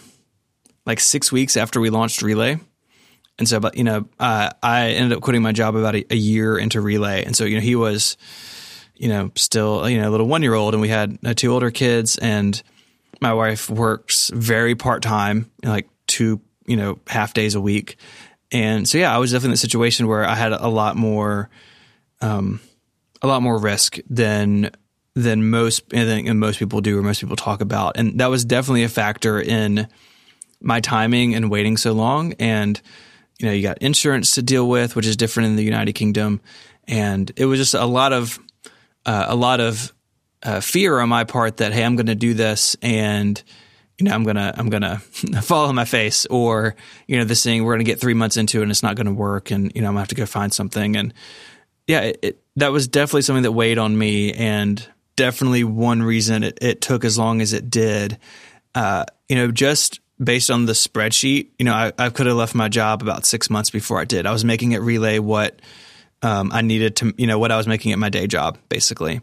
like 0.86 1.00
six 1.00 1.30
weeks 1.30 1.56
after 1.56 1.80
we 1.80 1.90
launched 1.90 2.22
Relay, 2.22 2.58
and 3.38 3.48
so, 3.48 3.60
but 3.60 3.76
you 3.76 3.84
know, 3.84 4.08
uh, 4.18 4.50
I 4.62 4.90
ended 4.90 5.16
up 5.16 5.22
quitting 5.22 5.42
my 5.42 5.52
job 5.52 5.76
about 5.76 5.94
a, 5.94 6.04
a 6.12 6.16
year 6.16 6.58
into 6.58 6.80
Relay, 6.80 7.24
and 7.24 7.36
so 7.36 7.44
you 7.44 7.56
know 7.56 7.62
he 7.62 7.76
was 7.76 8.16
you 8.98 9.08
know, 9.08 9.30
still, 9.36 9.88
you 9.88 10.00
know, 10.00 10.08
a 10.08 10.10
little 10.10 10.26
one 10.26 10.42
year 10.42 10.54
old 10.54 10.74
and 10.74 10.80
we 10.80 10.88
had 10.88 11.18
uh, 11.24 11.32
two 11.32 11.52
older 11.52 11.70
kids 11.70 12.18
and 12.18 12.60
my 13.20 13.32
wife 13.32 13.70
works 13.70 14.30
very 14.34 14.74
part 14.74 15.02
time, 15.02 15.50
like 15.64 15.88
two, 16.06 16.40
you 16.68 16.76
know, 16.76 16.98
half 17.06 17.34
days 17.34 17.54
a 17.54 17.60
week. 17.60 17.96
And 18.50 18.88
so, 18.88 18.98
yeah, 18.98 19.14
I 19.14 19.18
was 19.18 19.32
definitely 19.32 19.50
in 19.50 19.54
a 19.54 19.58
situation 19.58 20.06
where 20.06 20.24
I 20.24 20.34
had 20.34 20.52
a 20.52 20.68
lot 20.68 20.96
more, 20.96 21.50
um, 22.20 22.60
a 23.20 23.26
lot 23.26 23.42
more 23.42 23.58
risk 23.58 23.98
than 24.08 24.70
than 25.14 25.50
most 25.50 25.88
than 25.88 26.38
most 26.38 26.58
people 26.60 26.80
do 26.80 26.98
or 26.98 27.02
most 27.02 27.20
people 27.20 27.36
talk 27.36 27.60
about, 27.60 27.96
and 27.96 28.20
that 28.20 28.28
was 28.28 28.44
definitely 28.44 28.84
a 28.84 28.88
factor 28.88 29.40
in 29.40 29.88
my 30.60 30.80
timing 30.80 31.34
and 31.34 31.50
waiting 31.50 31.76
so 31.76 31.92
long. 31.92 32.34
And 32.34 32.80
you 33.38 33.46
know, 33.46 33.52
you 33.52 33.62
got 33.62 33.78
insurance 33.78 34.34
to 34.36 34.42
deal 34.42 34.68
with, 34.68 34.96
which 34.96 35.06
is 35.06 35.16
different 35.16 35.48
in 35.48 35.56
the 35.56 35.64
United 35.64 35.94
Kingdom, 35.94 36.40
and 36.86 37.30
it 37.36 37.46
was 37.46 37.58
just 37.58 37.74
a 37.74 37.84
lot 37.84 38.12
of 38.12 38.38
uh, 39.06 39.26
a 39.28 39.36
lot 39.36 39.60
of 39.60 39.92
uh, 40.42 40.60
fear 40.60 41.00
on 41.00 41.08
my 41.08 41.24
part 41.24 41.58
that 41.58 41.72
hey, 41.72 41.84
I'm 41.84 41.96
going 41.96 42.06
to 42.06 42.14
do 42.14 42.34
this 42.34 42.76
and 42.80 43.42
you 43.98 44.04
know, 44.04 44.12
I'm 44.12 44.24
gonna 44.24 44.54
I'm 44.56 44.70
gonna 44.70 44.98
fall 45.42 45.66
on 45.66 45.74
my 45.74 45.84
face, 45.84 46.24
or 46.26 46.76
you 47.06 47.18
know, 47.18 47.24
this 47.24 47.42
thing 47.42 47.64
we're 47.64 47.74
gonna 47.74 47.84
get 47.84 48.00
three 48.00 48.14
months 48.14 48.36
into 48.36 48.60
it 48.60 48.62
and 48.62 48.70
it's 48.70 48.82
not 48.82 48.96
gonna 48.96 49.12
work, 49.12 49.50
and 49.50 49.72
you 49.74 49.82
know, 49.82 49.88
I'm 49.88 49.94
gonna 49.94 50.00
have 50.00 50.08
to 50.08 50.14
go 50.14 50.26
find 50.26 50.52
something. 50.52 50.96
And 50.96 51.12
yeah, 51.86 52.00
it, 52.00 52.18
it, 52.22 52.42
that 52.56 52.72
was 52.72 52.86
definitely 52.86 53.22
something 53.22 53.42
that 53.42 53.52
weighed 53.52 53.78
on 53.78 53.96
me, 53.98 54.32
and 54.32 54.86
definitely 55.16 55.64
one 55.64 56.02
reason 56.02 56.44
it, 56.44 56.58
it 56.62 56.80
took 56.80 57.04
as 57.04 57.18
long 57.18 57.40
as 57.40 57.52
it 57.52 57.70
did. 57.70 58.18
Uh, 58.74 59.04
you 59.28 59.36
know, 59.36 59.50
just 59.50 60.00
based 60.22 60.50
on 60.50 60.66
the 60.66 60.72
spreadsheet, 60.72 61.48
you 61.58 61.64
know, 61.64 61.74
I, 61.74 61.92
I 61.98 62.10
could 62.10 62.26
have 62.26 62.36
left 62.36 62.54
my 62.54 62.68
job 62.68 63.02
about 63.02 63.24
six 63.24 63.50
months 63.50 63.70
before 63.70 64.00
I 64.00 64.04
did. 64.04 64.26
I 64.26 64.32
was 64.32 64.44
making 64.44 64.72
it 64.72 64.78
relay 64.78 65.18
what 65.18 65.60
um, 66.22 66.50
I 66.52 66.62
needed 66.62 66.96
to, 66.96 67.14
you 67.16 67.26
know, 67.26 67.38
what 67.38 67.50
I 67.50 67.56
was 67.56 67.66
making 67.66 67.92
at 67.92 67.98
my 67.98 68.08
day 68.08 68.26
job, 68.26 68.58
basically, 68.68 69.20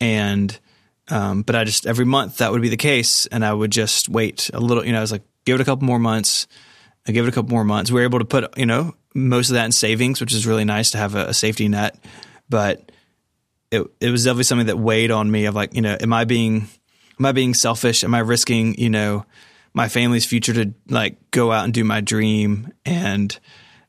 and 0.00 0.56
um, 1.08 1.42
but 1.42 1.54
I 1.54 1.64
just 1.64 1.86
every 1.86 2.04
month 2.04 2.38
that 2.38 2.52
would 2.52 2.62
be 2.62 2.68
the 2.68 2.76
case, 2.76 3.26
and 3.26 3.44
I 3.44 3.52
would 3.52 3.70
just 3.70 4.08
wait 4.08 4.50
a 4.52 4.60
little. 4.60 4.84
You 4.84 4.92
know, 4.92 4.98
I 4.98 5.02
was 5.02 5.12
like, 5.12 5.22
give 5.44 5.56
it 5.58 5.60
a 5.60 5.64
couple 5.64 5.86
more 5.86 5.98
months. 5.98 6.46
I 7.06 7.12
give 7.12 7.26
it 7.26 7.28
a 7.28 7.32
couple 7.32 7.50
more 7.50 7.64
months. 7.64 7.90
We 7.90 8.00
were 8.00 8.04
able 8.04 8.20
to 8.20 8.24
put 8.24 8.56
you 8.58 8.66
know 8.66 8.94
most 9.14 9.50
of 9.50 9.54
that 9.54 9.66
in 9.66 9.72
savings, 9.72 10.20
which 10.20 10.32
is 10.32 10.46
really 10.46 10.64
nice 10.64 10.92
to 10.92 10.98
have 10.98 11.14
a, 11.14 11.26
a 11.26 11.34
safety 11.34 11.68
net. 11.68 11.98
But 12.48 12.90
it 13.70 13.86
it 14.00 14.10
was 14.10 14.24
definitely 14.24 14.44
something 14.44 14.66
that 14.68 14.78
weighed 14.78 15.10
on 15.10 15.30
me. 15.30 15.44
Of 15.46 15.54
like, 15.54 15.74
you 15.74 15.82
know, 15.82 15.96
am 16.00 16.12
I 16.12 16.24
being 16.24 16.68
am 17.18 17.26
I 17.26 17.32
being 17.32 17.54
selfish? 17.54 18.04
Am 18.04 18.14
I 18.14 18.20
risking 18.20 18.78
you 18.78 18.90
know 18.90 19.26
my 19.74 19.88
family's 19.88 20.24
future 20.24 20.54
to 20.54 20.72
like 20.88 21.30
go 21.30 21.52
out 21.52 21.64
and 21.64 21.74
do 21.74 21.84
my 21.84 22.00
dream 22.00 22.72
and 22.86 23.38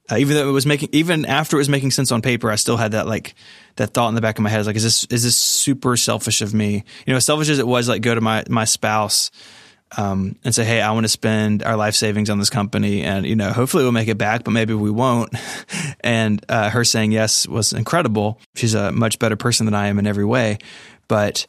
uh, 0.10 0.17
even 0.17 0.36
though 0.36 0.47
it 0.47 0.51
was 0.51 0.65
making, 0.65 0.89
even 0.91 1.25
after 1.25 1.58
it 1.58 1.60
was 1.60 1.69
making 1.69 1.91
sense 1.91 2.12
on 2.12 2.21
paper, 2.21 2.51
I 2.51 2.56
still 2.56 2.78
had 2.78 2.91
that 2.91 3.08
like 3.08 3.34
that 3.77 3.93
thought 3.93 4.09
in 4.09 4.15
the 4.15 4.21
back 4.21 4.38
of 4.38 4.43
my 4.43 4.49
head. 4.49 4.61
is 4.61 4.67
Like, 4.67 4.75
is 4.75 4.83
this 4.83 5.03
is 5.05 5.23
this 5.23 5.38
super 5.38 5.97
selfish 5.97 6.41
of 6.41 6.53
me? 6.53 6.83
You 7.05 7.13
know, 7.13 7.17
as 7.17 7.25
selfish 7.25 7.49
as 7.49 7.59
it 7.59 7.67
was, 7.67 7.89
like 7.89 8.01
go 8.01 8.15
to 8.15 8.21
my 8.21 8.43
my 8.49 8.65
spouse 8.65 9.31
um, 9.97 10.35
and 10.43 10.53
say, 10.53 10.65
hey, 10.65 10.81
I 10.81 10.91
want 10.91 11.05
to 11.05 11.09
spend 11.09 11.63
our 11.63 11.75
life 11.75 11.95
savings 11.95 12.29
on 12.29 12.39
this 12.39 12.49
company, 12.49 13.03
and 13.03 13.25
you 13.25 13.35
know, 13.35 13.51
hopefully 13.51 13.83
we'll 13.83 13.91
make 13.91 14.07
it 14.07 14.17
back, 14.17 14.43
but 14.43 14.51
maybe 14.51 14.73
we 14.73 14.91
won't. 14.91 15.33
and 16.01 16.43
uh, 16.49 16.69
her 16.69 16.83
saying 16.83 17.11
yes 17.11 17.47
was 17.47 17.73
incredible. 17.73 18.39
She's 18.55 18.73
a 18.73 18.91
much 18.91 19.19
better 19.19 19.35
person 19.35 19.65
than 19.65 19.75
I 19.75 19.88
am 19.88 19.99
in 19.99 20.07
every 20.07 20.25
way, 20.25 20.57
but 21.07 21.45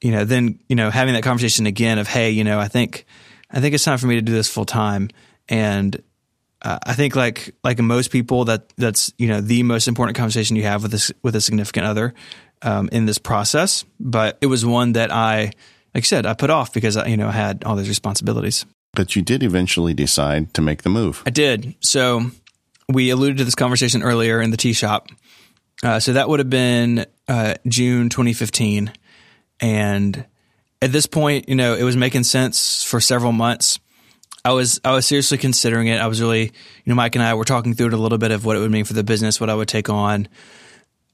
you 0.00 0.10
know, 0.10 0.24
then 0.24 0.58
you 0.68 0.76
know, 0.76 0.90
having 0.90 1.14
that 1.14 1.22
conversation 1.22 1.66
again 1.66 1.98
of, 1.98 2.08
hey, 2.08 2.30
you 2.30 2.44
know, 2.44 2.58
I 2.58 2.68
think 2.68 3.06
I 3.50 3.60
think 3.60 3.74
it's 3.74 3.84
time 3.84 3.98
for 3.98 4.06
me 4.06 4.16
to 4.16 4.22
do 4.22 4.32
this 4.32 4.48
full 4.48 4.64
time, 4.64 5.08
and 5.48 6.02
uh, 6.62 6.78
I 6.86 6.94
think 6.94 7.16
like 7.16 7.54
like 7.64 7.78
most 7.80 8.10
people 8.10 8.44
that 8.46 8.72
that's 8.76 9.12
you 9.18 9.28
know 9.28 9.40
the 9.40 9.62
most 9.64 9.88
important 9.88 10.16
conversation 10.16 10.56
you 10.56 10.62
have 10.62 10.82
with 10.82 10.92
this 10.92 11.12
with 11.22 11.34
a 11.34 11.40
significant 11.40 11.86
other 11.86 12.14
um, 12.62 12.88
in 12.92 13.06
this 13.06 13.18
process. 13.18 13.84
But 13.98 14.38
it 14.40 14.46
was 14.46 14.64
one 14.64 14.92
that 14.92 15.12
I, 15.12 15.50
like 15.94 15.96
I 15.96 16.00
said, 16.00 16.24
I 16.24 16.34
put 16.34 16.50
off 16.50 16.72
because 16.72 16.96
I, 16.96 17.06
you 17.06 17.16
know 17.16 17.28
I 17.28 17.32
had 17.32 17.64
all 17.64 17.74
these 17.76 17.88
responsibilities. 17.88 18.64
But 18.94 19.16
you 19.16 19.22
did 19.22 19.42
eventually 19.42 19.94
decide 19.94 20.54
to 20.54 20.62
make 20.62 20.82
the 20.82 20.90
move. 20.90 21.22
I 21.26 21.30
did. 21.30 21.74
So 21.80 22.30
we 22.88 23.10
alluded 23.10 23.38
to 23.38 23.44
this 23.44 23.54
conversation 23.54 24.02
earlier 24.02 24.40
in 24.40 24.50
the 24.50 24.56
tea 24.56 24.74
shop. 24.74 25.08
Uh, 25.82 25.98
so 25.98 26.12
that 26.12 26.28
would 26.28 26.38
have 26.38 26.50
been 26.50 27.06
uh, 27.26 27.54
June 27.66 28.08
2015, 28.08 28.92
and 29.60 30.26
at 30.80 30.92
this 30.92 31.06
point, 31.06 31.48
you 31.48 31.56
know, 31.56 31.74
it 31.74 31.82
was 31.82 31.96
making 31.96 32.22
sense 32.22 32.84
for 32.84 33.00
several 33.00 33.32
months. 33.32 33.80
I 34.44 34.52
was 34.52 34.80
I 34.84 34.92
was 34.92 35.06
seriously 35.06 35.38
considering 35.38 35.88
it. 35.88 36.00
I 36.00 36.06
was 36.06 36.20
really, 36.20 36.44
you 36.44 36.94
know, 36.94 36.94
Myke 36.94 37.14
and 37.14 37.22
I 37.22 37.34
were 37.34 37.44
talking 37.44 37.74
through 37.74 37.88
it 37.88 37.92
a 37.92 37.98
little 37.98 38.18
bit 38.18 38.32
of 38.32 38.44
what 38.44 38.56
it 38.56 38.60
would 38.60 38.70
mean 38.70 38.84
for 38.84 38.94
the 38.94 39.04
business, 39.04 39.40
what 39.40 39.50
I 39.50 39.54
would 39.54 39.68
take 39.68 39.88
on. 39.88 40.28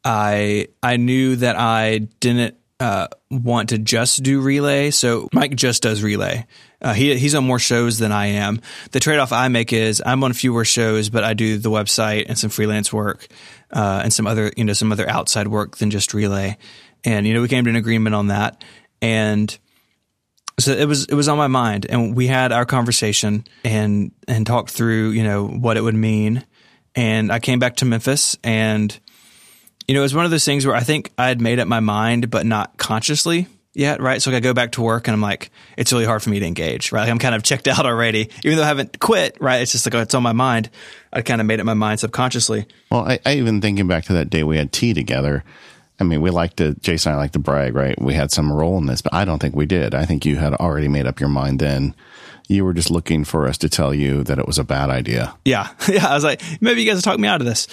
I 0.04 0.68
I 0.82 0.96
knew 0.96 1.36
that 1.36 1.56
I 1.56 1.98
didn't 2.20 2.56
uh, 2.80 3.08
want 3.30 3.70
to 3.70 3.78
just 3.78 4.22
do 4.22 4.40
relay. 4.40 4.90
So 4.90 5.28
Myke 5.34 5.56
just 5.56 5.82
does 5.82 6.02
relay. 6.02 6.46
Uh, 6.80 6.94
he 6.94 7.18
he's 7.18 7.34
on 7.34 7.44
more 7.44 7.58
shows 7.58 7.98
than 7.98 8.12
I 8.12 8.26
am. 8.26 8.60
The 8.92 9.00
trade 9.00 9.18
off 9.18 9.32
I 9.32 9.48
make 9.48 9.72
is 9.72 10.02
I'm 10.04 10.22
on 10.24 10.32
fewer 10.32 10.64
shows, 10.64 11.10
but 11.10 11.24
I 11.24 11.34
do 11.34 11.58
the 11.58 11.70
website 11.70 12.26
and 12.28 12.38
some 12.38 12.50
freelance 12.50 12.92
work 12.92 13.26
uh, 13.72 14.00
and 14.04 14.12
some 14.12 14.26
other 14.26 14.52
you 14.56 14.64
know 14.64 14.72
some 14.72 14.92
other 14.92 15.08
outside 15.08 15.48
work 15.48 15.76
than 15.78 15.90
just 15.90 16.14
relay. 16.14 16.56
And 17.04 17.26
you 17.26 17.34
know 17.34 17.42
we 17.42 17.48
came 17.48 17.64
to 17.64 17.70
an 17.70 17.76
agreement 17.76 18.14
on 18.14 18.28
that. 18.28 18.64
And 19.02 19.56
so 20.58 20.72
it 20.72 20.86
was 20.86 21.04
it 21.04 21.14
was 21.14 21.28
on 21.28 21.38
my 21.38 21.46
mind 21.46 21.86
and 21.88 22.16
we 22.16 22.26
had 22.26 22.52
our 22.52 22.64
conversation 22.64 23.44
and 23.64 24.12
and 24.26 24.46
talked 24.46 24.70
through 24.70 25.10
you 25.10 25.22
know 25.22 25.46
what 25.46 25.76
it 25.76 25.80
would 25.80 25.94
mean. 25.94 26.44
And 26.94 27.30
i 27.30 27.38
came 27.38 27.58
back 27.58 27.76
to 27.76 27.84
memphis 27.84 28.36
and 28.42 28.98
you 29.86 29.94
know 29.94 30.00
it 30.00 30.02
was 30.02 30.14
one 30.14 30.24
of 30.24 30.30
those 30.30 30.44
things 30.44 30.66
where 30.66 30.74
i 30.74 30.80
think 30.80 31.12
i 31.16 31.28
had 31.28 31.40
made 31.40 31.60
up 31.60 31.68
my 31.68 31.80
mind 31.80 32.30
but 32.30 32.44
not 32.44 32.76
consciously 32.76 33.46
yet 33.74 34.00
right? 34.00 34.20
So 34.20 34.30
like 34.30 34.38
i 34.38 34.40
go 34.40 34.52
back 34.52 34.72
to 34.72 34.82
work 34.82 35.06
and 35.06 35.14
i'm 35.14 35.20
like 35.20 35.50
it's 35.76 35.92
really 35.92 36.06
hard 36.06 36.22
for 36.22 36.30
me 36.30 36.40
to 36.40 36.46
engage 36.46 36.90
right? 36.90 37.02
Like 37.02 37.10
i'm 37.10 37.20
kind 37.20 37.36
of 37.36 37.44
checked 37.44 37.68
out 37.68 37.86
already. 37.86 38.30
Even 38.44 38.56
though 38.56 38.64
i 38.64 38.66
haven't 38.66 38.98
quit 38.98 39.36
right? 39.40 39.62
It's 39.62 39.72
just 39.72 39.86
like 39.86 39.94
it's 39.94 40.14
on 40.14 40.22
my 40.22 40.32
mind. 40.32 40.70
I 41.12 41.22
kind 41.22 41.40
of 41.40 41.46
made 41.46 41.60
up 41.60 41.66
my 41.66 41.74
mind 41.74 42.00
subconsciously. 42.00 42.66
Well 42.90 43.06
I, 43.06 43.20
I 43.24 43.34
even 43.34 43.60
thinking 43.60 43.86
back 43.86 44.04
to 44.06 44.14
that 44.14 44.30
day 44.30 44.42
we 44.42 44.56
had 44.56 44.72
tea 44.72 44.92
together 44.94 45.44
I 46.00 46.04
mean, 46.04 46.20
we 46.20 46.30
like 46.30 46.56
to, 46.56 46.74
Jason, 46.74 47.12
I 47.12 47.16
like 47.16 47.32
to 47.32 47.38
brag, 47.38 47.74
right? 47.74 48.00
We 48.00 48.14
had 48.14 48.30
some 48.30 48.52
role 48.52 48.78
in 48.78 48.87
this, 48.87 49.02
but 49.02 49.12
I 49.12 49.24
don't 49.24 49.38
think 49.40 49.56
we 49.56 49.66
did. 49.66 49.94
I 49.94 50.04
think 50.04 50.24
you 50.24 50.37
had 50.37 50.54
already 50.54 50.88
made 50.88 51.06
up 51.06 51.18
your 51.20 51.28
mind 51.28 51.58
then. 51.58 51.94
You 52.46 52.64
were 52.64 52.72
just 52.72 52.90
looking 52.90 53.24
for 53.24 53.46
us 53.46 53.58
to 53.58 53.68
tell 53.68 53.92
you 53.92 54.22
that 54.24 54.38
it 54.38 54.46
was 54.46 54.58
a 54.58 54.64
bad 54.64 54.88
idea. 54.90 55.34
Yeah. 55.44 55.68
Yeah. 55.88 56.06
I 56.06 56.14
was 56.14 56.24
like, 56.24 56.42
maybe 56.61 56.82
you 56.82 56.87
guys 56.88 56.96
will 56.96 57.02
talk 57.02 57.18
me 57.18 57.28
out 57.28 57.40
of 57.40 57.46
this 57.46 57.66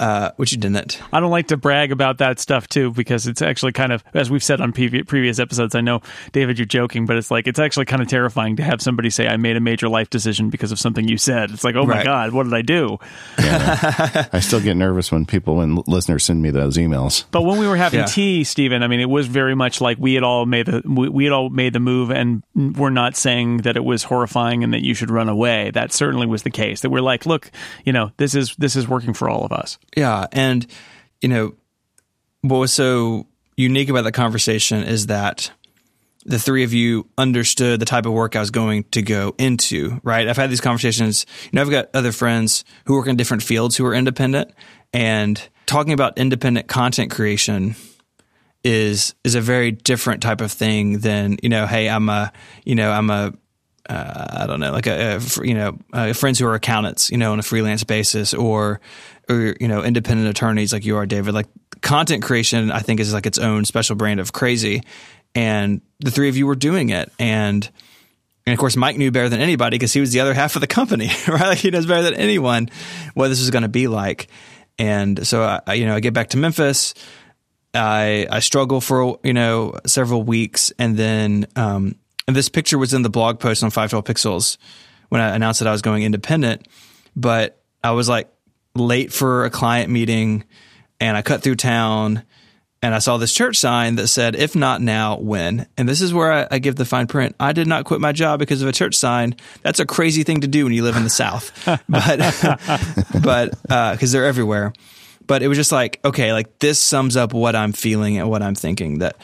uh, 0.00 0.32
which 0.36 0.50
you 0.50 0.58
didn't. 0.58 1.00
I 1.12 1.20
don't 1.20 1.30
like 1.30 1.48
to 1.48 1.58
brag 1.58 1.92
about 1.92 2.18
that 2.18 2.40
stuff 2.40 2.66
too 2.66 2.90
because 2.90 3.26
it's 3.26 3.42
actually 3.42 3.72
kind 3.72 3.92
of, 3.92 4.02
as 4.14 4.30
we've 4.30 4.42
said 4.42 4.60
on 4.60 4.72
previous 4.72 5.38
episodes. 5.38 5.74
I 5.74 5.82
know, 5.82 6.00
David, 6.32 6.58
you're 6.58 6.64
joking, 6.64 7.04
but 7.04 7.16
it's 7.16 7.30
like 7.30 7.46
it's 7.46 7.58
actually 7.58 7.84
kind 7.84 8.00
of 8.00 8.08
terrifying 8.08 8.56
to 8.56 8.62
have 8.62 8.80
somebody 8.80 9.10
say, 9.10 9.28
"I 9.28 9.36
made 9.36 9.56
a 9.56 9.60
major 9.60 9.90
life 9.90 10.08
decision 10.08 10.48
because 10.48 10.72
of 10.72 10.78
something 10.78 11.06
you 11.06 11.18
said." 11.18 11.50
It's 11.50 11.64
like, 11.64 11.74
oh 11.74 11.84
my 11.84 11.96
right. 11.96 12.04
god, 12.04 12.32
what 12.32 12.44
did 12.44 12.54
I 12.54 12.62
do? 12.62 12.96
Yeah, 13.38 14.28
I 14.32 14.40
still 14.40 14.60
get 14.60 14.74
nervous 14.74 15.12
when 15.12 15.26
people 15.26 15.56
when 15.56 15.76
listeners 15.86 16.24
send 16.24 16.40
me 16.40 16.50
those 16.50 16.78
emails. 16.78 17.24
But 17.30 17.42
when 17.42 17.58
we 17.58 17.68
were 17.68 17.76
having 17.76 18.00
yeah. 18.00 18.06
tea, 18.06 18.42
Stephen, 18.44 18.82
I 18.82 18.88
mean, 18.88 19.00
it 19.00 19.10
was 19.10 19.26
very 19.26 19.54
much 19.54 19.82
like 19.82 19.98
we 19.98 20.14
had 20.14 20.22
all 20.22 20.46
made 20.46 20.64
the 20.64 20.82
we, 20.86 21.10
we 21.10 21.24
had 21.24 21.34
all 21.34 21.50
made 21.50 21.74
the 21.74 21.80
move, 21.80 22.10
and 22.10 22.42
we're 22.54 22.88
not 22.88 23.16
saying 23.16 23.58
that 23.58 23.76
it 23.76 23.84
was 23.84 24.04
horrifying 24.04 24.64
and 24.64 24.72
that 24.72 24.82
you 24.82 24.94
should 24.94 25.10
run 25.10 25.28
away. 25.28 25.70
That 25.72 25.92
certainly 25.92 26.26
was 26.26 26.42
the 26.42 26.50
case. 26.50 26.80
That 26.80 26.88
we're 26.88 27.02
like, 27.02 27.26
look, 27.26 27.50
you 27.84 27.92
know, 27.92 28.12
this 28.16 28.34
is 28.34 28.56
this 28.56 28.76
is 28.76 28.88
working 28.88 29.12
for 29.12 29.28
all 29.28 29.44
of 29.44 29.52
us. 29.52 29.78
Yeah, 29.96 30.26
and 30.32 30.66
you 31.20 31.28
know 31.28 31.54
what 32.42 32.58
was 32.58 32.72
so 32.72 33.26
unique 33.56 33.88
about 33.88 34.04
the 34.04 34.12
conversation 34.12 34.82
is 34.82 35.06
that 35.06 35.50
the 36.24 36.38
three 36.38 36.64
of 36.64 36.72
you 36.72 37.08
understood 37.16 37.80
the 37.80 37.86
type 37.86 38.06
of 38.06 38.12
work 38.12 38.36
I 38.36 38.40
was 38.40 38.50
going 38.50 38.84
to 38.92 39.02
go 39.02 39.34
into, 39.38 40.00
right? 40.02 40.28
I've 40.28 40.36
had 40.36 40.50
these 40.50 40.60
conversations. 40.60 41.24
You 41.44 41.50
know, 41.52 41.62
I've 41.62 41.70
got 41.70 41.88
other 41.94 42.12
friends 42.12 42.64
who 42.84 42.94
work 42.94 43.06
in 43.06 43.16
different 43.16 43.42
fields 43.42 43.76
who 43.76 43.86
are 43.86 43.94
independent, 43.94 44.52
and 44.92 45.40
talking 45.66 45.92
about 45.92 46.18
independent 46.18 46.68
content 46.68 47.10
creation 47.10 47.74
is 48.62 49.14
is 49.24 49.34
a 49.34 49.40
very 49.40 49.70
different 49.70 50.22
type 50.22 50.40
of 50.40 50.52
thing 50.52 50.98
than 50.98 51.38
you 51.42 51.48
know. 51.48 51.66
Hey, 51.66 51.88
I'm 51.88 52.08
a 52.08 52.32
you 52.64 52.74
know 52.74 52.90
I'm 52.90 53.08
a 53.10 53.32
uh, 53.88 54.42
I 54.42 54.46
don't 54.46 54.60
know, 54.60 54.70
like 54.70 54.86
a, 54.86 55.16
a 55.16 55.46
you 55.46 55.54
know, 55.54 55.78
uh, 55.92 56.12
friends 56.12 56.38
who 56.38 56.46
are 56.46 56.54
accountants, 56.54 57.10
you 57.10 57.16
know, 57.16 57.32
on 57.32 57.40
a 57.40 57.42
freelance 57.42 57.82
basis, 57.82 58.32
or 58.32 58.80
or 59.30 59.56
you 59.60 59.68
know, 59.68 59.82
independent 59.82 60.28
attorneys 60.28 60.72
like 60.72 60.84
you 60.84 60.96
are, 60.96 61.06
David. 61.06 61.32
Like 61.34 61.46
content 61.80 62.22
creation, 62.22 62.70
I 62.70 62.80
think 62.80 63.00
is 63.00 63.14
like 63.14 63.26
its 63.26 63.38
own 63.38 63.64
special 63.64 63.96
brand 63.96 64.20
of 64.20 64.32
crazy, 64.32 64.82
and 65.34 65.80
the 66.00 66.10
three 66.10 66.28
of 66.28 66.36
you 66.36 66.46
were 66.46 66.56
doing 66.56 66.90
it, 66.90 67.10
and 67.18 67.68
and 68.46 68.52
of 68.52 68.58
course, 68.58 68.76
Myke 68.76 68.96
knew 68.96 69.10
better 69.10 69.28
than 69.28 69.40
anybody 69.40 69.76
because 69.76 69.92
he 69.92 70.00
was 70.00 70.12
the 70.12 70.20
other 70.20 70.34
half 70.34 70.56
of 70.56 70.60
the 70.60 70.66
company, 70.66 71.10
right? 71.28 71.40
Like 71.48 71.58
he 71.58 71.70
knows 71.70 71.86
better 71.86 72.02
than 72.02 72.14
anyone 72.14 72.68
what 73.14 73.28
this 73.28 73.40
is 73.40 73.50
going 73.50 73.62
to 73.62 73.68
be 73.68 73.86
like. 73.86 74.28
And 74.78 75.26
so, 75.26 75.60
I, 75.66 75.74
you 75.74 75.86
know, 75.86 75.94
I 75.94 76.00
get 76.00 76.14
back 76.14 76.30
to 76.30 76.36
Memphis. 76.36 76.94
I 77.72 78.26
I 78.30 78.40
struggle 78.40 78.80
for 78.80 79.20
you 79.22 79.32
know 79.32 79.78
several 79.86 80.22
weeks, 80.24 80.72
and 80.78 80.96
then 80.96 81.46
um, 81.54 81.94
and 82.26 82.34
this 82.34 82.48
picture 82.48 82.78
was 82.78 82.94
in 82.94 83.02
the 83.02 83.10
blog 83.10 83.38
post 83.38 83.62
on 83.62 83.70
512 83.70 84.04
Pixels 84.04 84.56
when 85.08 85.20
I 85.20 85.34
announced 85.34 85.60
that 85.60 85.68
I 85.68 85.72
was 85.72 85.82
going 85.82 86.02
independent. 86.02 86.66
But 87.14 87.62
I 87.84 87.92
was 87.92 88.08
like 88.08 88.28
late 88.74 89.12
for 89.12 89.44
a 89.44 89.50
client 89.50 89.90
meeting 89.90 90.44
and 91.00 91.16
I 91.16 91.22
cut 91.22 91.42
through 91.42 91.56
town 91.56 92.22
and 92.82 92.94
I 92.94 92.98
saw 92.98 93.18
this 93.18 93.34
church 93.34 93.56
sign 93.56 93.96
that 93.96 94.08
said, 94.08 94.34
if 94.34 94.56
not 94.56 94.80
now, 94.80 95.18
when? 95.18 95.66
And 95.76 95.88
this 95.88 96.00
is 96.00 96.14
where 96.14 96.32
I, 96.32 96.48
I, 96.50 96.58
give 96.60 96.76
the 96.76 96.86
fine 96.86 97.06
print. 97.06 97.36
I 97.38 97.52
did 97.52 97.66
not 97.66 97.84
quit 97.84 98.00
my 98.00 98.12
job 98.12 98.38
because 98.38 98.62
of 98.62 98.68
a 98.68 98.72
church 98.72 98.94
sign. 98.94 99.36
That's 99.62 99.80
a 99.80 99.86
crazy 99.86 100.22
thing 100.22 100.40
to 100.40 100.48
do 100.48 100.64
when 100.64 100.72
you 100.72 100.82
live 100.82 100.96
in 100.96 101.04
the 101.04 101.10
South. 101.10 101.52
but, 101.66 101.82
but, 103.22 103.54
uh, 103.68 103.96
cause 103.96 104.12
they're 104.12 104.24
everywhere. 104.24 104.72
But 105.26 105.42
it 105.42 105.48
was 105.48 105.58
just 105.58 105.72
like, 105.72 106.00
okay, 106.04 106.32
like 106.32 106.58
this 106.58 106.78
sums 106.78 107.16
up 107.16 107.34
what 107.34 107.54
I'm 107.54 107.72
feeling 107.72 108.18
and 108.18 108.30
what 108.30 108.42
I'm 108.42 108.54
thinking 108.54 108.98
that 108.98 109.16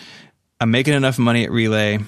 I'm 0.61 0.71
making 0.71 0.95
enough 0.95 1.19
money 1.19 1.45
at 1.45 1.51
Relay. 1.51 1.99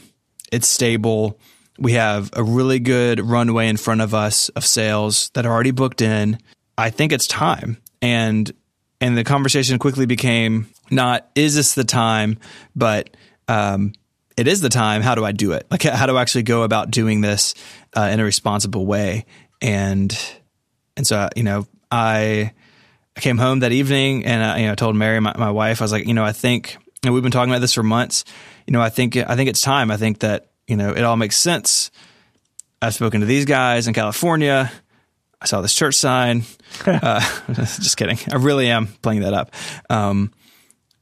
It's 0.53 0.68
stable. 0.68 1.38
We 1.79 1.92
have 1.92 2.31
a 2.35 2.42
really 2.42 2.79
good 2.79 3.20
runway 3.20 3.68
in 3.68 3.77
front 3.77 4.03
of 4.03 4.14
us 4.14 4.51
of 4.51 4.66
sales 4.66 5.31
that 5.31 5.46
are 5.46 5.53
already 5.53 5.70
booked 5.70 6.03
in. 6.03 6.38
I 6.78 6.90
think 6.90 7.12
it's 7.12 7.26
time. 7.26 7.76
And 8.00 8.50
and 9.00 9.18
the 9.18 9.24
conversation 9.24 9.78
quickly 9.78 10.06
became 10.06 10.68
not 10.90 11.28
is 11.34 11.56
this 11.56 11.74
the 11.74 11.84
time, 11.84 12.38
but 12.74 13.10
um, 13.48 13.92
it 14.36 14.46
is 14.46 14.60
the 14.60 14.68
time. 14.68 15.02
How 15.02 15.14
do 15.16 15.24
I 15.24 15.32
do 15.32 15.52
it? 15.52 15.66
Like 15.70 15.82
how 15.82 16.06
do 16.06 16.16
I 16.16 16.22
actually 16.22 16.44
go 16.44 16.62
about 16.62 16.90
doing 16.90 17.20
this 17.20 17.54
uh, 17.94 18.08
in 18.12 18.20
a 18.20 18.24
responsible 18.24 18.86
way? 18.86 19.26
And 19.60 20.16
and 20.96 21.06
so 21.06 21.28
you 21.34 21.42
know 21.42 21.66
I 21.90 22.52
I 23.16 23.20
came 23.20 23.38
home 23.38 23.60
that 23.60 23.72
evening 23.72 24.24
and 24.24 24.42
I, 24.42 24.58
you 24.60 24.66
know 24.68 24.76
told 24.76 24.94
Mary 24.94 25.18
my, 25.20 25.34
my 25.36 25.50
wife 25.50 25.82
I 25.82 25.84
was 25.84 25.92
like 25.92 26.06
you 26.06 26.14
know 26.14 26.24
I 26.24 26.32
think 26.32 26.76
and 27.04 27.12
we've 27.12 27.22
been 27.22 27.32
talking 27.32 27.50
about 27.50 27.60
this 27.60 27.74
for 27.74 27.82
months. 27.82 28.24
You 28.68 28.72
know 28.72 28.80
I 28.80 28.88
think 28.88 29.16
I 29.16 29.34
think 29.34 29.50
it's 29.50 29.60
time. 29.60 29.90
I 29.90 29.96
think 29.96 30.20
that 30.20 30.50
you 30.68 30.76
know 30.76 30.90
it 30.90 31.02
all 31.02 31.16
makes 31.16 31.36
sense. 31.36 31.90
I've 32.80 32.94
spoken 32.94 33.20
to 33.20 33.26
these 33.26 33.46
guys 33.46 33.88
in 33.88 33.94
California. 33.94 34.70
I 35.40 35.46
saw 35.46 35.61
this 35.61 35.74
church 35.74 35.94
sign. 35.94 36.44
uh, 36.87 37.20
just 37.53 37.96
kidding. 37.96 38.18
I 38.33 38.37
really 38.37 38.68
am 38.68 38.87
playing 38.87 39.20
that 39.22 39.35
up. 39.35 39.53
Um, 39.88 40.33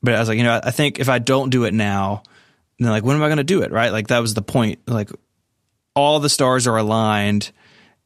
but 0.03 0.14
I 0.14 0.20
was 0.20 0.29
like, 0.29 0.38
you 0.38 0.44
know, 0.44 0.61
I 0.62 0.70
think 0.70 1.01
if 1.01 1.09
I 1.09 1.18
don't 1.18 1.51
do 1.51 1.64
it 1.64 1.75
now, 1.75 2.22
then 2.79 2.90
like, 2.90 3.05
when 3.05 3.16
am 3.16 3.22
I 3.22 3.29
going 3.29 3.38
to 3.38 3.44
do 3.44 3.62
it? 3.62 3.72
Right. 3.72 3.90
Like 3.90 4.09
that 4.09 4.20
was 4.20 4.35
the 4.35 4.42
point. 4.42 4.81
Like 4.87 5.11
all 5.94 6.20
the 6.20 6.29
stars 6.29 6.66
are 6.66 6.77
aligned 6.77 7.51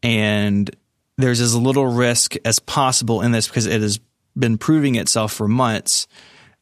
and 0.02 0.70
there's 1.18 1.40
as 1.40 1.54
little 1.54 1.86
risk 1.86 2.36
as 2.44 2.58
possible 2.58 3.22
in 3.22 3.32
this 3.32 3.48
because 3.48 3.66
it 3.66 3.80
has 3.82 4.00
been 4.38 4.58
proving 4.58 4.94
itself 4.94 5.32
for 5.32 5.48
months. 5.48 6.06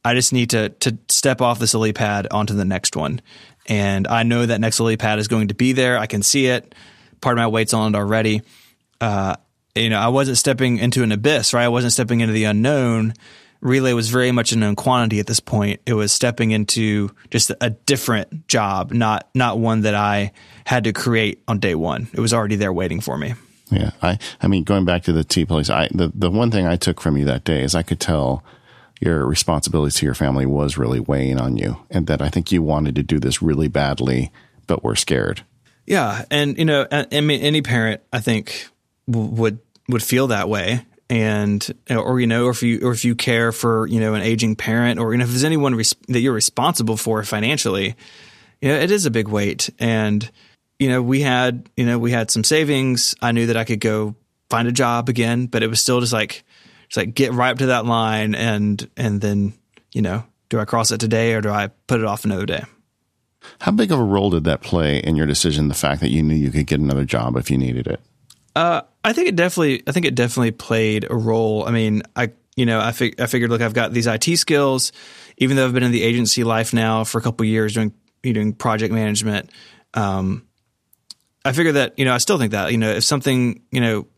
I 0.05 0.15
just 0.15 0.33
need 0.33 0.51
to, 0.51 0.71
to 0.71 0.99
step 1.09 1.41
off 1.41 1.59
this 1.59 1.75
lily 1.75 1.93
pad 1.93 2.29
onto 2.31 2.55
the 2.55 2.65
next 2.65 2.97
one. 2.97 3.21
And 3.67 4.09
I 4.09 4.23
know 4.23 4.47
that 4.47 4.61
next 4.61 4.81
lily 4.81 4.97
pad 4.97 5.19
is 5.19 5.29
going 5.29 5.49
to 5.49 5.55
be 5.55 5.73
there. 5.73 5.99
I 5.99 6.07
can 6.07 6.23
see 6.23 6.47
it. 6.47 6.75
Part 7.21 7.37
of 7.37 7.43
my 7.43 7.49
weight's 7.49 7.75
on 7.75 7.95
it 7.95 7.99
already. 7.99 8.43
Uh, 9.01 9.37
you 9.81 9.91
know, 9.91 9.99
I 9.99 10.09
wasn't 10.09 10.38
stepping 10.38 10.79
into 10.79 11.03
an 11.03 11.12
abyss, 11.12 11.53
right? 11.53 11.64
I 11.64 11.69
wasn't 11.69 11.93
stepping 11.93 12.21
into 12.21 12.33
the 12.33 12.45
unknown. 12.45 13.14
Relay 13.61 13.93
was 13.93 14.09
very 14.09 14.31
much 14.31 14.53
a 14.53 14.57
known 14.57 14.77
quantity 14.77 15.19
at 15.19 15.27
this 15.27 15.41
point. 15.41 15.81
It 15.85 15.95
was 15.95 16.12
stepping 16.12 16.53
into 16.53 17.11
just 17.31 17.51
a 17.61 17.71
different 17.71 18.47
job, 18.47 18.93
not 18.93 19.29
not 19.35 19.59
one 19.59 19.83
that 19.83 19.95
I 19.95 20.33
had 20.64 20.85
to 20.85 20.93
create 20.93 21.43
on 21.49 21.59
day 21.59 21.75
one. 21.75 22.09
It 22.12 22.21
was 22.21 22.33
already 22.33 22.57
there 22.57 22.73
waiting 22.73 23.01
for 23.01 23.19
me. 23.19 23.35
Yeah, 23.71 23.91
I 24.01 24.19
I 24.41 24.47
mean, 24.47 24.64
going 24.64 24.85
back 24.85 25.03
to 25.05 25.12
the 25.12 25.25
tea 25.25 25.45
place, 25.45 25.71
I 25.71 25.88
the 25.93 26.12
the 26.14 26.31
one 26.31 26.51
thing 26.51 26.67
I 26.67 26.77
took 26.77 27.01
from 27.01 27.17
you 27.17 27.25
that 27.25 27.45
day 27.45 27.62
is 27.62 27.75
I 27.75 27.83
could 27.83 28.01
tell 28.01 28.45
your 29.01 29.27
responsibility 29.27 29.97
to 29.99 30.07
your 30.07 30.14
family 30.14 30.47
was 30.47 30.79
really 30.79 31.01
weighing 31.01 31.41
on 31.41 31.57
you, 31.57 31.79
and 31.91 32.07
that 32.07 32.23
I 32.23 32.29
think 32.29 32.53
you 32.53 32.62
wanted 32.62 32.95
to 32.97 33.03
do 33.03 33.19
this 33.19 33.43
really 33.43 33.69
badly, 33.69 34.31
but 34.67 34.85
were 34.85 34.97
scared. 34.97 35.45
Yeah, 35.87 36.25
and 36.31 36.57
you 36.59 36.64
know, 36.64 36.87
I 36.91 37.21
mean, 37.21 37.41
any 37.41 37.62
parent 37.62 38.03
I 38.12 38.21
think 38.21 38.69
would 39.07 39.59
would 39.88 40.03
feel 40.03 40.29
that 40.29 40.48
way. 40.48 40.85
And 41.11 41.66
or 41.90 42.20
you 42.20 42.27
know 42.27 42.44
or 42.44 42.51
if 42.51 42.62
you 42.62 42.87
or 42.87 42.92
if 42.92 43.03
you 43.03 43.14
care 43.14 43.51
for 43.51 43.87
you 43.87 43.98
know 43.98 44.12
an 44.12 44.20
aging 44.20 44.57
parent 44.57 45.01
or 45.01 45.12
you 45.12 45.18
know 45.18 45.24
if 45.24 45.31
there's 45.31 45.44
anyone 45.44 45.74
res- 45.74 45.94
that 46.09 46.20
you're 46.20 46.35
responsible 46.35 46.98
for 46.98 47.24
financially 47.24 47.96
you 48.61 48.68
know 48.68 48.74
it 48.74 48.90
is 48.90 49.07
a 49.07 49.11
big 49.11 49.27
weight. 49.27 49.70
And 49.79 50.31
you 50.79 50.90
know 50.90 51.01
we 51.01 51.22
had 51.22 51.70
you 51.79 51.87
know 51.87 51.98
we 51.98 52.11
had 52.11 52.31
some 52.31 52.44
savings. 52.44 53.14
I 53.22 53.33
knew 53.33 53.46
that 53.46 53.57
i 53.57 53.64
could 53.64 53.81
go 53.81 54.16
find 54.51 54.68
a 54.68 54.72
job 54.72 55.09
again 55.09 55.46
but 55.46 55.62
it 55.62 55.68
was 55.68 55.81
still 55.81 56.01
just 56.01 56.12
like 56.12 56.44
just 56.88 56.98
like 56.98 57.14
get 57.14 57.33
right 57.33 57.51
up 57.51 57.59
to 57.59 57.66
that 57.66 57.87
line 57.87 58.35
and 58.35 58.88
and 58.96 59.20
then 59.20 59.53
you 59.92 60.03
know 60.03 60.24
do 60.48 60.59
i 60.59 60.64
cross 60.64 60.90
it 60.90 61.01
today 61.01 61.35
or 61.35 61.40
do 61.40 61.51
i 61.51 61.68
put 61.87 62.01
it 62.01 62.07
off 62.07 62.24
another 62.24 62.46
day? 62.46 62.64
How 63.61 63.72
big 63.72 63.92
of 63.92 63.98
a 63.98 64.05
role 64.05 64.31
did 64.31 64.44
that 64.44 64.61
play 64.61 64.98
in 64.98 65.16
your 65.16 65.27
decision 65.27 65.68
the 65.68 65.74
fact 65.74 66.01
that 66.01 66.11
you 66.11 66.22
knew 66.22 66.35
you 66.35 66.51
could 66.51 66.66
get 66.66 66.81
another 66.81 67.05
job 67.05 67.37
if 67.37 67.51
you 67.51 67.59
needed 67.59 67.87
it? 67.87 68.01
Uh, 68.55 68.83
I 69.09 69.14
think 69.14 69.27
it 69.29 69.37
definitely. 69.37 69.83
I 69.87 69.92
think 69.92 70.05
it 70.05 70.14
definitely 70.14 70.51
played 70.51 71.07
a 71.09 71.16
role. 71.16 71.66
I 71.66 71.71
mean, 71.71 72.03
I 72.14 72.33
you 72.57 72.66
know 72.66 72.79
I, 72.79 72.88
I 72.88 73.27
figured 73.27 73.49
look 73.49 73.62
I've 73.62 73.73
got 73.73 73.94
these 73.94 74.07
IT 74.07 74.37
skills, 74.37 74.92
even 75.38 75.57
though 75.57 75.64
I've 75.64 75.73
been 75.73 75.83
in 75.83 75.92
the 75.92 76.03
agency 76.03 76.44
life 76.44 76.75
now 76.75 77.05
for 77.05 77.16
a 77.16 77.23
couple 77.23 77.47
years 77.47 77.73
doing 77.73 77.94
you 78.23 78.35
doing 78.35 78.53
project 78.53 78.92
management. 78.92 79.51
Um, 79.94 80.47
I 81.42 81.53
figured 81.53 81.77
that 81.77 81.99
you 81.99 82.05
know 82.05 82.12
I 82.12 82.18
still 82.18 82.37
think 82.37 82.53
that 82.53 82.71
you 82.71 82.77
know 82.77 82.90
if 82.90 83.05
something 83.05 83.62
you 83.71 83.81
know 83.81 84.09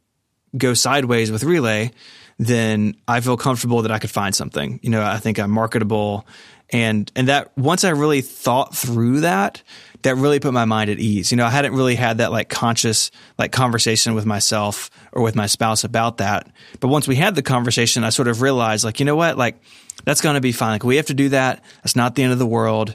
goes 0.59 0.81
sideways 0.81 1.31
with 1.31 1.44
Relay, 1.44 1.92
then 2.40 2.96
I 3.07 3.20
feel 3.20 3.37
comfortable 3.37 3.83
that 3.83 3.92
I 3.92 4.00
could 4.00 4.11
find 4.11 4.35
something. 4.35 4.81
You 4.83 4.90
know, 4.90 5.05
I 5.05 5.18
think 5.18 5.38
I'm 5.38 5.53
marketable, 5.53 6.26
and 6.70 7.09
and 7.14 7.29
that 7.29 7.57
once 7.57 7.85
I 7.85 7.90
really 7.90 8.22
thought 8.22 8.74
through 8.74 9.20
that, 9.20 9.62
that 10.03 10.17
really 10.17 10.41
put 10.41 10.53
my 10.53 10.65
mind 10.65 10.91
at 10.91 10.99
ease. 10.99 11.31
You 11.31 11.37
know, 11.37 11.47
I 11.47 11.51
hadn't 11.51 11.75
really 11.75 11.95
had 11.95 12.19
that 12.19 12.33
like 12.33 12.49
conscious 12.49 13.11
like 13.39 13.53
conversation 13.53 14.15
with 14.15 14.27
myself 14.27 14.91
or 15.13 15.23
with 15.23 15.37
my 15.37 15.47
spouse 15.47 15.85
about 15.85 16.19
that. 16.19 16.51
But 16.81 16.89
once 16.89 17.07
we 17.07 17.17
had 17.17 17.35
the 17.35 17.43
conversation, 17.43 18.05
I 18.05 18.11
sort 18.11 18.29
of 18.29 18.43
realized 18.43 18.85
like, 18.85 19.01
you 19.01 19.07
know 19.07 19.17
what? 19.17 19.37
Like 19.37 19.61
that's 20.05 20.21
going 20.21 20.35
to 20.35 20.41
be 20.41 20.53
fine. 20.53 20.73
Like 20.73 20.85
we 20.85 20.97
have 20.97 21.07
to 21.07 21.15
do 21.15 21.31
that. 21.31 21.63
That's 21.83 21.97
not 21.97 22.15
the 22.15 22.23
end 22.23 22.33
of 22.33 22.39
the 22.39 22.47
world. 22.47 22.95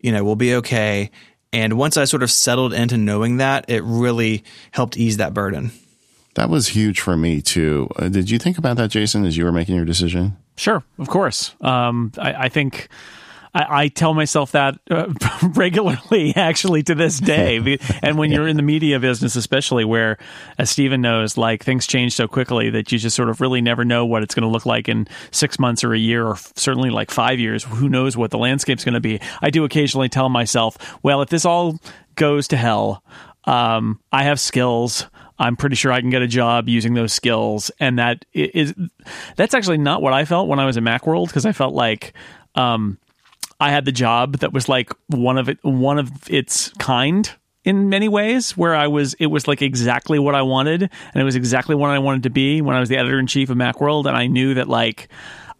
You 0.00 0.12
know, 0.12 0.24
we'll 0.24 0.36
be 0.36 0.56
okay. 0.56 1.10
And 1.52 1.78
once 1.78 1.96
I 1.96 2.04
sort 2.04 2.22
of 2.22 2.30
settled 2.30 2.72
into 2.72 2.96
knowing 2.96 3.38
that, 3.38 3.70
it 3.70 3.82
really 3.82 4.44
helped 4.70 4.96
ease 4.96 5.18
that 5.18 5.32
burden. 5.32 5.70
That 6.34 6.50
was 6.50 6.68
huge 6.68 7.00
for 7.00 7.16
me 7.16 7.40
too. 7.40 7.88
Uh, 7.96 8.08
did 8.08 8.30
you 8.30 8.38
think 8.38 8.58
about 8.58 8.76
that, 8.76 8.90
Jason, 8.90 9.24
as 9.24 9.38
you 9.38 9.44
were 9.44 9.52
making 9.52 9.74
your 9.74 9.86
decision? 9.86 10.36
Sure, 10.56 10.82
of 10.98 11.08
course. 11.08 11.54
Um, 11.62 12.12
I, 12.18 12.32
I 12.34 12.48
think 12.50 12.88
I, 13.56 13.84
I 13.84 13.88
tell 13.88 14.12
myself 14.12 14.52
that 14.52 14.78
uh, 14.90 15.12
regularly, 15.54 16.36
actually, 16.36 16.82
to 16.84 16.94
this 16.94 17.18
day. 17.18 17.78
and 18.02 18.18
when 18.18 18.30
you're 18.30 18.46
in 18.46 18.56
the 18.56 18.62
media 18.62 19.00
business, 19.00 19.34
especially 19.34 19.84
where, 19.84 20.18
as 20.58 20.68
Stephen 20.68 21.00
knows, 21.00 21.38
like 21.38 21.64
things 21.64 21.86
change 21.86 22.14
so 22.14 22.28
quickly 22.28 22.68
that 22.70 22.92
you 22.92 22.98
just 22.98 23.16
sort 23.16 23.30
of 23.30 23.40
really 23.40 23.62
never 23.62 23.82
know 23.82 24.04
what 24.04 24.22
it's 24.22 24.34
going 24.34 24.42
to 24.42 24.48
look 24.48 24.66
like 24.66 24.90
in 24.90 25.08
six 25.30 25.58
months 25.58 25.82
or 25.82 25.94
a 25.94 25.98
year, 25.98 26.26
or 26.26 26.36
certainly 26.54 26.90
like 26.90 27.10
five 27.10 27.38
years. 27.38 27.64
Who 27.64 27.88
knows 27.88 28.14
what 28.14 28.30
the 28.30 28.38
landscape's 28.38 28.84
going 28.84 28.92
to 28.94 29.00
be? 29.00 29.20
I 29.40 29.48
do 29.48 29.64
occasionally 29.64 30.10
tell 30.10 30.28
myself, 30.28 30.98
well, 31.02 31.22
if 31.22 31.30
this 31.30 31.46
all 31.46 31.80
goes 32.14 32.48
to 32.48 32.58
hell, 32.58 33.02
um, 33.44 34.00
I 34.12 34.24
have 34.24 34.38
skills. 34.38 35.06
I'm 35.38 35.56
pretty 35.56 35.76
sure 35.76 35.92
I 35.92 36.00
can 36.02 36.10
get 36.10 36.20
a 36.20 36.26
job 36.26 36.68
using 36.68 36.92
those 36.92 37.12
skills, 37.14 37.70
and 37.80 37.98
that 37.98 38.24
is 38.34 38.74
that's 39.36 39.54
actually 39.54 39.78
not 39.78 40.02
what 40.02 40.12
I 40.12 40.26
felt 40.26 40.48
when 40.48 40.58
I 40.58 40.66
was 40.66 40.76
at 40.76 40.82
Macworld 40.82 41.26
because 41.28 41.44
I 41.44 41.52
felt 41.52 41.74
like 41.74 42.14
um, 42.54 42.98
I 43.60 43.70
had 43.70 43.84
the 43.84 43.92
job 43.92 44.38
that 44.38 44.52
was 44.52 44.68
like 44.68 44.92
one 45.08 45.38
of 45.38 45.48
it, 45.48 45.58
one 45.62 45.98
of 45.98 46.10
its 46.28 46.70
kind 46.78 47.30
in 47.64 47.88
many 47.88 48.08
ways 48.08 48.56
where 48.56 48.74
I 48.74 48.86
was 48.86 49.14
it 49.14 49.26
was 49.26 49.48
like 49.48 49.60
exactly 49.60 50.18
what 50.18 50.34
I 50.34 50.42
wanted 50.42 50.82
and 50.82 51.20
it 51.20 51.24
was 51.24 51.36
exactly 51.36 51.74
what 51.74 51.90
I 51.90 51.98
wanted 51.98 52.22
to 52.22 52.30
be 52.30 52.62
when 52.62 52.76
I 52.76 52.80
was 52.80 52.88
the 52.88 52.96
editor 52.96 53.18
in 53.18 53.26
chief 53.26 53.50
of 53.50 53.56
Macworld 53.56 54.06
and 54.06 54.16
I 54.16 54.28
knew 54.28 54.54
that 54.54 54.68
like 54.68 55.08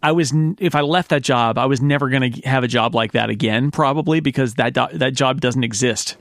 I 0.01 0.13
was 0.13 0.31
if 0.59 0.73
I 0.73 0.81
left 0.81 1.09
that 1.09 1.21
job 1.21 1.57
I 1.57 1.65
was 1.65 1.81
never 1.81 2.09
going 2.09 2.31
to 2.31 2.41
have 2.47 2.63
a 2.63 2.67
job 2.67 2.95
like 2.95 3.11
that 3.11 3.29
again 3.29 3.71
probably 3.71 4.21
because 4.21 4.55
that 4.55 4.73
that 4.75 5.13
job 5.13 5.41
doesn't 5.41 5.65
exist 5.65 6.15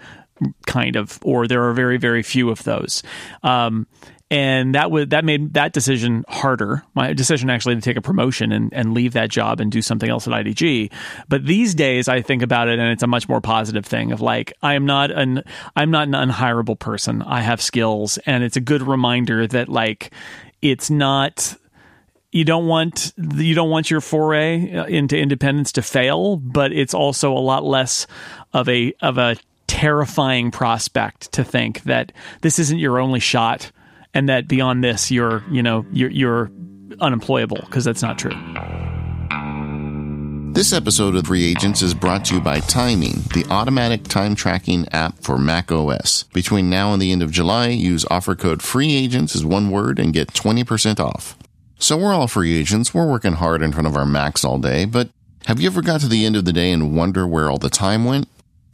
kind 0.67 0.97
of 0.97 1.19
or 1.23 1.47
there 1.47 1.65
are 1.65 1.73
very 1.73 1.99
very 1.99 2.23
few 2.23 2.51
of 2.51 2.65
those. 2.65 3.03
Um, 3.43 3.87
and 4.31 4.75
that 4.75 4.91
would 4.91 5.11
that 5.11 5.25
made 5.25 5.55
that 5.55 5.73
decision 5.73 6.25
harder. 6.29 6.83
My 6.95 7.13
decision 7.13 7.49
actually 7.49 7.77
to 7.77 7.81
take 7.81 7.97
a 7.97 8.03
promotion 8.03 8.51
and, 8.51 8.73
and 8.73 8.93
leave 8.93 9.13
that 9.13 9.31
job 9.31 9.61
and 9.61 9.71
do 9.71 9.81
something 9.83 10.11
else 10.11 10.27
at 10.27 10.33
IDG. 10.33 10.91
But 11.29 11.47
these 11.47 11.75
days, 11.75 12.09
I 12.09 12.23
think 12.23 12.43
about 12.43 12.69
it, 12.69 12.79
and 12.79 12.91
it's 12.91 13.05
a 13.05 13.07
much 13.07 13.29
more 13.29 13.41
positive 13.41 13.87
thing 13.87 14.11
of 14.11 14.21
like 14.21 14.53
I 14.63 14.75
am 14.75 14.85
not 14.85 15.13
an 15.13 15.45
I'm 15.77 15.93
not 15.93 16.09
an 16.09 16.15
unhirable 16.15 16.79
person. 16.79 17.23
I 17.23 17.41
have 17.43 17.63
skills, 17.63 18.19
and 18.27 18.43
it's 18.43 18.57
a 18.57 18.61
good 18.61 18.83
reminder 18.83 19.47
that 19.47 19.69
like 19.69 20.13
it's 20.61 20.91
not 20.91 21.57
you 22.33 22.45
don't 22.45 22.67
want 22.67 23.13
you 23.17 23.55
don't 23.55 23.71
want 23.71 23.91
your 23.93 24.01
foray 24.01 24.87
into 24.89 25.17
independence 25.17 25.71
to 25.73 25.83
fail, 25.83 26.37
but 26.37 26.73
it's 26.73 26.95
also 26.95 27.33
a 27.33 27.39
lot 27.39 27.65
less 27.65 28.09
of 28.53 28.69
a 28.69 28.93
of 29.01 29.19
a 29.19 29.37
terrifying 29.69 30.51
prospect 30.51 31.31
to 31.33 31.45
think 31.45 31.83
that 31.85 32.11
this 32.41 32.59
isn't 32.59 32.79
your 32.79 32.99
only 32.99 33.21
shot 33.21 33.71
and 34.17 34.29
that 34.31 34.49
beyond 34.49 34.83
this 34.83 35.11
you're 35.11 35.45
you 35.51 35.63
know 35.63 35.85
you're, 35.93 36.11
you're 36.11 36.51
unemployable 37.01 37.59
because 37.67 37.85
that's 37.85 38.03
not 38.03 38.19
true. 38.19 38.33
This 40.53 40.73
episode 40.73 41.15
of 41.17 41.27
Free 41.27 41.45
Agents 41.45 41.83
is 41.83 41.93
brought 41.93 42.25
to 42.27 42.37
you 42.37 42.41
by 42.41 42.61
Timing, 42.61 43.23
the 43.35 43.45
automatic 43.51 44.05
time 44.05 44.35
tracking 44.35 44.89
app 44.89 45.19
for 45.19 45.37
Mac 45.37 45.71
OS. 45.71 46.23
Between 46.33 46.71
now 46.71 46.95
and 46.95 47.03
the 47.03 47.13
end 47.13 47.23
of 47.23 47.31
July, 47.31 47.69
use 47.69 48.07
offer 48.11 48.35
code 48.35 48.63
Free 48.63 48.97
Agents 48.97 49.37
as 49.37 49.45
one 49.45 49.71
word 49.71 49.99
and 49.99 50.15
get 50.15 50.29
20% 50.33 50.99
off. 50.99 51.37
So 51.79 51.99
we're 51.99 52.15
all 52.15 52.27
free 52.27 52.57
agents. 52.57 52.95
We're 52.95 53.07
working 53.07 53.35
hard 53.35 53.61
in 53.61 53.71
front 53.73 53.87
of 53.87 53.97
our 53.97 54.07
Macs 54.07 54.47
all 54.47 54.59
day, 54.59 54.87
but 54.87 55.11
Have 55.45 55.61
you 55.61 55.67
ever 55.69 55.83
got 55.83 56.01
to 56.01 56.09
the 56.09 56.25
end 56.25 56.37
of 56.37 56.47
the 56.47 56.55
day 56.55 56.73
and 56.73 56.97
wonder 56.97 57.27
where 57.27 57.51
all 57.51 57.59
the 57.59 57.69
time 57.69 58.07
went? 58.07 58.27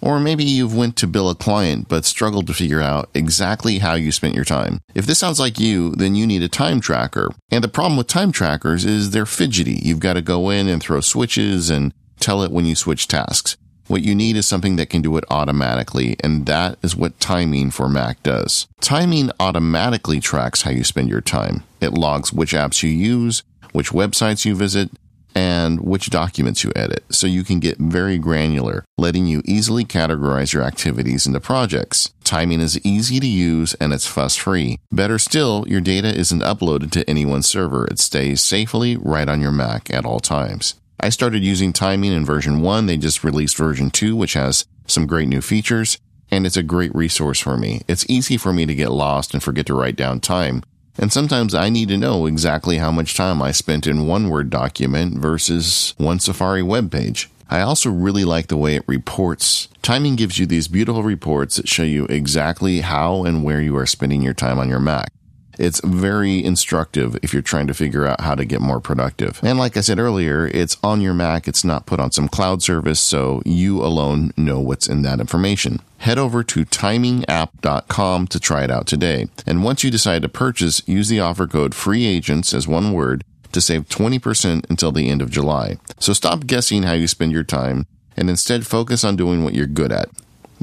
Or 0.03 0.19
maybe 0.19 0.43
you've 0.43 0.77
went 0.77 0.97
to 0.97 1.07
bill 1.07 1.31
a 1.31 1.35
client 1.35 1.89
but 1.89 2.05
struggled 2.05 2.49
to 2.49 2.55
figure 2.55 2.83
out 2.83 3.09
exactly 3.15 3.79
how 3.79 3.95
you 3.95 4.11
spent 4.11 4.35
your 4.35 4.45
time. 4.45 4.81
If 4.95 5.07
this 5.07 5.21
sounds 5.21 5.39
like 5.39 5.61
you, 5.61 5.95
then 5.95 6.17
you 6.17 6.27
need 6.27 6.43
a 6.43 6.49
time 6.49 6.81
tracker. 6.81 7.31
And 7.53 7.63
the 7.63 7.69
problem 7.69 7.97
with 7.97 8.09
time 8.09 8.33
trackers 8.33 8.85
is 8.85 9.11
they're 9.13 9.25
fidgety. 9.25 9.81
You've 9.83 10.01
got 10.01 10.15
to 10.15 10.21
go 10.21 10.51
in 10.51 10.69
and 10.69 10.83
throw 10.83 11.01
switches 11.01 11.71
and 11.71 11.95
tell 12.19 12.43
it 12.43 12.51
when 12.51 12.67
you 12.67 12.75
switch 12.75 13.07
tasks. 13.07 13.57
What 13.87 14.03
you 14.03 14.15
need 14.15 14.37
is 14.37 14.47
something 14.47 14.77
that 14.77 14.91
can 14.91 15.03
do 15.03 15.17
it 15.17 15.25
automatically, 15.31 16.17
and 16.21 16.47
that 16.47 16.79
is 16.83 16.97
what 16.97 17.19
Timing 17.21 17.71
for 17.71 17.89
Mac 17.89 18.23
does. 18.23 18.67
Timing 18.81 19.31
automatically 19.39 20.19
tracks 20.19 20.63
how 20.63 20.71
you 20.71 20.85
spend 20.85 21.11
your 21.11 21.21
time. 21.21 21.65
It 21.81 21.93
logs 21.93 22.33
which 22.33 22.55
apps 22.55 22.83
you 22.83 22.91
use, 22.91 23.43
which 23.73 23.91
websites 23.91 24.45
you 24.45 24.55
visit, 24.55 24.91
and 25.35 25.81
which 25.81 26.11
documents 26.11 26.65
you 26.65 26.73
edit, 26.77 27.05
so 27.11 27.27
you 27.27 27.45
can 27.45 27.61
get 27.61 27.79
very 27.79 28.19
granular, 28.19 28.85
letting 28.99 29.27
you 29.27 29.43
easily 29.45 29.85
categorize 29.85 30.53
your 30.53 30.63
activities 30.63 31.27
into 31.27 31.41
projects. 31.41 32.13
Timing 32.25 32.61
is 32.61 32.85
easy 32.85 33.21
to 33.21 33.27
use 33.27 33.75
and 33.75 33.93
it's 33.93 34.07
fuss 34.07 34.37
free. 34.37 34.79
Better 34.91 35.19
still, 35.19 35.65
your 35.67 35.81
data 35.81 36.09
isn't 36.09 36.43
uploaded 36.43 36.91
to 36.93 37.09
anyone's 37.09 37.47
server. 37.47 37.87
It 37.87 37.99
stays 37.99 38.43
safely 38.43 38.97
right 38.97 39.29
on 39.29 39.41
your 39.41 39.53
Mac 39.53 39.93
at 39.93 40.05
all 40.05 40.21
times. 40.21 40.75
I 41.01 41.09
started 41.09 41.43
using 41.43 41.73
timing 41.73 42.13
in 42.13 42.25
version 42.25 42.61
1. 42.61 42.87
They 42.87 42.97
just 42.97 43.25
released 43.25 43.57
version 43.57 43.91
2, 43.91 44.15
which 44.15 44.35
has 44.35 44.65
some 44.87 45.07
great 45.07 45.29
new 45.29 45.41
features, 45.41 45.99
and 46.31 46.47
it's 46.47 46.57
a 46.57 46.63
great 46.63 46.95
resource 46.95 47.41
for 47.41 47.57
me. 47.57 47.83
It's 47.89 48.09
easy 48.09 48.37
for 48.37 48.53
me 48.53 48.67
to 48.67 48.75
get 48.75 48.93
lost 48.93 49.35
and 49.35 49.43
forget 49.43 49.67
to 49.67 49.75
write 49.75 49.97
down 49.97 50.21
time. 50.21 50.63
And 50.99 51.13
sometimes 51.13 51.55
I 51.55 51.69
need 51.69 51.89
to 51.89 51.97
know 51.97 52.27
exactly 52.27 52.79
how 52.79 52.93
much 52.93 53.15
time 53.15 53.41
I 53.41 53.51
spent 53.51 53.87
in 53.87 54.07
one 54.07 54.29
Word 54.29 54.51
document 54.51 55.19
versus 55.19 55.95
one 55.97 56.21
Safari 56.21 56.63
web 56.63 56.91
page. 56.91 57.31
I 57.49 57.61
also 57.61 57.91
really 57.91 58.25
like 58.25 58.47
the 58.47 58.57
way 58.57 58.77
it 58.77 58.85
reports. 58.87 59.69
Timing 59.83 60.17
gives 60.17 60.39
you 60.39 60.47
these 60.47 60.69
beautiful 60.69 61.03
reports 61.03 61.57
that 61.57 61.69
show 61.69 61.83
you 61.83 62.07
exactly 62.07 62.81
how 62.81 63.25
and 63.25 63.45
where 63.45 63.61
you 63.61 63.77
are 63.77 63.87
spending 63.87 64.23
your 64.23 64.35
time 64.35 64.59
on 64.59 64.69
your 64.69 64.81
Mac. 64.81 65.13
It's 65.59 65.81
very 65.85 66.43
instructive 66.43 67.17
if 67.23 67.33
you're 67.33 67.43
trying 67.43 67.67
to 67.67 67.75
figure 67.75 68.07
out 68.07 68.21
how 68.21 68.35
to 68.35 68.45
get 68.45 68.61
more 68.61 68.81
productive. 68.81 69.41
And 69.43 69.59
like 69.59 69.77
I 69.77 69.81
said 69.81 69.99
earlier, 69.99 70.47
it's 70.47 70.77
on 70.83 71.01
your 71.01 71.15
Mac. 71.15 71.47
It's 71.47 71.65
not 71.65 71.87
put 71.87 72.01
on 72.01 72.11
some 72.11 72.29
cloud 72.29 72.63
service, 72.63 73.01
so 73.01 73.43
you 73.45 73.83
alone 73.85 74.33
know 74.37 74.61
what's 74.61 74.89
in 74.89 75.03
that 75.03 75.21
information. 75.21 75.81
Head 75.99 76.19
over 76.19 76.43
to 76.45 76.65
timingapp.com 76.65 78.27
to 78.27 78.41
try 78.41 78.65
it 78.65 78.71
out 78.71 78.87
today. 78.87 79.29
And 79.47 79.63
once 79.63 79.85
you 79.85 79.91
decide 79.91 80.23
to 80.23 80.29
purchase, 80.29 80.83
use 80.87 81.09
the 81.09 81.21
offer 81.21 81.47
code 81.47 81.75
FREEAGENTS 81.75 82.55
as 82.55 82.67
one 82.67 82.93
word 82.93 83.25
to 83.53 83.61
save 83.61 83.89
20% 83.89 84.69
until 84.71 84.93
the 84.93 85.09
end 85.09 85.23
of 85.23 85.31
July. 85.31 85.77
So 85.99 86.13
stop 86.13 86.47
guessing 86.47 86.85
how 86.85 86.95
you 86.95 87.07
spend 87.07 87.33
your 87.33 87.45
time 87.45 87.87
and 88.17 88.29
instead 88.29 88.67
focus 88.67 89.05
on 89.05 89.17
doing 89.17 89.45
what 89.45 89.55
you're 89.55 89.67
good 89.67 89.93
at. 89.93 90.09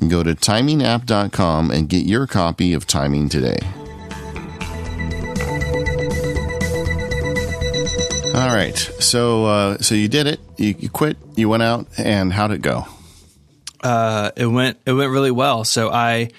Go 0.08 0.24
to 0.24 0.34
timingapp.com 0.34 1.72
and 1.72 1.90
get 1.90 2.06
your 2.06 2.26
copy 2.26 2.74
of 2.74 2.88
Timing 2.88 3.30
today. 3.30 3.60
All 8.40 8.48
right. 8.48 8.78
So 8.78 9.46
uh, 9.48 9.78
so 9.80 9.96
you 9.96 10.08
did 10.08 10.26
it. 10.26 10.40
You, 10.56 10.74
you 10.80 10.90
quit. 10.90 11.18
You 11.36 11.50
went 11.50 11.62
out, 11.62 11.88
and 11.98 12.32
how'd 12.32 12.52
it 12.52 12.62
go? 12.62 12.86
Uh, 13.82 14.32
it 14.38 14.46
went 14.46 14.80
it 14.86 14.94
went 14.94 15.12
really 15.12 15.30
well. 15.30 15.66
So 15.66 15.92
I 15.92 16.30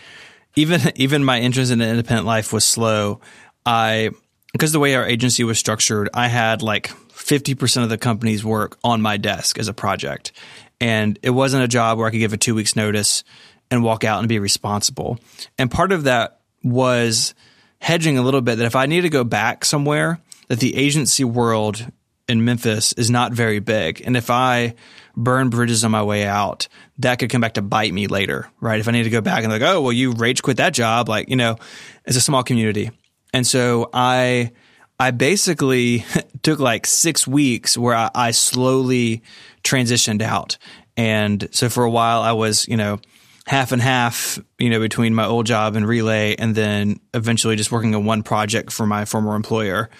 even 0.56 0.80
even 0.96 1.22
my 1.22 1.40
interest 1.40 1.70
in 1.70 1.82
independent 1.82 2.26
life 2.26 2.54
was 2.54 2.64
slow. 2.64 3.20
I 3.66 4.12
because 4.52 4.72
the 4.72 4.80
way 4.80 4.94
our 4.94 5.06
agency 5.06 5.44
was 5.44 5.58
structured, 5.58 6.08
I 6.14 6.28
had 6.28 6.62
like 6.62 6.86
fifty 7.12 7.54
percent 7.54 7.84
of 7.84 7.90
the 7.90 7.98
company's 7.98 8.42
work 8.42 8.78
on 8.82 9.02
my 9.02 9.18
desk 9.18 9.58
as 9.58 9.68
a 9.68 9.74
project, 9.74 10.32
and 10.80 11.18
it 11.22 11.30
wasn't 11.30 11.64
a 11.64 11.68
job 11.68 11.98
where 11.98 12.06
I 12.06 12.10
could 12.12 12.20
give 12.20 12.32
a 12.32 12.38
two 12.38 12.54
weeks 12.54 12.76
notice 12.76 13.24
and 13.70 13.84
walk 13.84 14.04
out 14.04 14.20
and 14.20 14.28
be 14.28 14.38
responsible. 14.38 15.18
And 15.58 15.70
part 15.70 15.92
of 15.92 16.04
that 16.04 16.40
was 16.64 17.34
hedging 17.78 18.16
a 18.16 18.22
little 18.22 18.40
bit 18.40 18.56
that 18.56 18.64
if 18.64 18.74
I 18.74 18.86
needed 18.86 19.02
to 19.02 19.10
go 19.10 19.22
back 19.22 19.66
somewhere 19.66 20.18
that 20.50 20.58
the 20.58 20.76
agency 20.76 21.22
world 21.22 21.86
in 22.28 22.44
Memphis 22.44 22.92
is 22.94 23.08
not 23.08 23.32
very 23.32 23.60
big. 23.60 24.02
And 24.04 24.16
if 24.16 24.30
I 24.30 24.74
burn 25.16 25.48
bridges 25.48 25.84
on 25.84 25.92
my 25.92 26.02
way 26.02 26.26
out, 26.26 26.66
that 26.98 27.20
could 27.20 27.30
come 27.30 27.40
back 27.40 27.54
to 27.54 27.62
bite 27.62 27.94
me 27.94 28.08
later, 28.08 28.50
right? 28.60 28.80
If 28.80 28.88
I 28.88 28.90
need 28.90 29.04
to 29.04 29.10
go 29.10 29.20
back 29.20 29.44
and 29.44 29.52
like, 29.52 29.62
oh, 29.62 29.80
well, 29.80 29.92
you 29.92 30.10
rage 30.10 30.42
quit 30.42 30.56
that 30.56 30.74
job, 30.74 31.08
like, 31.08 31.28
you 31.28 31.36
know, 31.36 31.56
it's 32.04 32.16
a 32.16 32.20
small 32.20 32.42
community. 32.42 32.90
And 33.32 33.46
so 33.46 33.90
I, 33.92 34.50
I 34.98 35.12
basically 35.12 36.04
took 36.42 36.58
like 36.58 36.84
six 36.84 37.28
weeks 37.28 37.78
where 37.78 37.94
I, 37.94 38.10
I 38.12 38.30
slowly 38.32 39.22
transitioned 39.62 40.20
out. 40.20 40.58
And 40.96 41.48
so 41.52 41.68
for 41.68 41.84
a 41.84 41.90
while 41.90 42.22
I 42.22 42.32
was, 42.32 42.66
you 42.66 42.76
know, 42.76 42.98
half 43.46 43.70
and 43.70 43.80
half, 43.80 44.40
you 44.58 44.68
know, 44.68 44.80
between 44.80 45.14
my 45.14 45.26
old 45.26 45.46
job 45.46 45.76
and 45.76 45.86
relay 45.86 46.34
and 46.34 46.56
then 46.56 46.98
eventually 47.14 47.54
just 47.54 47.70
working 47.70 47.94
on 47.94 48.04
one 48.04 48.24
project 48.24 48.72
for 48.72 48.84
my 48.84 49.04
former 49.04 49.36
employer 49.36 49.90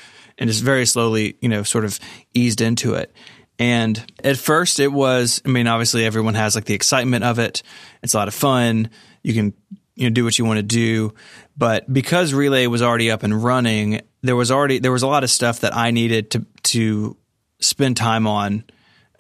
and 0.41 0.49
just 0.49 0.65
very 0.65 0.87
slowly, 0.87 1.37
you 1.41 1.49
know, 1.49 1.63
sort 1.63 1.85
of 1.85 2.01
eased 2.35 2.61
into 2.61 2.95
it. 2.95 3.15
And 3.59 4.03
at 4.25 4.39
first, 4.39 4.81
it 4.81 4.89
was, 4.89 5.43
I 5.45 5.51
mean, 5.51 5.67
obviously, 5.67 6.07
everyone 6.07 6.35
has 6.35 6.55
like 6.55 6.65
the 6.65 6.75
excitement 6.75 7.25
of 7.25 7.39
it. 7.39 7.63
It's 8.03 8.15
a 8.15 8.17
lot 8.17 8.27
of 8.27 8.35
fun. 8.35 8.89
You 9.23 9.35
can, 9.35 9.55
you 9.95 10.09
know, 10.09 10.15
do 10.15 10.25
what 10.25 10.39
you 10.39 10.47
want 10.47 10.57
to 10.57 10.63
do. 10.63 11.13
But 11.59 11.93
because 11.93 12.33
Relay 12.33 12.67
was 12.67 12.81
already 12.81 13.11
up 13.11 13.23
and 13.23 13.45
running, 13.45 14.01
there 14.23 14.35
was 14.35 14.51
already, 14.51 14.79
there 14.79 14.93
was 14.93 15.03
a 15.03 15.07
lot 15.07 15.25
of 15.25 15.31
stuff 15.31 15.61
that 15.61 15.77
I 15.77 15.91
needed 15.91 16.31
to, 16.31 16.47
to 16.63 17.19
spend 17.61 17.99
time 17.99 18.27
on 18.27 18.65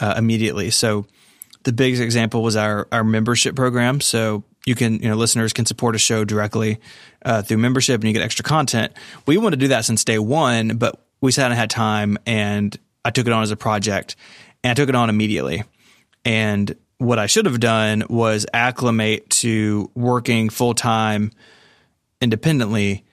uh, 0.00 0.14
immediately. 0.16 0.70
So 0.70 1.04
the 1.64 1.72
biggest 1.74 2.02
example 2.02 2.42
was 2.42 2.56
our, 2.56 2.88
our 2.90 3.04
membership 3.04 3.54
program. 3.54 4.00
So 4.00 4.44
you 4.64 4.74
can, 4.74 5.00
you 5.00 5.08
know, 5.10 5.16
listeners 5.16 5.52
can 5.52 5.66
support 5.66 5.94
a 5.94 5.98
show 5.98 6.24
directly 6.24 6.80
uh, 7.26 7.42
through 7.42 7.58
membership 7.58 8.00
and 8.00 8.04
you 8.04 8.14
get 8.14 8.22
extra 8.22 8.42
content. 8.42 8.94
We 9.26 9.36
want 9.36 9.52
to 9.52 9.58
do 9.58 9.68
that 9.68 9.84
since 9.84 10.02
day 10.02 10.18
one, 10.18 10.78
but 10.78 11.04
we 11.20 11.32
sat 11.32 11.50
and 11.50 11.58
had 11.58 11.70
time 11.70 12.18
and 12.26 12.76
I 13.04 13.10
took 13.10 13.26
it 13.26 13.32
on 13.32 13.42
as 13.42 13.50
a 13.50 13.56
project 13.56 14.16
and 14.62 14.70
I 14.70 14.74
took 14.74 14.88
it 14.88 14.94
on 14.94 15.10
immediately. 15.10 15.64
And 16.24 16.74
what 16.98 17.18
I 17.18 17.26
should 17.26 17.46
have 17.46 17.60
done 17.60 18.04
was 18.08 18.46
acclimate 18.52 19.30
to 19.30 19.90
working 19.94 20.50
full 20.50 20.74
time 20.74 21.32
independently 22.20 23.04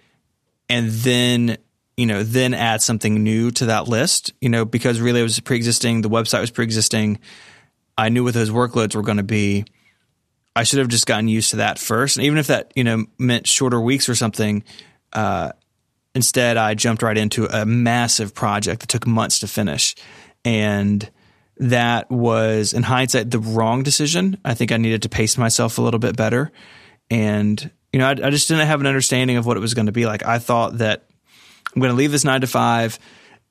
and 0.69 0.89
then 0.89 1.57
you 1.95 2.05
know 2.05 2.21
then 2.23 2.53
add 2.53 2.81
something 2.81 3.23
new 3.23 3.49
to 3.51 3.67
that 3.67 3.87
list 3.87 4.33
you 4.41 4.49
know 4.49 4.65
because 4.65 4.99
relay 4.99 5.21
was 5.21 5.39
pre-existing 5.39 6.01
the 6.01 6.09
website 6.09 6.41
was 6.41 6.51
pre-existing. 6.51 7.19
I 7.97 8.09
knew 8.09 8.23
what 8.23 8.35
those 8.35 8.51
workloads 8.51 8.93
were 8.93 9.01
going 9.01 9.17
to 9.17 9.23
be. 9.23 9.65
I 10.55 10.63
should 10.63 10.79
have 10.79 10.87
just 10.87 11.07
gotten 11.07 11.27
used 11.27 11.51
to 11.51 11.55
that 11.57 11.79
first. 11.79 12.17
And 12.17 12.25
even 12.25 12.37
if 12.37 12.47
that 12.47 12.73
you 12.75 12.83
know 12.83 13.05
meant 13.17 13.47
shorter 13.47 13.79
weeks 13.79 14.09
or 14.09 14.15
something 14.15 14.63
uh, 15.13 15.51
Instead, 16.15 16.57
I 16.57 16.73
jumped 16.73 17.03
right 17.03 17.17
into 17.17 17.45
a 17.45 17.65
massive 17.65 18.33
project 18.33 18.81
that 18.81 18.89
took 18.89 19.05
months 19.05 19.39
to 19.39 19.47
finish. 19.47 19.95
And 20.43 21.09
that 21.57 22.09
was, 22.09 22.73
in 22.73 22.83
hindsight, 22.83 23.31
the 23.31 23.39
wrong 23.39 23.83
decision. 23.83 24.37
I 24.43 24.53
think 24.53 24.71
I 24.71 24.77
needed 24.77 25.03
to 25.03 25.09
pace 25.09 25.37
myself 25.37 25.77
a 25.77 25.81
little 25.81 25.99
bit 25.99 26.15
better. 26.15 26.51
And, 27.09 27.69
you 27.91 27.99
know, 27.99 28.07
I, 28.07 28.11
I 28.11 28.29
just 28.29 28.47
didn't 28.47 28.67
have 28.67 28.79
an 28.79 28.87
understanding 28.87 29.37
of 29.37 29.45
what 29.45 29.57
it 29.57 29.61
was 29.61 29.73
going 29.73 29.85
to 29.87 29.91
be 29.91 30.05
like. 30.05 30.25
I 30.25 30.39
thought 30.39 30.79
that 30.79 31.05
I'm 31.75 31.81
going 31.81 31.91
to 31.91 31.97
leave 31.97 32.11
this 32.11 32.23
nine 32.23 32.41
to 32.41 32.47
five 32.47 32.99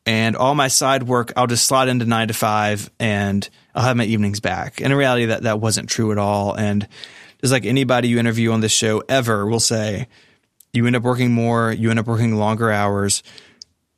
and 0.07 0.37
all 0.37 0.55
my 0.55 0.69
side 0.69 1.03
work, 1.03 1.33
I'll 1.37 1.49
just 1.49 1.67
slot 1.67 1.89
into 1.89 2.05
nine 2.05 2.29
to 2.29 2.35
five 2.35 2.89
and 3.01 3.47
I'll 3.75 3.83
have 3.83 3.97
my 3.97 4.05
evenings 4.05 4.39
back. 4.39 4.81
And 4.81 4.93
in 4.93 4.99
reality, 4.99 5.27
that, 5.27 5.43
that 5.43 5.61
wasn't 5.61 5.91
true 5.91 6.13
at 6.13 6.19
all. 6.19 6.55
And 6.55 6.87
just 7.41 7.53
like 7.53 7.67
anybody 7.67 8.09
you 8.09 8.21
interview 8.21 8.53
on 8.53 8.61
this 8.61 8.73
show 8.73 9.03
ever 9.09 9.47
will 9.47 9.61
say, 9.61 10.07
you 10.73 10.87
end 10.87 10.97
up 10.97 11.03
working 11.03 11.33
more, 11.33 11.73
you 11.73 11.91
end 11.91 11.99
up 11.99 12.07
working 12.07 12.37
longer 12.37 12.71
hours 12.71 13.23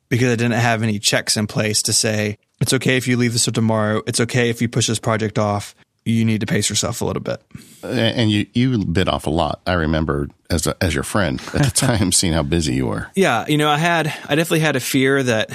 because 0.09 0.31
I 0.31 0.35
didn't 0.35 0.53
have 0.53 0.83
any 0.83 0.99
checks 0.99 1.37
in 1.37 1.47
place 1.47 1.81
to 1.83 1.93
say, 1.93 2.37
it's 2.59 2.73
okay 2.73 2.97
if 2.97 3.07
you 3.07 3.15
leave 3.15 3.33
this 3.33 3.45
till 3.45 3.53
tomorrow. 3.53 4.01
It's 4.05 4.19
okay 4.19 4.49
if 4.49 4.61
you 4.61 4.67
push 4.67 4.87
this 4.87 4.99
project 4.99 5.39
off. 5.39 5.75
You 6.05 6.25
need 6.25 6.41
to 6.41 6.47
pace 6.47 6.69
yourself 6.69 7.01
a 7.01 7.05
little 7.05 7.21
bit. 7.21 7.41
And 7.83 8.31
you, 8.31 8.47
you 8.53 8.83
bit 8.85 9.07
off 9.07 9.27
a 9.27 9.29
lot. 9.29 9.61
I 9.67 9.73
remember 9.73 10.29
as 10.49 10.65
a, 10.65 10.75
as 10.81 10.95
your 10.95 11.03
friend 11.03 11.39
at 11.53 11.63
the 11.63 11.71
time, 11.73 12.11
seeing 12.11 12.33
how 12.33 12.43
busy 12.43 12.73
you 12.73 12.87
were. 12.87 13.07
Yeah, 13.15 13.45
you 13.47 13.57
know, 13.57 13.69
I 13.69 13.77
had 13.77 14.07
I 14.07 14.35
definitely 14.35 14.61
had 14.61 14.75
a 14.75 14.79
fear 14.79 15.21
that 15.21 15.51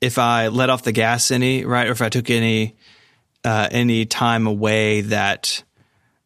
if 0.00 0.18
I 0.18 0.48
let 0.48 0.70
off 0.70 0.82
the 0.82 0.92
gas 0.92 1.30
any 1.30 1.64
right, 1.64 1.86
or 1.86 1.92
if 1.92 2.02
I 2.02 2.08
took 2.08 2.28
any 2.30 2.74
uh, 3.44 3.68
any 3.70 4.04
time 4.04 4.46
away, 4.46 5.02
that 5.02 5.62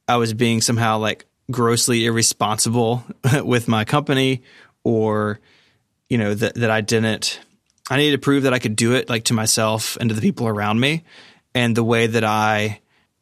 I 0.06 0.16
was 0.16 0.32
being 0.32 0.60
somehow 0.60 0.98
like 0.98 1.26
grossly 1.50 2.06
irresponsible 2.06 3.04
with 3.42 3.68
my 3.68 3.84
company 3.84 4.42
or 4.84 5.40
you 6.08 6.18
know 6.18 6.34
that 6.34 6.54
that 6.54 6.70
I 6.70 6.80
didn't 6.80 7.40
I 7.90 7.96
needed 7.96 8.12
to 8.12 8.24
prove 8.24 8.42
that 8.42 8.52
I 8.52 8.58
could 8.58 8.76
do 8.76 8.94
it 8.94 9.08
like 9.08 9.24
to 9.24 9.34
myself 9.34 9.96
and 9.96 10.10
to 10.10 10.14
the 10.14 10.20
people 10.20 10.46
around 10.46 10.78
me 10.78 11.04
and 11.54 11.76
the 11.76 11.84
way 11.84 12.06
that 12.06 12.24
I 12.24 12.80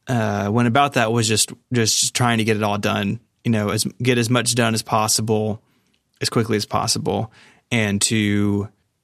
uh, 0.08 0.48
went 0.50 0.68
about 0.68 0.94
that 0.94 1.12
was 1.12 1.28
just 1.28 1.52
just 1.72 2.14
trying 2.14 2.38
to 2.38 2.44
get 2.44 2.56
it 2.56 2.62
all 2.62 2.78
done 2.78 3.20
you 3.44 3.50
know 3.50 3.70
as 3.70 3.84
get 4.02 4.18
as 4.18 4.30
much 4.30 4.54
done 4.54 4.74
as 4.74 4.82
possible 4.82 5.62
as 6.20 6.28
quickly 6.28 6.56
as 6.56 6.66
possible 6.66 7.32
and 7.70 8.00
to 8.02 8.16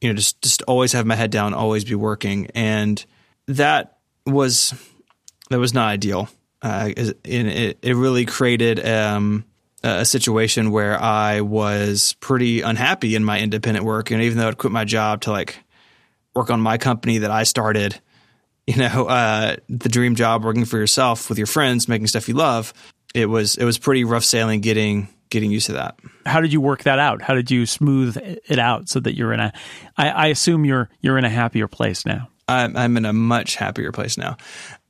you 0.01 0.09
know 0.09 0.15
just 0.15 0.41
just 0.43 0.63
always 0.63 0.93
have 0.93 1.07
my 1.07 1.15
head 1.15 1.31
down 1.31 1.55
always 1.55 1.85
be 1.85 1.95
working 1.95 2.49
and 2.55 3.05
that 3.47 3.99
was 4.27 4.75
that 5.51 5.59
was 5.59 5.75
not 5.75 5.89
ideal. 5.89 6.29
Uh, 6.63 6.91
it, 6.97 7.79
it 7.83 7.97
really 7.97 8.25
created 8.25 8.87
um, 8.87 9.45
a 9.83 10.05
situation 10.05 10.71
where 10.71 11.01
I 11.01 11.41
was 11.41 12.15
pretty 12.21 12.61
unhappy 12.61 13.15
in 13.17 13.25
my 13.25 13.41
independent 13.41 13.85
work, 13.85 14.11
and 14.11 14.23
even 14.23 14.39
though 14.39 14.49
I'd 14.49 14.59
quit 14.59 14.73
my 14.73 14.85
job 14.85 15.23
to 15.23 15.31
like 15.33 15.59
work 16.35 16.51
on 16.51 16.61
my 16.61 16.79
company 16.79 17.19
that 17.19 17.31
I 17.31 17.43
started, 17.43 18.01
you 18.67 18.77
know, 18.77 19.07
uh, 19.09 19.57
the 19.69 19.89
dream 19.89 20.15
job, 20.15 20.45
working 20.45 20.65
for 20.65 20.79
yourself 20.79 21.29
with 21.29 21.39
your 21.39 21.49
friends, 21.49 21.89
making 21.89 22.07
stuff 22.07 22.29
you 22.29 22.35
love, 22.35 22.73
it 23.15 23.27
was 23.27 23.57
it 23.57 23.65
was 23.65 23.79
pretty 23.79 24.05
rough 24.05 24.25
sailing 24.25 24.61
getting 24.61 25.09
getting 25.31 25.51
used 25.51 25.67
to 25.67 25.73
that. 25.73 25.99
How 26.27 26.41
did 26.41 26.53
you 26.53 26.61
work 26.61 26.85
that 26.85 26.99
out? 26.99 27.23
How 27.23 27.35
did 27.35 27.51
you 27.51 27.67
smooth 27.67 28.17
it 28.19 28.59
out 28.59 28.89
so 28.89 29.01
that 29.01 29.17
you're 29.17 29.33
in 29.33 29.41
a? 29.41 29.53
I, 29.97 30.11
I 30.11 30.27
assume 30.29 30.65
you're 30.65 30.89
you're 31.01 31.19
in 31.19 31.25
a 31.25 31.31
happier 31.31 31.67
place 31.67 32.07
now. 32.07 32.29
I'm, 32.49 32.77
I'm 32.77 32.97
in 32.97 33.05
a 33.05 33.13
much 33.13 33.57
happier 33.57 33.93
place 33.93 34.19
now. 34.19 34.37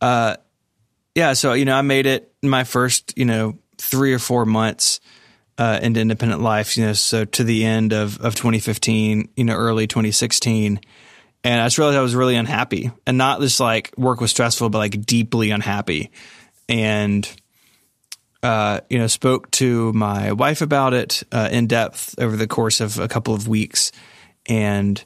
Uh, 0.00 0.36
yeah, 1.14 1.32
so 1.34 1.52
you 1.52 1.64
know, 1.64 1.76
I 1.76 1.82
made 1.82 2.06
it 2.06 2.32
my 2.42 2.64
first 2.64 3.16
you 3.16 3.24
know 3.24 3.58
three 3.78 4.14
or 4.14 4.18
four 4.18 4.44
months 4.44 5.00
uh, 5.58 5.78
into 5.82 6.00
independent 6.00 6.40
life. 6.40 6.76
You 6.76 6.86
know, 6.86 6.92
so 6.92 7.24
to 7.24 7.44
the 7.44 7.64
end 7.64 7.92
of 7.92 8.20
of 8.20 8.34
2015, 8.34 9.28
you 9.36 9.44
know, 9.44 9.54
early 9.54 9.86
2016. 9.86 10.80
And 11.44 11.60
I 11.60 11.66
just 11.66 11.76
realized 11.76 11.98
I 11.98 12.02
was 12.02 12.14
really 12.14 12.36
unhappy 12.36 12.92
and 13.04 13.18
not 13.18 13.40
just 13.40 13.58
like 13.58 13.92
work 13.96 14.20
was 14.20 14.30
stressful, 14.30 14.70
but 14.70 14.78
like 14.78 15.04
deeply 15.04 15.50
unhappy. 15.50 16.12
And 16.68 17.28
uh, 18.42 18.80
you 18.90 18.98
know, 18.98 19.06
spoke 19.06 19.50
to 19.52 19.92
my 19.92 20.32
wife 20.32 20.62
about 20.62 20.94
it 20.94 21.22
uh, 21.30 21.48
in 21.52 21.66
depth 21.66 22.14
over 22.18 22.36
the 22.36 22.48
course 22.48 22.80
of 22.80 22.98
a 22.98 23.06
couple 23.06 23.34
of 23.34 23.46
weeks, 23.46 23.92
and 24.48 25.04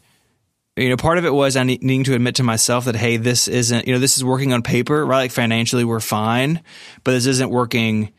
you 0.76 0.88
know, 0.88 0.96
part 0.96 1.18
of 1.18 1.24
it 1.24 1.32
was 1.32 1.56
I 1.56 1.62
ne- 1.62 1.78
needing 1.80 2.04
to 2.04 2.14
admit 2.14 2.36
to 2.36 2.42
myself 2.42 2.84
that 2.84 2.96
hey, 2.96 3.16
this 3.16 3.48
isn't 3.48 3.86
you 3.86 3.94
know, 3.94 3.98
this 3.98 4.16
is 4.16 4.24
working 4.24 4.52
on 4.52 4.62
paper, 4.62 5.04
right? 5.04 5.18
Like 5.18 5.32
financially, 5.32 5.84
we're 5.84 6.00
fine, 6.00 6.62
but 7.04 7.12
this 7.12 7.26
isn't 7.26 7.50
working. 7.50 8.12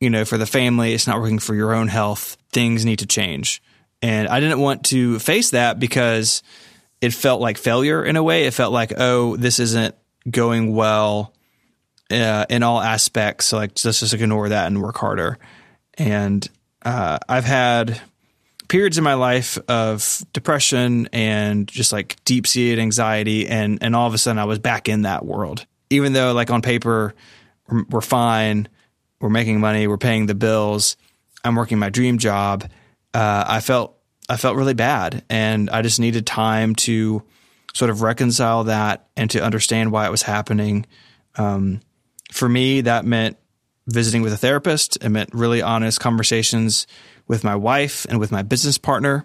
You 0.00 0.08
know, 0.08 0.24
for 0.24 0.38
the 0.38 0.46
family, 0.46 0.94
it's 0.94 1.06
not 1.06 1.20
working 1.20 1.38
for 1.38 1.54
your 1.54 1.74
own 1.74 1.88
health. 1.88 2.38
Things 2.52 2.86
need 2.86 3.00
to 3.00 3.06
change, 3.06 3.62
and 4.00 4.28
I 4.28 4.40
didn't 4.40 4.60
want 4.60 4.84
to 4.86 5.18
face 5.18 5.50
that 5.50 5.78
because 5.78 6.42
it 7.00 7.12
felt 7.12 7.40
like 7.40 7.58
failure 7.58 8.04
in 8.04 8.16
a 8.16 8.22
way. 8.22 8.44
It 8.46 8.54
felt 8.54 8.72
like, 8.72 8.94
oh, 8.96 9.36
this 9.36 9.58
isn't 9.58 9.94
going 10.30 10.74
well 10.74 11.34
uh, 12.10 12.46
in 12.48 12.62
all 12.62 12.80
aspects. 12.80 13.46
So 13.46 13.56
like 13.56 13.72
let's 13.84 14.00
just 14.00 14.14
ignore 14.14 14.48
that 14.48 14.66
and 14.66 14.82
work 14.82 14.96
harder. 14.96 15.38
And 15.94 16.48
uh, 16.82 17.18
I've 17.28 17.44
had 17.44 18.00
periods 18.70 18.96
in 18.96 19.04
my 19.04 19.14
life 19.14 19.58
of 19.68 20.24
depression 20.32 21.08
and 21.12 21.68
just 21.68 21.92
like 21.92 22.16
deep 22.24 22.46
seated 22.46 22.78
anxiety, 22.78 23.46
and 23.46 23.82
and 23.82 23.94
all 23.94 24.06
of 24.06 24.14
a 24.14 24.18
sudden 24.18 24.38
I 24.38 24.44
was 24.44 24.58
back 24.58 24.88
in 24.88 25.02
that 25.02 25.26
world. 25.26 25.66
Even 25.90 26.14
though 26.14 26.32
like 26.32 26.50
on 26.50 26.62
paper 26.62 27.14
we're, 27.88 28.00
fine, 28.00 28.68
we're 29.20 29.28
making 29.28 29.60
money, 29.60 29.86
we're 29.86 29.98
paying 29.98 30.26
the 30.26 30.34
bills, 30.34 30.96
I'm 31.44 31.54
working 31.54 31.78
my 31.78 31.90
dream 31.90 32.18
job. 32.18 32.68
Uh, 33.12 33.44
I 33.46 33.60
felt 33.60 33.96
I 34.28 34.36
felt 34.36 34.56
really 34.56 34.74
bad, 34.74 35.24
and 35.28 35.68
I 35.68 35.82
just 35.82 36.00
needed 36.00 36.26
time 36.26 36.74
to 36.76 37.22
sort 37.74 37.90
of 37.90 38.02
reconcile 38.02 38.64
that 38.64 39.08
and 39.16 39.30
to 39.32 39.42
understand 39.42 39.92
why 39.92 40.06
it 40.06 40.10
was 40.10 40.22
happening. 40.22 40.86
Um, 41.36 41.80
for 42.32 42.48
me, 42.48 42.82
that 42.82 43.04
meant 43.04 43.36
visiting 43.88 44.22
with 44.22 44.32
a 44.32 44.36
therapist. 44.36 44.96
It 45.02 45.08
meant 45.08 45.30
really 45.32 45.62
honest 45.62 45.98
conversations 46.00 46.86
with 47.30 47.44
my 47.44 47.54
wife 47.54 48.06
and 48.08 48.18
with 48.18 48.32
my 48.32 48.42
business 48.42 48.76
partner 48.76 49.24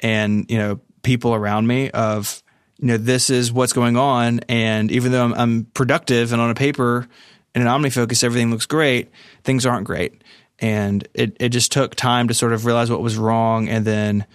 and, 0.00 0.44
you 0.50 0.58
know, 0.58 0.78
people 1.00 1.34
around 1.34 1.66
me 1.66 1.90
of, 1.92 2.42
you 2.78 2.88
know, 2.88 2.98
this 2.98 3.30
is 3.30 3.50
what's 3.50 3.72
going 3.72 3.96
on. 3.96 4.40
And 4.50 4.92
even 4.92 5.12
though 5.12 5.24
I'm, 5.24 5.32
I'm 5.32 5.64
productive 5.72 6.34
and 6.34 6.42
on 6.42 6.50
a 6.50 6.54
paper 6.54 7.08
and 7.54 7.66
an 7.66 7.70
OmniFocus, 7.70 8.22
everything 8.22 8.50
looks 8.50 8.66
great, 8.66 9.08
things 9.44 9.64
aren't 9.64 9.86
great. 9.86 10.20
And 10.58 11.08
it, 11.14 11.34
it 11.40 11.48
just 11.48 11.72
took 11.72 11.94
time 11.94 12.28
to 12.28 12.34
sort 12.34 12.52
of 12.52 12.66
realize 12.66 12.90
what 12.90 13.00
was 13.00 13.16
wrong 13.16 13.66
and 13.66 13.86
then 13.86 14.26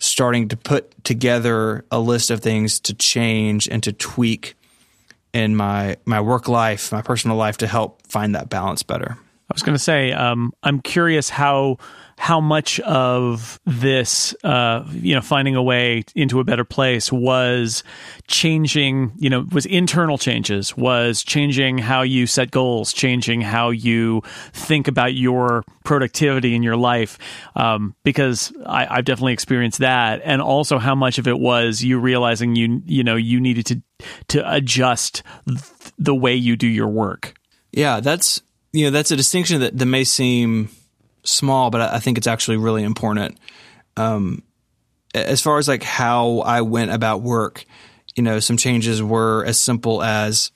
starting 0.00 0.48
to 0.48 0.56
put 0.56 1.04
together 1.04 1.84
a 1.92 2.00
list 2.00 2.32
of 2.32 2.40
things 2.40 2.80
to 2.80 2.94
change 2.94 3.68
and 3.68 3.80
to 3.84 3.92
tweak 3.92 4.56
in 5.32 5.54
my 5.54 5.98
my 6.04 6.20
work 6.20 6.48
life, 6.48 6.90
my 6.90 7.02
personal 7.02 7.36
life 7.36 7.58
to 7.58 7.68
help 7.68 8.04
find 8.08 8.34
that 8.34 8.48
balance 8.48 8.82
better. 8.82 9.16
I 9.16 9.52
was 9.52 9.62
going 9.62 9.76
to 9.76 9.82
say, 9.82 10.12
um, 10.12 10.52
I'm 10.64 10.80
curious 10.80 11.28
how 11.28 11.78
how 12.20 12.38
much 12.38 12.78
of 12.80 13.58
this, 13.64 14.34
uh, 14.44 14.86
you 14.90 15.14
know, 15.14 15.22
finding 15.22 15.56
a 15.56 15.62
way 15.62 16.04
into 16.14 16.38
a 16.38 16.44
better 16.44 16.64
place 16.64 17.10
was 17.10 17.82
changing, 18.28 19.10
you 19.16 19.30
know, 19.30 19.46
was 19.52 19.64
internal 19.64 20.18
changes, 20.18 20.76
was 20.76 21.24
changing 21.24 21.78
how 21.78 22.02
you 22.02 22.26
set 22.26 22.50
goals, 22.50 22.92
changing 22.92 23.40
how 23.40 23.70
you 23.70 24.20
think 24.52 24.86
about 24.86 25.14
your 25.14 25.64
productivity 25.82 26.54
in 26.54 26.62
your 26.62 26.76
life. 26.76 27.16
Um, 27.56 27.96
because 28.04 28.52
I, 28.66 28.98
I've 28.98 29.06
definitely 29.06 29.32
experienced 29.32 29.78
that, 29.78 30.20
and 30.22 30.42
also 30.42 30.76
how 30.76 30.94
much 30.94 31.16
of 31.16 31.26
it 31.26 31.38
was 31.38 31.82
you 31.82 31.98
realizing 31.98 32.54
you, 32.54 32.82
you 32.84 33.02
know, 33.02 33.16
you 33.16 33.40
needed 33.40 33.64
to 33.66 33.82
to 34.28 34.54
adjust 34.54 35.22
the 35.98 36.14
way 36.14 36.34
you 36.34 36.54
do 36.54 36.68
your 36.68 36.88
work. 36.88 37.32
Yeah, 37.72 38.00
that's 38.00 38.42
you 38.74 38.84
know 38.84 38.90
that's 38.90 39.10
a 39.10 39.16
distinction 39.16 39.60
that, 39.60 39.78
that 39.78 39.86
may 39.86 40.04
seem 40.04 40.68
small, 41.24 41.70
but 41.70 41.80
I 41.80 41.98
think 41.98 42.18
it's 42.18 42.26
actually 42.26 42.56
really 42.56 42.82
important. 42.82 43.38
Um, 43.96 44.42
as 45.14 45.42
far 45.42 45.58
as 45.58 45.68
like 45.68 45.82
how 45.82 46.40
I 46.40 46.62
went 46.62 46.92
about 46.92 47.22
work, 47.22 47.64
you 48.14 48.22
know, 48.22 48.40
some 48.40 48.56
changes 48.56 49.02
were 49.02 49.44
as 49.44 49.58
simple 49.58 50.02
as 50.02 50.52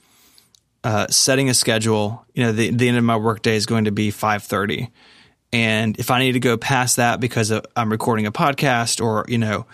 uh, 0.83 1.07
setting 1.09 1.49
a 1.49 1.55
schedule. 1.55 2.25
You 2.35 2.45
know, 2.45 2.53
the, 2.53 2.71
the 2.71 2.89
end 2.89 2.97
of 2.97 3.05
my 3.05 3.17
workday 3.17 3.57
is 3.57 3.67
going 3.67 3.85
to 3.85 3.93
be 3.93 4.11
five 4.11 4.43
thirty, 4.43 4.91
and 5.53 5.99
if 5.99 6.11
I 6.11 6.19
need 6.19 6.33
to 6.33 6.41
go 6.41 6.57
past 6.57 6.97
that 6.97 7.21
because 7.21 7.53
I'm 7.77 7.91
recording 7.91 8.27
a 8.27 8.33
podcast 8.33 9.05
or 9.05 9.25
you 9.29 9.39
know 9.39 9.67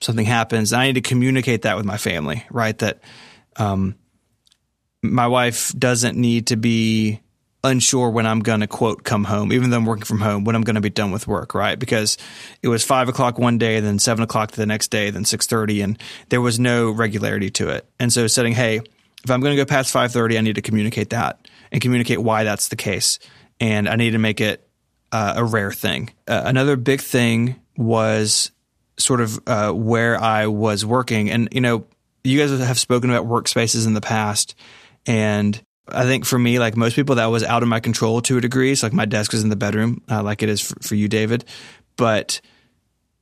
something 0.00 0.26
happens, 0.26 0.72
I 0.72 0.86
need 0.86 0.94
to 0.94 1.00
communicate 1.00 1.62
that 1.62 1.76
with 1.76 1.86
my 1.86 1.96
family, 1.96 2.44
right? 2.50 2.76
That 2.78 3.00
um, 3.56 3.96
my 5.02 5.26
wife 5.26 5.72
doesn't 5.78 6.16
need 6.16 6.48
to 6.48 6.56
be 6.56 7.20
unsure 7.64 8.10
when 8.10 8.26
I'm 8.26 8.40
going 8.40 8.60
to 8.60 8.66
quote 8.66 9.04
come 9.04 9.24
home, 9.24 9.52
even 9.52 9.70
though 9.70 9.78
I'm 9.78 9.84
working 9.84 10.04
from 10.04 10.20
home, 10.20 10.44
when 10.44 10.54
I'm 10.54 10.62
going 10.62 10.76
to 10.76 10.80
be 10.80 10.90
done 10.90 11.10
with 11.10 11.26
work, 11.26 11.54
right? 11.54 11.78
Because 11.78 12.16
it 12.62 12.68
was 12.68 12.84
five 12.84 13.08
o'clock 13.08 13.38
one 13.38 13.58
day, 13.58 13.80
then 13.80 13.98
seven 13.98 14.22
o'clock 14.22 14.52
the 14.52 14.66
next 14.66 14.90
day, 14.90 15.10
then 15.10 15.24
six 15.24 15.46
thirty, 15.46 15.80
and 15.80 16.00
there 16.28 16.40
was 16.40 16.58
no 16.58 16.90
regularity 16.90 17.50
to 17.50 17.68
it. 17.70 17.86
And 17.98 18.12
so 18.12 18.26
setting, 18.26 18.52
hey, 18.52 18.80
if 19.24 19.30
I'm 19.30 19.40
going 19.40 19.56
to 19.56 19.62
go 19.62 19.66
past 19.66 19.90
five 19.90 20.12
thirty, 20.12 20.38
I 20.38 20.40
need 20.40 20.54
to 20.54 20.62
communicate 20.62 21.10
that 21.10 21.48
and 21.72 21.80
communicate 21.80 22.20
why 22.20 22.44
that's 22.44 22.68
the 22.68 22.76
case, 22.76 23.18
and 23.60 23.88
I 23.88 23.96
need 23.96 24.10
to 24.12 24.18
make 24.18 24.40
it 24.40 24.66
uh, 25.10 25.34
a 25.36 25.44
rare 25.44 25.72
thing. 25.72 26.10
Uh, 26.26 26.42
another 26.44 26.76
big 26.76 27.00
thing 27.00 27.56
was 27.76 28.52
sort 28.98 29.20
of 29.20 29.40
uh, 29.46 29.72
where 29.72 30.20
I 30.20 30.46
was 30.46 30.84
working, 30.84 31.30
and 31.30 31.48
you 31.52 31.60
know, 31.60 31.86
you 32.22 32.38
guys 32.38 32.56
have 32.58 32.78
spoken 32.78 33.10
about 33.10 33.26
workspaces 33.26 33.86
in 33.86 33.94
the 33.94 34.00
past, 34.00 34.54
and 35.06 35.60
I 35.90 36.04
think 36.04 36.24
for 36.24 36.38
me, 36.38 36.58
like 36.58 36.76
most 36.76 36.96
people, 36.96 37.16
that 37.16 37.26
was 37.26 37.42
out 37.42 37.62
of 37.62 37.68
my 37.68 37.80
control 37.80 38.20
to 38.22 38.38
a 38.38 38.40
degree. 38.40 38.74
So 38.74 38.86
like 38.86 38.92
my 38.92 39.04
desk 39.04 39.32
was 39.32 39.42
in 39.42 39.48
the 39.48 39.56
bedroom, 39.56 40.02
uh, 40.10 40.22
like 40.22 40.42
it 40.42 40.48
is 40.48 40.60
for, 40.60 40.76
for, 40.80 40.94
you, 40.94 41.08
David. 41.08 41.44
But 41.96 42.40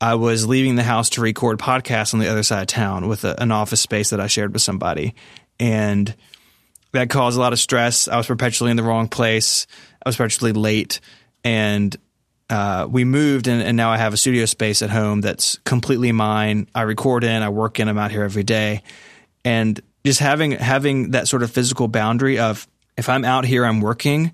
I 0.01 0.14
was 0.14 0.47
leaving 0.47 0.77
the 0.77 0.83
house 0.83 1.11
to 1.11 1.21
record 1.21 1.59
podcasts 1.59 2.12
on 2.12 2.21
the 2.21 2.29
other 2.29 2.43
side 2.43 2.62
of 2.62 2.67
town 2.67 3.09
with 3.09 3.25
a, 3.25 3.41
an 3.41 3.53
office 3.53 3.81
space 3.81 4.11
that 4.11 4.21
I 4.21 4.27
shared 4.27 4.53
with 4.53 4.62
somebody, 4.62 5.14
and 5.59 6.14
that 6.93 7.11
caused 7.11 7.39
a 7.39 7.41
lot 7.41 7.53
of 7.53 7.59
stress. 7.59 8.09
I 8.09 8.17
was 8.17 8.27
perpetually 8.27 8.71
in 8.71 8.77
the 8.77 8.83
wrong 8.83 9.09
place. 9.09 9.67
I 10.05 10.09
was 10.09 10.17
perpetually 10.17 10.53
late, 10.53 11.01
and 11.45 11.97
uh, 12.51 12.87
we 12.91 13.05
moved, 13.05 13.49
and, 13.49 13.62
and 13.62 13.77
now 13.77 13.91
I 13.91 13.97
have 13.97 14.12
a 14.12 14.17
studio 14.17 14.45
space 14.45 14.83
at 14.83 14.91
home 14.91 15.21
that's 15.21 15.59
completely 15.64 16.12
mine. 16.12 16.69
I 16.75 16.83
record 16.83 17.25
in, 17.25 17.43
I 17.43 17.49
work 17.49 17.81
in, 17.81 17.89
I'm 17.89 17.99
out 17.99 18.11
here 18.11 18.23
every 18.23 18.45
day, 18.45 18.83
and 19.45 19.81
just 20.07 20.20
having 20.20 20.52
having 20.52 21.11
that 21.11 21.28
sort 21.28 21.42
of 21.42 21.50
physical 21.50 21.88
boundary 21.88 22.38
of 22.38 22.66
if 22.96 23.11
I'm 23.11 23.24
out 23.24 23.44
here, 23.44 23.66
I'm 23.66 23.82
working, 23.82 24.32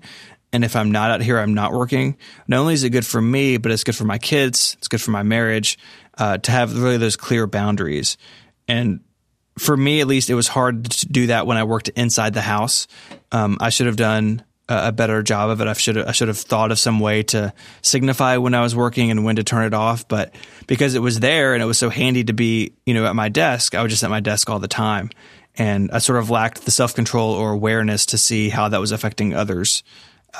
and 0.53 0.63
if 0.63 0.75
I'm 0.75 0.91
not 0.91 1.11
out 1.11 1.21
here, 1.21 1.37
I'm 1.37 1.53
not 1.53 1.73
working. 1.73 2.15
Not 2.47 2.59
only 2.59 2.75
is 2.75 2.83
it 2.83 2.91
good 2.91 3.05
for 3.05 3.21
me, 3.21 3.57
but 3.57 3.71
it's 3.71 3.83
good 3.83 3.95
for 3.95 4.05
my 4.05 4.19
kids. 4.19 4.75
It's 4.77 4.87
good 4.87 5.01
for 5.01 5.11
my 5.11 5.23
marriage 5.23 5.77
uh, 6.17 6.37
to 6.37 6.51
have 6.51 6.81
really 6.81 6.97
those 6.97 7.17
clear 7.17 7.47
boundaries. 7.47 8.17
And 8.67 9.01
for 9.57 9.75
me, 9.75 9.99
at 9.99 10.07
least, 10.07 10.29
it 10.29 10.35
was 10.35 10.47
hard 10.47 10.89
to 10.89 11.07
do 11.07 11.27
that 11.27 11.45
when 11.45 11.57
I 11.57 11.63
worked 11.63 11.89
inside 11.89 12.33
the 12.33 12.41
house. 12.41 12.87
Um, 13.31 13.57
I 13.59 13.69
should 13.69 13.87
have 13.87 13.97
done 13.97 14.43
a 14.69 14.93
better 14.93 15.21
job 15.21 15.49
of 15.49 15.59
it. 15.59 15.67
I 15.67 15.73
should 15.73 15.97
have, 15.97 16.07
I 16.07 16.11
should 16.13 16.29
have 16.29 16.37
thought 16.37 16.71
of 16.71 16.79
some 16.79 16.99
way 16.99 17.23
to 17.23 17.53
signify 17.81 18.37
when 18.37 18.53
I 18.53 18.61
was 18.61 18.75
working 18.75 19.11
and 19.11 19.25
when 19.25 19.35
to 19.35 19.43
turn 19.43 19.65
it 19.65 19.73
off. 19.73 20.07
But 20.07 20.33
because 20.67 20.95
it 20.95 21.01
was 21.01 21.19
there 21.19 21.53
and 21.53 21.61
it 21.61 21.65
was 21.65 21.77
so 21.77 21.89
handy 21.89 22.23
to 22.23 22.33
be, 22.33 22.73
you 22.85 22.93
know, 22.93 23.05
at 23.05 23.15
my 23.15 23.27
desk, 23.27 23.75
I 23.75 23.83
was 23.83 23.91
just 23.91 24.03
at 24.03 24.09
my 24.09 24.21
desk 24.21 24.49
all 24.49 24.59
the 24.59 24.67
time 24.69 25.09
and 25.55 25.91
I 25.91 25.99
sort 25.99 26.19
of 26.19 26.29
lacked 26.29 26.65
the 26.65 26.71
self 26.71 26.95
control 26.95 27.31
or 27.31 27.51
awareness 27.51 28.07
to 28.07 28.17
see 28.17 28.49
how 28.49 28.69
that 28.69 28.79
was 28.79 28.91
affecting 28.91 29.33
others 29.33 29.83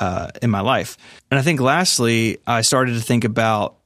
uh, 0.00 0.30
in 0.42 0.50
my 0.50 0.60
life. 0.60 0.96
And 1.30 1.38
I 1.38 1.42
think 1.42 1.60
lastly, 1.60 2.38
I 2.46 2.62
started 2.62 2.94
to 2.94 3.00
think 3.00 3.24
about 3.24 3.76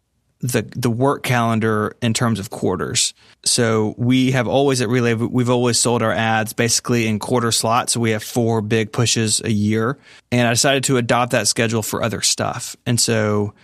the 0.41 0.62
the 0.76 0.91
work 0.91 1.24
calendar 1.24 1.97
in 2.01 2.14
terms 2.14 2.39
of 2.39 2.51
quarters. 2.51 3.12
So 3.45 3.95
we 3.99 4.31
have 4.33 4.47
always 4.47 4.81
at 4.81 4.89
Relay 4.89 5.14
we've 5.14 5.51
always 5.51 5.79
sold 5.79 6.03
our 6.03 6.12
ads 6.12 6.53
basically 6.53 7.07
in 7.09 7.18
quarter 7.18 7.51
slots. 7.51 7.93
So 7.93 8.01
we 8.01 8.12
have 8.12 8.22
four 8.22 8.61
big 8.61 8.93
pushes 8.93 9.41
a 9.41 9.51
year, 9.51 9.99
and 10.31 10.47
I 10.47 10.51
decided 10.51 10.85
to 10.85 10.97
adopt 10.97 11.33
that 11.33 11.49
schedule 11.49 11.83
for 11.83 12.03
other 12.03 12.20
stuff. 12.20 12.76
And 12.87 13.01
so 13.01 13.55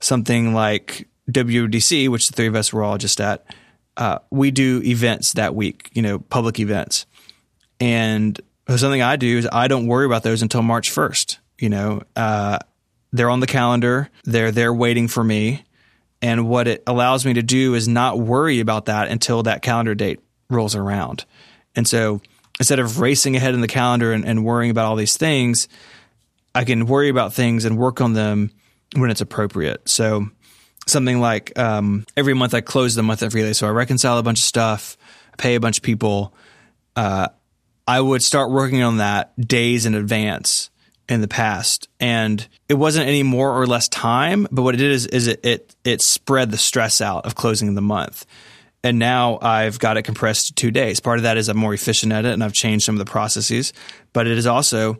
something 0.00 0.54
like 0.54 1.08
WWDC, 1.30 2.08
which 2.08 2.28
the 2.28 2.34
three 2.34 2.46
of 2.46 2.56
us 2.56 2.72
were 2.72 2.82
all 2.82 2.98
just 2.98 3.20
at, 3.20 3.44
uh, 3.96 4.18
we 4.30 4.50
do 4.50 4.80
events 4.84 5.34
that 5.34 5.54
week. 5.54 5.90
You 5.92 6.02
know, 6.02 6.18
public 6.18 6.58
events, 6.58 7.06
and 7.82 8.40
something 8.68 9.02
I 9.02 9.16
do 9.16 9.38
is 9.38 9.48
I 9.50 9.68
don't 9.68 9.86
worry 9.86 10.06
about 10.06 10.22
those 10.22 10.42
until 10.42 10.62
March 10.62 10.90
first. 10.90 11.38
You 11.58 11.68
know, 11.68 12.02
uh, 12.16 12.58
they're 13.12 13.30
on 13.30 13.40
the 13.40 13.46
calendar. 13.46 14.08
They're 14.24 14.52
there 14.52 14.72
waiting 14.72 15.08
for 15.08 15.22
me 15.22 15.64
and 16.22 16.48
what 16.48 16.68
it 16.68 16.84
allows 16.86 17.26
me 17.26 17.34
to 17.34 17.42
do 17.42 17.74
is 17.74 17.88
not 17.88 18.18
worry 18.18 18.60
about 18.60 18.86
that 18.86 19.08
until 19.08 19.42
that 19.42 19.60
calendar 19.60 19.94
date 19.94 20.20
rolls 20.48 20.76
around. 20.76 21.24
And 21.74 21.86
so 21.86 22.22
instead 22.60 22.78
of 22.78 23.00
racing 23.00 23.34
ahead 23.34 23.54
in 23.54 23.60
the 23.60 23.66
calendar 23.66 24.12
and, 24.12 24.24
and 24.24 24.44
worrying 24.44 24.70
about 24.70 24.86
all 24.86 24.94
these 24.94 25.16
things, 25.16 25.66
I 26.54 26.64
can 26.64 26.86
worry 26.86 27.08
about 27.08 27.34
things 27.34 27.64
and 27.64 27.76
work 27.76 28.00
on 28.00 28.12
them 28.12 28.52
when 28.94 29.10
it's 29.10 29.20
appropriate. 29.20 29.88
So 29.88 30.28
something 30.86 31.20
like 31.20 31.58
um, 31.58 32.06
every 32.16 32.34
month 32.34 32.54
I 32.54 32.60
close 32.60 32.94
the 32.94 33.02
month 33.02 33.24
at 33.24 33.34
Relay. 33.34 33.52
So 33.52 33.66
I 33.66 33.70
reconcile 33.70 34.18
a 34.18 34.22
bunch 34.22 34.38
of 34.38 34.44
stuff, 34.44 34.96
pay 35.38 35.56
a 35.56 35.60
bunch 35.60 35.78
of 35.78 35.82
people. 35.82 36.34
Uh, 36.94 37.28
I 37.86 38.00
would 38.00 38.22
start 38.22 38.50
working 38.50 38.82
on 38.82 38.98
that 38.98 39.32
days 39.38 39.86
in 39.86 39.94
advance 39.94 40.70
in 41.08 41.20
the 41.20 41.28
past, 41.28 41.88
and 42.00 42.46
it 42.68 42.74
wasn't 42.74 43.08
any 43.08 43.22
more 43.22 43.60
or 43.60 43.66
less 43.66 43.88
time. 43.88 44.46
But 44.50 44.62
what 44.62 44.74
it 44.74 44.78
did 44.78 44.92
is, 44.92 45.06
is 45.06 45.26
it, 45.26 45.44
it 45.44 45.76
it 45.84 46.00
spread 46.00 46.50
the 46.50 46.58
stress 46.58 47.00
out 47.00 47.26
of 47.26 47.34
closing 47.34 47.74
the 47.74 47.82
month. 47.82 48.24
And 48.84 48.98
now 48.98 49.38
I've 49.40 49.78
got 49.78 49.96
it 49.96 50.02
compressed 50.02 50.48
to 50.48 50.54
two 50.54 50.70
days. 50.70 50.98
Part 50.98 51.18
of 51.18 51.22
that 51.22 51.36
is 51.36 51.48
I'm 51.48 51.56
more 51.56 51.74
efficient 51.74 52.12
at 52.12 52.24
it, 52.24 52.32
and 52.32 52.42
I've 52.42 52.52
changed 52.52 52.84
some 52.84 52.96
of 52.96 53.04
the 53.04 53.10
processes. 53.10 53.72
But 54.12 54.26
it 54.26 54.36
is 54.36 54.46
also 54.46 54.98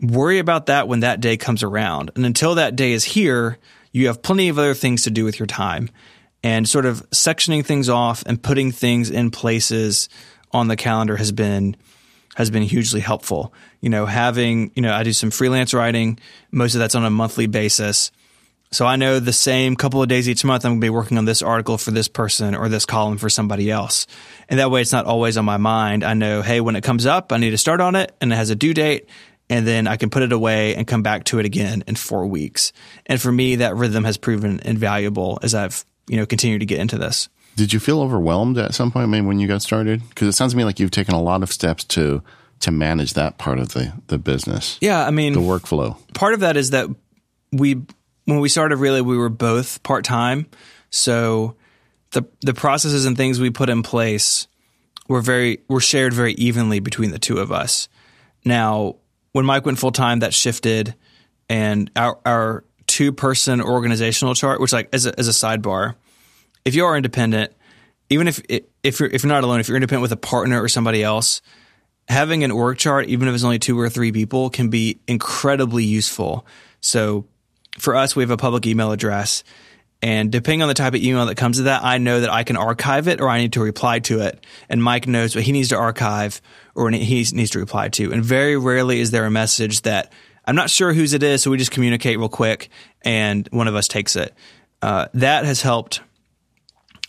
worry 0.00 0.38
about 0.38 0.66
that 0.66 0.88
when 0.88 1.00
that 1.00 1.20
day 1.20 1.36
comes 1.36 1.62
around. 1.62 2.10
And 2.14 2.26
until 2.26 2.56
that 2.56 2.76
day 2.76 2.92
is 2.92 3.02
here, 3.02 3.58
you 3.92 4.08
have 4.08 4.22
plenty 4.22 4.48
of 4.48 4.58
other 4.58 4.74
things 4.74 5.02
to 5.04 5.10
do 5.10 5.24
with 5.24 5.38
your 5.38 5.46
time. 5.46 5.90
And 6.42 6.68
sort 6.68 6.86
of 6.86 7.08
sectioning 7.10 7.64
things 7.64 7.88
off 7.88 8.22
and 8.26 8.40
putting 8.40 8.70
things 8.70 9.10
in 9.10 9.30
places 9.30 10.08
on 10.52 10.68
the 10.68 10.76
calendar 10.76 11.16
has 11.16 11.32
been 11.32 11.76
has 12.36 12.50
been 12.50 12.62
hugely 12.62 13.00
helpful. 13.00 13.52
You 13.80 13.88
know, 13.88 14.04
having, 14.04 14.70
you 14.74 14.82
know, 14.82 14.92
I 14.92 15.02
do 15.04 15.12
some 15.14 15.30
freelance 15.30 15.72
writing. 15.72 16.18
Most 16.50 16.74
of 16.74 16.80
that's 16.80 16.94
on 16.94 17.04
a 17.04 17.10
monthly 17.10 17.46
basis. 17.46 18.12
So 18.72 18.84
I 18.84 18.96
know 18.96 19.20
the 19.20 19.32
same 19.32 19.74
couple 19.74 20.02
of 20.02 20.08
days 20.08 20.28
each 20.28 20.44
month 20.44 20.64
I'm 20.64 20.72
going 20.72 20.80
to 20.80 20.84
be 20.84 20.90
working 20.90 21.16
on 21.16 21.24
this 21.24 21.40
article 21.40 21.78
for 21.78 21.92
this 21.92 22.08
person 22.08 22.54
or 22.54 22.68
this 22.68 22.84
column 22.84 23.16
for 23.16 23.30
somebody 23.30 23.70
else. 23.70 24.06
And 24.50 24.60
that 24.60 24.70
way 24.70 24.82
it's 24.82 24.92
not 24.92 25.06
always 25.06 25.38
on 25.38 25.46
my 25.46 25.56
mind. 25.56 26.04
I 26.04 26.12
know, 26.12 26.42
hey, 26.42 26.60
when 26.60 26.76
it 26.76 26.84
comes 26.84 27.06
up, 27.06 27.32
I 27.32 27.38
need 27.38 27.50
to 27.50 27.58
start 27.58 27.80
on 27.80 27.94
it 27.94 28.14
and 28.20 28.30
it 28.30 28.36
has 28.36 28.50
a 28.50 28.54
due 28.54 28.74
date 28.74 29.08
and 29.48 29.66
then 29.66 29.86
I 29.86 29.96
can 29.96 30.10
put 30.10 30.22
it 30.22 30.32
away 30.32 30.74
and 30.74 30.86
come 30.86 31.02
back 31.02 31.24
to 31.24 31.38
it 31.38 31.46
again 31.46 31.84
in 31.86 31.94
4 31.96 32.26
weeks. 32.26 32.72
And 33.06 33.18
for 33.18 33.32
me 33.32 33.56
that 33.56 33.76
rhythm 33.76 34.04
has 34.04 34.18
proven 34.18 34.60
invaluable 34.62 35.38
as 35.42 35.54
I've, 35.54 35.86
you 36.06 36.16
know, 36.16 36.26
continued 36.26 36.58
to 36.58 36.66
get 36.66 36.80
into 36.80 36.98
this. 36.98 37.30
Did 37.56 37.72
you 37.72 37.80
feel 37.80 38.00
overwhelmed 38.00 38.58
at 38.58 38.74
some 38.74 38.90
point 38.90 39.04
I 39.04 39.06
mean, 39.06 39.26
when 39.26 39.38
you 39.38 39.48
got 39.48 39.62
started? 39.62 40.06
Because 40.08 40.28
it 40.28 40.32
sounds 40.32 40.52
to 40.52 40.58
me 40.58 40.64
like 40.64 40.78
you've 40.78 40.90
taken 40.90 41.14
a 41.14 41.22
lot 41.22 41.42
of 41.42 41.50
steps 41.50 41.84
to 41.84 42.22
to 42.60 42.70
manage 42.70 43.14
that 43.14 43.38
part 43.38 43.58
of 43.58 43.70
the 43.70 43.92
the 44.06 44.18
business. 44.18 44.78
Yeah, 44.80 45.06
I 45.06 45.10
mean 45.10 45.32
the 45.32 45.40
workflow. 45.40 45.96
Part 46.14 46.34
of 46.34 46.40
that 46.40 46.56
is 46.56 46.70
that 46.70 46.88
we 47.52 47.82
when 48.24 48.40
we 48.40 48.48
started 48.48 48.76
really 48.76 49.00
we 49.00 49.16
were 49.16 49.28
both 49.28 49.82
part 49.82 50.04
time, 50.04 50.46
so 50.90 51.56
the 52.10 52.24
the 52.42 52.54
processes 52.54 53.06
and 53.06 53.16
things 53.16 53.40
we 53.40 53.50
put 53.50 53.68
in 53.68 53.82
place 53.82 54.48
were 55.08 55.20
very 55.20 55.60
were 55.68 55.80
shared 55.80 56.12
very 56.12 56.34
evenly 56.34 56.80
between 56.80 57.10
the 57.10 57.18
two 57.18 57.38
of 57.38 57.52
us. 57.52 57.88
Now, 58.44 58.96
when 59.32 59.44
Myke 59.44 59.64
went 59.64 59.78
full 59.78 59.92
time, 59.92 60.20
that 60.20 60.34
shifted, 60.34 60.94
and 61.48 61.90
our 61.96 62.18
our 62.26 62.64
two 62.86 63.12
person 63.12 63.60
organizational 63.60 64.34
chart, 64.34 64.60
which 64.60 64.72
like 64.72 64.88
as 64.92 65.06
a, 65.06 65.18
as 65.18 65.28
a 65.28 65.32
sidebar 65.32 65.94
if 66.66 66.74
you 66.74 66.84
are 66.84 66.96
independent, 66.96 67.52
even 68.10 68.28
if 68.28 68.42
if 68.82 69.00
you're 69.00 69.08
if 69.08 69.22
you're 69.22 69.32
not 69.32 69.44
alone, 69.44 69.60
if 69.60 69.68
you're 69.68 69.76
independent 69.76 70.02
with 70.02 70.12
a 70.12 70.16
partner 70.16 70.62
or 70.62 70.68
somebody 70.68 71.02
else, 71.02 71.40
having 72.08 72.44
an 72.44 72.50
org 72.50 72.76
chart, 72.76 73.06
even 73.06 73.28
if 73.28 73.34
it's 73.34 73.44
only 73.44 73.60
two 73.60 73.78
or 73.78 73.88
three 73.88 74.12
people, 74.12 74.50
can 74.50 74.68
be 74.68 75.00
incredibly 75.06 75.84
useful. 75.84 76.44
So 76.80 77.26
for 77.78 77.94
us, 77.96 78.14
we 78.14 78.22
have 78.22 78.30
a 78.30 78.36
public 78.36 78.66
email 78.66 78.92
address. 78.92 79.44
And 80.02 80.30
depending 80.30 80.60
on 80.60 80.68
the 80.68 80.74
type 80.74 80.92
of 80.92 81.00
email 81.00 81.24
that 81.26 81.36
comes 81.36 81.56
to 81.56 81.64
that, 81.64 81.82
I 81.82 81.98
know 81.98 82.20
that 82.20 82.30
I 82.30 82.44
can 82.44 82.56
archive 82.56 83.08
it 83.08 83.20
or 83.20 83.30
I 83.30 83.38
need 83.38 83.54
to 83.54 83.60
reply 83.60 84.00
to 84.00 84.20
it. 84.20 84.44
And 84.68 84.82
Myke 84.82 85.06
knows 85.06 85.34
what 85.34 85.42
he 85.44 85.52
needs 85.52 85.70
to 85.70 85.76
archive 85.76 86.42
or 86.74 86.90
he 86.90 87.26
needs 87.32 87.50
to 87.50 87.58
reply 87.58 87.88
to. 87.90 88.12
And 88.12 88.22
very 88.22 88.58
rarely 88.58 89.00
is 89.00 89.10
there 89.10 89.24
a 89.24 89.30
message 89.30 89.82
that 89.82 90.12
I'm 90.44 90.54
not 90.54 90.68
sure 90.68 90.92
whose 90.92 91.14
it 91.14 91.22
is, 91.22 91.42
so 91.42 91.50
we 91.50 91.56
just 91.56 91.70
communicate 91.70 92.18
real 92.18 92.28
quick 92.28 92.68
and 93.02 93.48
one 93.52 93.68
of 93.68 93.74
us 93.74 93.88
takes 93.88 94.16
it. 94.16 94.34
Uh, 94.82 95.06
that 95.14 95.46
has 95.46 95.62
helped 95.62 96.02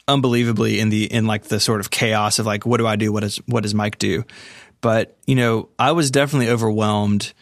unbelievably 0.08 0.80
in 0.80 0.90
the 0.90 1.12
in 1.12 1.26
like 1.26 1.44
the 1.44 1.60
sort 1.60 1.80
of 1.80 1.90
chaos 1.90 2.40
of 2.40 2.46
like 2.46 2.66
what 2.66 2.78
do 2.78 2.88
I 2.88 2.96
do? 2.96 3.12
What 3.12 3.22
does 3.22 3.38
what 3.46 3.64
does 3.64 3.74
Myke 3.74 3.98
do? 3.98 4.24
But 4.82 5.18
you 5.26 5.36
know, 5.36 5.70
I 5.78 5.92
was 5.92 6.12
definitely 6.12 6.50
overwhelmed 6.50 7.34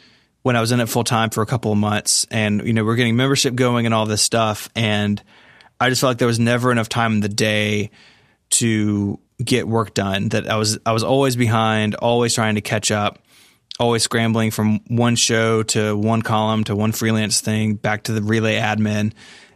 when 0.43 0.55
I 0.55 0.61
was 0.61 0.71
in 0.71 0.79
it 0.79 0.87
full 0.87 1.03
time 1.03 1.29
for 1.29 1.41
a 1.41 1.45
couple 1.45 1.71
of 1.71 1.77
months, 1.77 2.25
and 2.31 2.65
you 2.65 2.73
know, 2.73 2.83
we're 2.83 2.95
getting 2.95 3.15
membership 3.15 3.55
going 3.55 3.85
and 3.85 3.93
all 3.93 4.05
this 4.05 4.21
stuff, 4.21 4.69
and 4.75 5.21
I 5.79 5.89
just 5.89 6.01
felt 6.01 6.11
like 6.11 6.17
there 6.17 6.27
was 6.27 6.39
never 6.39 6.71
enough 6.71 6.89
time 6.89 7.13
in 7.13 7.19
the 7.19 7.29
day 7.29 7.91
to 8.51 9.19
get 9.43 9.67
work 9.67 9.93
done. 9.93 10.29
That 10.29 10.49
I 10.49 10.55
was 10.55 10.77
I 10.85 10.93
was 10.93 11.03
always 11.03 11.35
behind, 11.35 11.95
always 11.95 12.33
trying 12.33 12.55
to 12.55 12.61
catch 12.61 12.91
up, 12.91 13.19
always 13.79 14.03
scrambling 14.03 14.51
from 14.51 14.79
one 14.87 15.15
show 15.15 15.63
to 15.63 15.97
one 15.97 16.21
column 16.21 16.63
to 16.65 16.75
one 16.75 16.91
freelance 16.91 17.41
thing 17.41 17.75
back 17.75 18.03
to 18.03 18.13
the 18.13 18.21
relay 18.21 18.57
admin, 18.57 19.13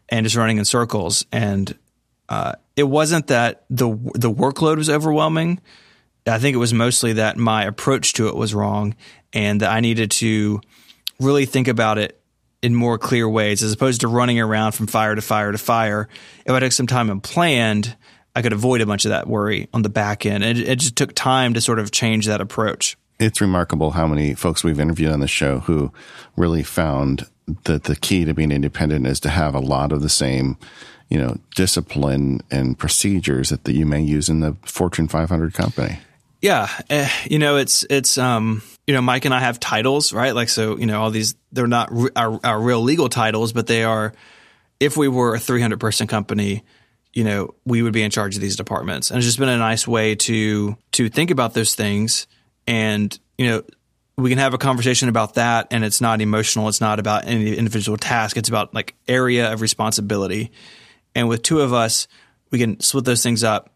and 0.10 0.26
just 0.26 0.36
running 0.36 0.58
in 0.58 0.66
circles. 0.66 1.26
And 1.32 1.78
uh, 2.30 2.54
it 2.76 2.84
wasn't 2.84 3.28
that 3.28 3.66
the 3.70 3.90
the 4.14 4.32
workload 4.32 4.78
was 4.78 4.90
overwhelming. 4.90 5.60
I 6.28 6.38
think 6.38 6.54
it 6.54 6.60
was 6.60 6.74
mostly 6.74 7.14
that 7.14 7.38
my 7.38 7.64
approach 7.64 8.14
to 8.14 8.28
it 8.28 8.36
was 8.36 8.54
wrong, 8.54 8.96
and 9.34 9.62
that 9.62 9.72
I 9.72 9.80
needed 9.80 10.12
to 10.12 10.62
really 11.20 11.46
think 11.46 11.68
about 11.68 11.98
it 11.98 12.22
in 12.62 12.76
more 12.76 12.98
clear 12.98 13.28
ways, 13.28 13.64
as 13.64 13.74
opposed 13.74 14.02
to 14.02 14.08
running 14.08 14.40
around 14.40 14.74
from 14.74 14.86
fire 14.88 15.16
to 15.16 15.22
fire 15.22 15.52
to 15.52 15.58
fire. 15.58 16.08
If 16.46 16.52
I 16.52 16.60
took 16.60 16.72
some 16.72 16.88
time 16.88 17.10
and 17.10 17.24
planned, 17.24 17.96
I 18.36 18.42
could 18.42 18.54
avoid 18.54 18.82
a 18.82 18.86
bunch 18.86 19.06
of 19.06 19.10
that 19.10 19.28
worry 19.28 19.68
on 19.74 19.82
the 19.82 19.90
back 19.90 20.26
end. 20.26 20.44
It, 20.44 20.60
it 20.60 20.80
just 20.80 20.96
took 20.96 21.16
time 21.16 21.56
to 21.56 21.62
sort 21.62 21.80
of 21.80 21.92
change 21.92 22.28
that 22.28 22.42
approach. 22.42 22.96
It's 23.20 23.42
remarkable 23.42 23.92
how 23.92 24.08
many 24.08 24.36
folks 24.36 24.64
we've 24.64 24.80
interviewed 24.80 25.12
on 25.12 25.20
the 25.20 25.28
show 25.28 25.60
who 25.60 25.92
really 26.38 26.64
found 26.64 27.28
that 27.64 27.86
the 27.86 27.96
key 27.96 28.24
to 28.26 28.34
being 28.34 28.52
independent 28.52 29.08
is 29.08 29.20
to 29.22 29.30
have 29.30 29.56
a 29.56 29.60
lot 29.60 29.92
of 29.92 30.02
the 30.02 30.10
same 30.10 30.58
you 31.10 31.18
know, 31.18 31.38
discipline 31.56 32.42
and 32.52 32.78
procedures 32.78 33.50
that, 33.50 33.64
that 33.64 33.74
you 33.74 33.86
may 33.86 34.02
use 34.02 34.30
in 34.30 34.40
the 34.40 34.56
Fortune 34.64 35.08
500 35.08 35.54
company. 35.54 36.00
Yeah, 36.42 36.70
uh, 36.90 37.10
you 37.26 37.40
know, 37.40 37.58
it's 37.58 37.84
it's 37.90 38.18
um, 38.18 38.62
you 38.88 38.94
know, 38.94 39.02
Myke 39.02 39.26
and 39.26 39.34
I 39.34 39.40
have 39.40 39.60
titles, 39.60 40.14
right? 40.14 40.34
Like, 40.34 40.48
so 40.48 40.78
you 40.78 40.86
know, 40.86 41.02
all 41.02 41.12
these 41.12 41.36
they're 41.52 41.68
not 41.68 41.92
our, 42.16 42.40
our 42.44 42.62
real 42.62 42.82
legal 42.82 43.10
titles, 43.10 43.52
but 43.52 43.68
they 43.68 43.84
are. 43.84 44.14
If 44.80 44.96
we 44.96 45.10
were 45.10 45.36
a 45.36 45.40
300 45.40 45.78
person 45.78 46.08
company, 46.08 46.64
you 47.14 47.26
know, 47.26 47.54
we 47.66 47.82
would 47.82 47.92
be 47.92 48.02
in 48.02 48.12
charge 48.12 48.36
of 48.36 48.42
these 48.42 48.56
departments, 48.56 49.12
and 49.12 49.18
it's 49.18 49.26
just 49.26 49.38
been 49.38 49.50
a 49.50 49.58
nice 49.58 49.86
way 49.86 50.16
to 50.16 50.78
to 50.94 51.10
think 51.10 51.32
about 51.32 51.54
those 51.54 51.76
things, 51.76 52.26
and 52.66 53.20
you 53.38 53.48
know, 53.48 53.64
we 54.18 54.30
can 54.30 54.40
have 54.40 54.54
a 54.54 54.58
conversation 54.58 55.10
about 55.10 55.34
that, 55.34 55.68
and 55.72 55.84
it's 55.84 56.00
not 56.00 56.22
emotional. 56.22 56.70
It's 56.70 56.80
not 56.80 57.00
about 57.00 57.26
any 57.26 57.54
individual 57.58 57.98
task. 57.98 58.38
It's 58.38 58.48
about 58.48 58.74
like 58.74 58.96
area 59.10 59.52
of 59.52 59.60
responsibility 59.60 60.52
and 61.20 61.28
with 61.28 61.44
two 61.44 61.60
of 61.60 61.74
us, 61.74 62.08
we 62.50 62.60
can 62.60 62.80
split 62.80 63.04
those 63.04 63.22
things 63.22 63.44
up. 63.44 63.70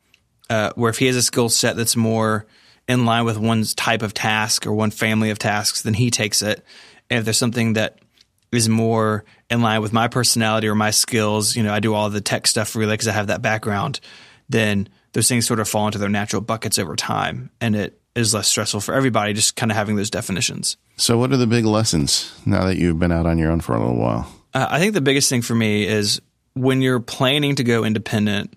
Uh, 0.50 0.72
where 0.76 0.90
if 0.90 0.98
he 0.98 1.08
has 1.08 1.18
a 1.18 1.22
skill 1.22 1.50
set 1.50 1.76
that's 1.76 1.98
more 1.98 2.46
in 2.88 3.04
line 3.04 3.26
with 3.26 3.38
one's 3.38 3.76
type 3.76 4.02
of 4.02 4.14
task 4.14 4.66
or 4.66 4.72
one 4.72 4.92
family 4.92 5.30
of 5.30 5.38
tasks, 5.40 5.82
then 5.82 5.94
he 5.94 6.10
takes 6.10 6.42
it. 6.42 6.64
And 7.10 7.20
if 7.20 7.26
there's 7.26 7.38
something 7.38 7.74
that 7.74 8.00
is 8.54 8.70
more 8.70 9.26
in 9.50 9.62
line 9.62 9.82
with 9.82 9.92
my 9.92 10.08
personality 10.08 10.70
or 10.70 10.76
my 10.76 10.92
skills, 10.92 11.54
you 11.54 11.64
know, 11.64 11.74
I 11.74 11.82
do 11.82 11.94
all 11.94 12.10
the 12.10 12.22
tech 12.22 12.48
stuff 12.48 12.78
really 12.78 12.94
because 12.94 13.10
I 13.10 13.12
have 13.12 13.28
that 13.28 13.42
background, 13.42 14.00
then 14.48 14.88
those 15.12 15.28
things 15.28 15.46
sort 15.46 15.60
of 15.60 15.68
fall 15.68 15.88
into 15.88 15.98
their 15.98 16.08
natural 16.08 16.42
buckets 16.42 16.80
over 16.80 16.96
time. 16.96 17.50
And 17.60 17.76
it 17.76 18.00
is 18.16 18.34
less 18.34 18.48
stressful 18.48 18.80
for 18.80 18.94
everybody 18.94 19.34
just 19.34 19.58
kind 19.58 19.70
of 19.70 19.76
having 19.76 19.98
those 19.98 20.10
definitions. 20.10 20.78
So, 20.96 21.18
what 21.18 21.34
are 21.34 21.38
the 21.38 21.48
big 21.48 21.66
lessons 21.66 22.40
now 22.46 22.66
that 22.68 22.78
you've 22.78 23.00
been 23.00 23.12
out 23.12 23.26
on 23.26 23.38
your 23.38 23.52
own 23.52 23.60
for 23.60 23.76
a 23.76 23.80
little 23.80 23.98
while? 23.98 24.34
Uh, 24.54 24.68
I 24.70 24.80
think 24.80 24.94
the 24.94 25.02
biggest 25.02 25.30
thing 25.30 25.42
for 25.42 25.56
me 25.56 25.86
is 25.86 26.22
when 26.54 26.82
you're 26.82 27.00
planning 27.00 27.56
to 27.56 27.64
go 27.64 27.84
independent, 27.84 28.54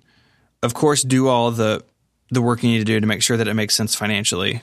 of 0.62 0.74
course, 0.74 1.02
do 1.02 1.28
all 1.28 1.50
the 1.50 1.84
the 2.30 2.42
work 2.42 2.62
you 2.62 2.70
need 2.70 2.78
to 2.78 2.84
do 2.84 2.98
to 2.98 3.06
make 3.06 3.22
sure 3.22 3.36
that 3.36 3.46
it 3.46 3.54
makes 3.54 3.74
sense 3.74 3.94
financially. 3.94 4.62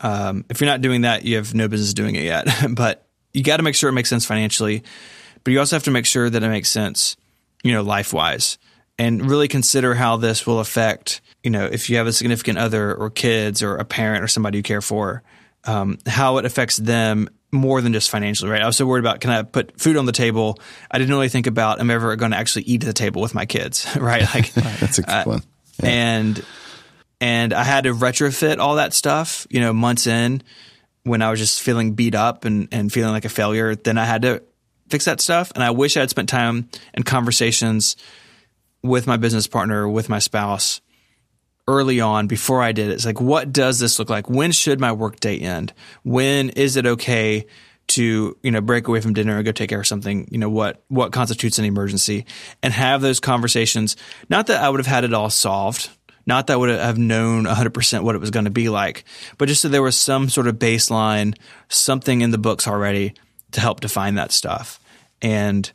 Um, 0.00 0.44
if 0.50 0.60
you're 0.60 0.68
not 0.68 0.82
doing 0.82 1.02
that, 1.02 1.24
you 1.24 1.36
have 1.36 1.54
no 1.54 1.66
business 1.66 1.94
doing 1.94 2.14
it 2.14 2.24
yet. 2.24 2.46
but 2.70 3.06
you 3.32 3.42
got 3.42 3.56
to 3.56 3.62
make 3.62 3.74
sure 3.74 3.88
it 3.88 3.94
makes 3.94 4.10
sense 4.10 4.26
financially. 4.26 4.82
But 5.44 5.52
you 5.52 5.58
also 5.58 5.76
have 5.76 5.84
to 5.84 5.90
make 5.90 6.06
sure 6.06 6.28
that 6.28 6.42
it 6.42 6.48
makes 6.48 6.68
sense, 6.68 7.16
you 7.62 7.72
know, 7.72 7.82
life 7.82 8.12
wise. 8.12 8.58
and 8.98 9.30
really 9.30 9.48
consider 9.48 9.94
how 9.94 10.16
this 10.16 10.46
will 10.46 10.58
affect, 10.60 11.20
you 11.42 11.50
know, 11.50 11.64
if 11.64 11.88
you 11.88 11.96
have 11.96 12.06
a 12.06 12.12
significant 12.12 12.58
other 12.58 12.94
or 12.94 13.10
kids 13.10 13.62
or 13.62 13.76
a 13.76 13.84
parent 13.84 14.24
or 14.24 14.28
somebody 14.28 14.58
you 14.58 14.62
care 14.62 14.82
for, 14.82 15.22
um, 15.64 15.98
how 16.06 16.38
it 16.38 16.44
affects 16.44 16.76
them 16.76 17.28
more 17.50 17.80
than 17.80 17.92
just 17.92 18.10
financially, 18.10 18.50
right? 18.50 18.62
I 18.62 18.66
was 18.66 18.76
so 18.76 18.86
worried 18.86 19.00
about 19.00 19.20
can 19.20 19.30
I 19.30 19.42
put 19.42 19.80
food 19.80 19.96
on 19.96 20.06
the 20.06 20.12
table? 20.12 20.58
I 20.90 20.98
didn't 20.98 21.12
really 21.12 21.28
think 21.28 21.46
about 21.46 21.80
am 21.80 21.90
I 21.90 21.94
ever 21.94 22.14
going 22.16 22.32
to 22.32 22.36
actually 22.36 22.62
eat 22.62 22.82
at 22.82 22.86
the 22.86 22.92
table 22.92 23.22
with 23.22 23.34
my 23.34 23.46
kids, 23.46 23.86
right? 23.96 24.22
Like 24.34 24.52
That's 24.54 24.98
a 24.98 25.02
good 25.02 25.10
uh, 25.10 25.24
one. 25.24 25.42
Yeah. 25.82 25.88
and 25.90 26.44
and 27.20 27.52
I 27.52 27.64
had 27.64 27.84
to 27.84 27.94
retrofit 27.94 28.58
all 28.58 28.76
that 28.76 28.92
stuff, 28.92 29.46
you 29.50 29.60
know, 29.60 29.72
months 29.72 30.06
in 30.06 30.42
when 31.04 31.22
I 31.22 31.30
was 31.30 31.40
just 31.40 31.62
feeling 31.62 31.94
beat 31.94 32.14
up 32.14 32.44
and, 32.44 32.68
and 32.70 32.92
feeling 32.92 33.12
like 33.12 33.24
a 33.24 33.30
failure. 33.30 33.74
Then 33.74 33.98
I 33.98 34.04
had 34.04 34.22
to 34.22 34.42
fix 34.88 35.06
that 35.06 35.20
stuff. 35.20 35.50
And 35.54 35.64
I 35.64 35.70
wish 35.70 35.96
I 35.96 36.00
had 36.00 36.10
spent 36.10 36.28
time 36.28 36.68
and 36.94 37.04
conversations 37.04 37.96
with 38.82 39.06
my 39.06 39.16
business 39.16 39.46
partner, 39.46 39.88
with 39.88 40.08
my 40.08 40.18
spouse 40.20 40.80
early 41.68 42.00
on 42.00 42.26
before 42.26 42.62
I 42.62 42.72
did 42.72 42.88
it. 42.88 42.94
It's 42.94 43.06
like, 43.06 43.20
what 43.20 43.52
does 43.52 43.78
this 43.78 43.98
look 43.98 44.10
like? 44.10 44.28
When 44.28 44.50
should 44.50 44.80
my 44.80 44.90
work 44.90 45.20
day 45.20 45.38
end? 45.38 45.72
When 46.02 46.48
is 46.50 46.76
it 46.76 46.86
okay 46.86 47.46
to, 47.88 48.36
you 48.42 48.50
know, 48.50 48.60
break 48.60 48.88
away 48.88 49.00
from 49.00 49.12
dinner 49.12 49.36
and 49.36 49.44
go 49.44 49.52
take 49.52 49.68
care 49.68 49.80
of 49.80 49.86
something? 49.86 50.26
You 50.30 50.38
know, 50.38 50.48
what, 50.48 50.82
what 50.88 51.12
constitutes 51.12 51.58
an 51.58 51.66
emergency 51.66 52.24
and 52.62 52.72
have 52.72 53.02
those 53.02 53.20
conversations. 53.20 53.96
Not 54.28 54.48
that 54.48 54.62
I 54.62 54.68
would 54.68 54.80
have 54.80 54.86
had 54.86 55.04
it 55.04 55.12
all 55.12 55.30
solved. 55.30 55.90
Not 56.26 56.46
that 56.46 56.54
I 56.54 56.56
would 56.56 56.70
have 56.70 56.98
known 56.98 57.44
100% 57.44 58.02
what 58.02 58.14
it 58.14 58.20
was 58.20 58.30
going 58.30 58.44
to 58.44 58.50
be 58.50 58.68
like, 58.68 59.04
but 59.38 59.48
just 59.48 59.62
so 59.62 59.68
there 59.68 59.82
was 59.82 59.96
some 59.96 60.28
sort 60.28 60.46
of 60.46 60.56
baseline, 60.56 61.34
something 61.68 62.20
in 62.20 62.32
the 62.32 62.38
books 62.38 62.66
already 62.66 63.14
to 63.52 63.60
help 63.60 63.80
define 63.80 64.16
that 64.16 64.32
stuff. 64.32 64.78
And, 65.22 65.70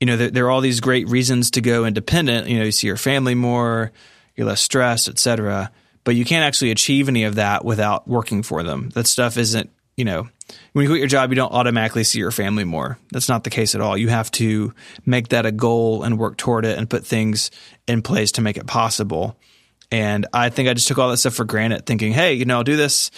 you 0.00 0.06
know, 0.06 0.16
there, 0.16 0.30
there 0.30 0.46
are 0.46 0.50
all 0.50 0.60
these 0.60 0.80
great 0.80 1.08
reasons 1.08 1.52
to 1.52 1.60
go 1.60 1.84
independent. 1.84 2.48
You 2.48 2.58
know, 2.58 2.64
you 2.64 2.72
see 2.72 2.88
your 2.88 2.96
family 2.96 3.36
more, 3.36 3.92
you're 4.38 4.46
less 4.46 4.62
stressed, 4.62 5.08
et 5.08 5.18
cetera. 5.18 5.70
But 6.04 6.14
you 6.14 6.24
can't 6.24 6.44
actually 6.44 6.70
achieve 6.70 7.08
any 7.08 7.24
of 7.24 7.34
that 7.34 7.64
without 7.64 8.08
working 8.08 8.42
for 8.42 8.62
them. 8.62 8.88
That 8.90 9.06
stuff 9.06 9.36
isn't, 9.36 9.68
you 9.96 10.04
know, 10.04 10.28
when 10.72 10.84
you 10.84 10.88
quit 10.88 11.00
your 11.00 11.08
job, 11.08 11.30
you 11.30 11.36
don't 11.36 11.52
automatically 11.52 12.04
see 12.04 12.20
your 12.20 12.30
family 12.30 12.64
more. 12.64 12.98
That's 13.10 13.28
not 13.28 13.44
the 13.44 13.50
case 13.50 13.74
at 13.74 13.82
all. 13.82 13.98
You 13.98 14.08
have 14.08 14.30
to 14.32 14.72
make 15.04 15.28
that 15.28 15.44
a 15.44 15.52
goal 15.52 16.04
and 16.04 16.18
work 16.18 16.38
toward 16.38 16.64
it 16.64 16.78
and 16.78 16.88
put 16.88 17.04
things 17.04 17.50
in 17.86 18.00
place 18.00 18.32
to 18.32 18.40
make 18.40 18.56
it 18.56 18.66
possible. 18.66 19.36
And 19.90 20.26
I 20.32 20.50
think 20.50 20.68
I 20.68 20.74
just 20.74 20.88
took 20.88 20.98
all 20.98 21.10
that 21.10 21.18
stuff 21.18 21.34
for 21.34 21.44
granted, 21.44 21.84
thinking, 21.84 22.12
hey, 22.12 22.34
you 22.34 22.44
know, 22.44 22.58
I'll 22.58 22.64
do 22.64 22.76
this 22.76 23.10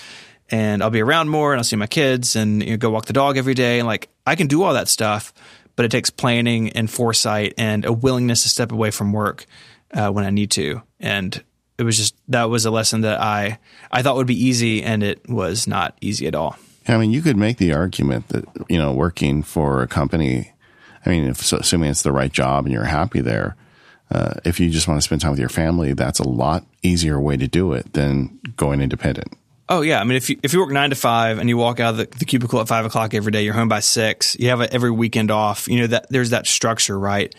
and 0.49 0.83
I'll 0.83 0.91
be 0.91 1.03
around 1.03 1.29
more 1.29 1.53
and 1.53 1.61
I'll 1.61 1.65
see 1.65 1.77
my 1.77 1.87
kids 1.87 2.35
and 2.35 2.63
you 2.65 2.71
know, 2.71 2.77
go 2.77 2.91
walk 2.91 3.05
the 3.05 3.13
dog 3.13 3.37
every 3.37 3.55
day. 3.55 3.79
And 3.79 3.87
like, 3.87 4.09
I 4.27 4.35
can 4.35 4.47
do 4.47 4.63
all 4.63 4.75
that 4.75 4.89
stuff, 4.89 5.33
but 5.77 5.85
it 5.85 5.91
takes 5.91 6.11
planning 6.11 6.71
and 6.71 6.91
foresight 6.91 7.55
and 7.59 7.85
a 7.85 7.93
willingness 7.93 8.43
to 8.45 8.49
step 8.49 8.73
away 8.73 8.91
from 8.91 9.13
work 9.13 9.47
uh, 9.93 10.11
when 10.11 10.25
I 10.25 10.31
need 10.31 10.51
to. 10.53 10.83
And 10.99 11.43
it 11.79 11.83
was 11.83 11.97
just, 11.97 12.15
that 12.29 12.45
was 12.45 12.67
a 12.67 12.71
lesson 12.71 13.03
that 13.03 13.21
I, 13.21 13.59
I 13.91 14.03
thought 14.03 14.17
would 14.17 14.27
be 14.27 14.47
easy 14.47 14.83
and 14.83 15.03
it 15.03 15.29
was 15.29 15.67
not 15.67 15.97
easy 16.01 16.27
at 16.27 16.35
all. 16.35 16.57
I 16.89 16.97
mean, 16.99 17.11
you 17.11 17.23
could 17.23 17.37
make 17.37 17.59
the 17.59 17.73
argument 17.73 18.29
that, 18.29 18.45
you 18.69 18.79
know, 18.79 18.93
working 18.93 19.43
for 19.43 19.83
a 19.83 19.87
company, 19.87 20.53
I 21.07 21.11
mean, 21.11 21.25
if, 21.29 21.39
so, 21.39 21.59
assuming 21.59 21.91
it's 21.91 22.03
the 22.03 22.13
right 22.13 22.33
job 22.33 22.65
and 22.65 22.73
you're 22.73 22.85
happy 22.85 23.21
there, 23.21 23.57
uh, 24.11 24.35
if 24.45 24.59
you 24.59 24.71
just 24.71 24.89
want 24.89 24.99
to 24.99 25.03
spend 25.03 25.21
time 25.21 25.31
with 25.31 25.41
your 25.41 25.49
family, 25.49 25.93
that's 25.93 26.19
a 26.19 26.29
lot 26.29 26.65
easier 26.83 27.21
way 27.21 27.37
to 27.37 27.47
do 27.47 27.73
it 27.73 27.93
than 27.93 28.41
going 28.57 28.81
independent. 28.81 29.37
Oh 29.69 29.83
yeah, 29.83 30.01
I 30.01 30.05
mean 30.05 30.17
if 30.17 30.29
you 30.29 30.37
if 30.43 30.53
you 30.53 30.59
work 30.59 30.73
nine 30.73 30.91
to 30.91 30.97
five 30.97 31.39
and 31.39 31.49
you 31.49 31.57
walk 31.57 31.79
out 31.79 31.91
of 31.91 31.99
the, 31.99 32.19
the 32.19 32.25
cubicle 32.25 32.61
at 32.61 32.67
five 32.67 32.85
o'clock 32.85 33.15
every 33.15 33.31
day, 33.31 33.45
you're 33.45 33.55
home 33.55 33.69
by 33.69 33.79
six. 33.79 34.37
You 34.37 34.49
have 34.49 34.61
a, 34.61 34.73
every 34.73 34.91
weekend 34.91 35.31
off. 35.31 35.69
You 35.69 35.83
know 35.83 35.87
that 35.87 36.07
there's 36.11 36.31
that 36.31 36.49
structure, 36.49 36.99
right? 36.99 37.33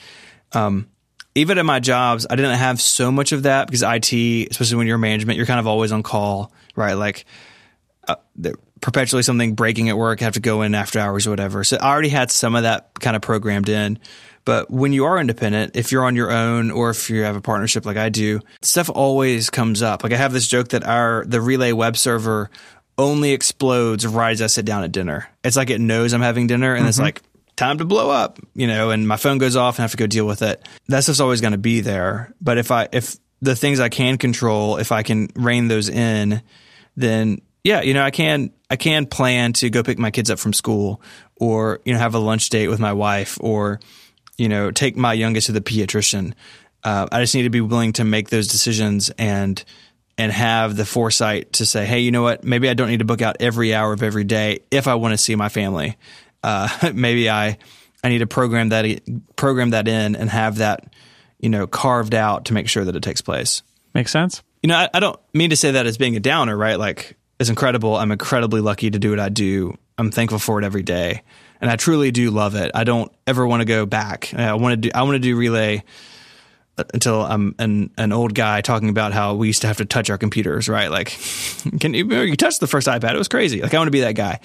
Um, 0.54 0.88
even 1.36 1.58
at 1.58 1.66
my 1.66 1.80
jobs, 1.80 2.28
I 2.30 2.36
didn't 2.36 2.58
have 2.58 2.82
so 2.82 3.12
much 3.12 3.32
of 3.32 3.44
that 3.44 3.68
because 3.68 3.84
IT, 3.84 4.50
especially 4.52 4.78
when 4.78 4.88
you're 4.88 4.98
management, 4.98 5.38
you're 5.38 5.46
kind 5.46 5.60
of 5.60 5.68
always 5.68 5.92
on 5.92 6.04
call, 6.04 6.52
right? 6.76 6.94
Like 6.94 7.26
uh, 8.08 8.16
perpetually 8.82 9.24
something 9.24 9.56
breaking 9.56 9.90
at 9.90 9.98
work, 9.98 10.20
have 10.20 10.34
to 10.34 10.40
go 10.40 10.62
in 10.64 10.76
after 10.76 11.00
hours 11.00 11.28
or 11.28 11.30
whatever. 11.30 11.64
So 11.64 11.78
I 11.78 11.90
already 11.90 12.10
had 12.10 12.32
some 12.32 12.56
of 12.56 12.64
that 12.64 13.00
kind 13.00 13.16
of 13.16 13.22
programmed 13.22 13.70
in. 13.70 14.00
But 14.44 14.72
when 14.72 14.92
you 14.92 15.06
are 15.06 15.20
independent, 15.20 15.76
if 15.76 15.92
you're 15.92 16.04
on 16.04 16.16
your 16.16 16.32
own 16.32 16.72
or 16.72 16.90
if 16.90 17.10
you 17.10 17.22
have 17.22 17.36
a 17.36 17.42
partnership 17.42 17.86
like 17.86 17.98
I 17.98 18.10
do, 18.10 18.40
stuff 18.62 18.90
always 18.90 19.52
comes 19.52 19.84
up. 19.84 20.04
Like 20.04 20.14
I 20.14 20.18
have 20.18 20.34
this 20.34 20.48
joke 20.48 20.70
that 20.70 20.84
our 20.84 21.24
the 21.28 21.40
relay 21.40 21.72
web 21.74 21.96
server 21.96 22.50
only 22.98 23.32
explodes 23.32 24.06
right 24.06 24.32
as 24.32 24.42
I 24.42 24.48
sit 24.48 24.66
down 24.66 24.84
at 24.84 24.92
dinner. 24.92 25.30
It's 25.44 25.56
like 25.56 25.70
it 25.70 25.80
knows 25.80 26.14
I'm 26.14 26.22
having 26.22 26.48
dinner 26.48 26.74
and 26.74 26.82
mm-hmm. 26.82 26.90
it's 26.90 27.00
like 27.00 27.22
time 27.62 27.78
to 27.78 27.86
blow 27.86 28.10
up, 28.10 28.40
you 28.56 28.66
know, 28.66 28.90
and 28.90 29.08
my 29.08 29.18
phone 29.18 29.38
goes 29.38 29.56
off 29.56 29.78
and 29.78 29.82
I 29.82 29.84
have 29.84 29.92
to 29.92 29.98
go 29.98 30.08
deal 30.08 30.26
with 30.26 30.42
it. 30.42 30.68
That's 30.88 31.06
just 31.06 31.22
always 31.22 31.42
going 31.42 31.52
to 31.52 31.60
be 31.60 31.82
there. 31.82 32.34
But 32.42 32.58
if 32.58 32.72
I 32.72 32.88
if 32.92 33.18
the 33.42 33.56
things 33.56 33.80
I 33.80 33.90
can 33.90 34.18
control, 34.18 34.78
if 34.78 34.92
I 34.92 35.04
can 35.04 35.30
rein 35.36 35.68
those 35.68 35.88
in, 35.88 36.42
then 36.96 37.42
yeah, 37.64 37.82
you 37.82 37.94
know, 37.94 38.04
I 38.04 38.12
can 38.12 38.52
I 38.70 38.78
can 38.78 39.06
plan 39.06 39.54
to 39.54 39.70
go 39.70 39.84
pick 39.84 40.00
my 40.00 40.10
kids 40.10 40.32
up 40.32 40.40
from 40.40 40.54
school 40.54 41.02
or 41.36 41.82
you 41.86 41.94
know 41.94 42.00
have 42.00 42.16
a 42.16 42.20
lunch 42.20 42.50
date 42.50 42.68
with 42.68 42.80
my 42.80 42.94
wife 42.94 43.38
or 43.42 43.80
you 44.38 44.50
know, 44.50 44.72
take 44.72 44.98
my 44.98 45.14
youngest 45.14 45.46
to 45.46 45.52
the 45.52 45.62
pediatrician. 45.62 46.34
Uh, 46.84 47.08
I 47.12 47.22
just 47.22 47.36
need 47.36 47.44
to 47.44 47.52
be 47.52 47.62
willing 47.62 47.94
to 47.94 48.04
make 48.04 48.30
those 48.30 48.48
decisions 48.48 49.12
and 49.20 49.64
and 50.18 50.32
have 50.32 50.76
the 50.76 50.86
foresight 50.86 51.54
to 51.54 51.66
say, 51.66 51.86
hey, 51.86 52.00
you 52.00 52.12
know 52.12 52.24
what? 52.24 52.44
Maybe 52.44 52.68
I 52.68 52.74
don't 52.74 52.90
need 52.90 53.00
to 53.00 53.06
book 53.06 53.22
out 53.22 53.38
every 53.40 53.74
hour 53.74 53.94
of 53.94 54.02
every 54.02 54.24
day 54.24 54.60
if 54.72 54.88
I 54.88 54.96
want 54.96 55.14
to 55.14 55.18
see 55.18 55.36
my 55.36 55.50
family. 55.50 55.96
Uh, 56.44 56.92
maybe 56.94 57.30
I 57.30 57.58
I 58.04 58.10
need 58.10 58.20
to 58.20 58.28
program 58.28 58.70
that 58.70 59.02
program 59.36 59.72
that 59.72 59.88
in 59.88 60.16
and 60.16 60.30
have 60.30 60.58
that 60.58 60.94
you 61.40 61.50
know 61.50 61.68
carved 61.68 62.16
out 62.16 62.46
to 62.46 62.54
make 62.54 62.68
sure 62.68 62.86
that 62.86 62.96
it 62.96 63.04
takes 63.04 63.22
place. 63.22 63.64
Makes 63.94 64.12
sense. 64.12 64.42
You 64.64 64.68
know, 64.68 64.78
I, 64.78 64.90
I 64.94 65.00
don't 65.00 65.20
mean 65.34 65.50
to 65.50 65.56
say 65.56 65.72
that 65.72 65.86
as 65.86 65.98
being 65.98 66.16
a 66.16 66.20
downer, 66.20 66.56
right? 66.56 66.78
Like 66.78 67.18
it's 67.40 67.50
incredible. 67.50 67.96
I'm 67.96 68.12
incredibly 68.12 68.62
lucky 68.62 68.92
to 68.92 69.00
do 69.00 69.10
what 69.10 69.20
I 69.20 69.30
do. 69.30 69.78
I'm 69.98 70.12
thankful 70.12 70.40
for 70.40 70.60
it 70.60 70.66
every 70.66 70.84
day 70.84 71.24
and 71.62 71.70
I 71.70 71.76
truly 71.76 72.12
do 72.12 72.32
love 72.32 72.56
it. 72.56 72.72
I 72.74 72.84
don't 72.84 73.12
ever 73.28 73.46
want 73.46 73.62
to 73.62 73.66
go 73.66 73.86
back. 73.86 74.34
I 74.34 74.56
want 74.56 74.74
to 74.74 74.78
do 74.78 74.92
I 74.94 75.04
want 75.04 75.16
to 75.16 75.20
do 75.20 75.38
relay 75.38 75.84
until 76.78 77.22
I'm 77.22 77.56
an 77.60 77.92
an 77.98 78.12
old 78.12 78.34
guy 78.34 78.62
talking 78.62 78.90
about 78.90 79.14
how 79.14 79.36
we 79.36 79.48
used 79.48 79.62
to 79.62 79.68
have 79.68 79.78
to 79.78 79.86
touch 79.86 80.10
our 80.10 80.18
computers, 80.18 80.70
right? 80.70 80.90
Like, 80.90 81.18
can 81.80 81.94
you 81.94 82.06
you 82.22 82.36
touch 82.36 82.60
the 82.60 82.68
first 82.68 82.88
iPad? 82.88 83.14
It 83.14 83.18
was 83.18 83.28
crazy. 83.28 83.62
Like, 83.62 83.74
I 83.74 83.78
want 83.78 83.88
to 83.88 83.92
be 83.92 84.02
that 84.02 84.16
guy. 84.16 84.40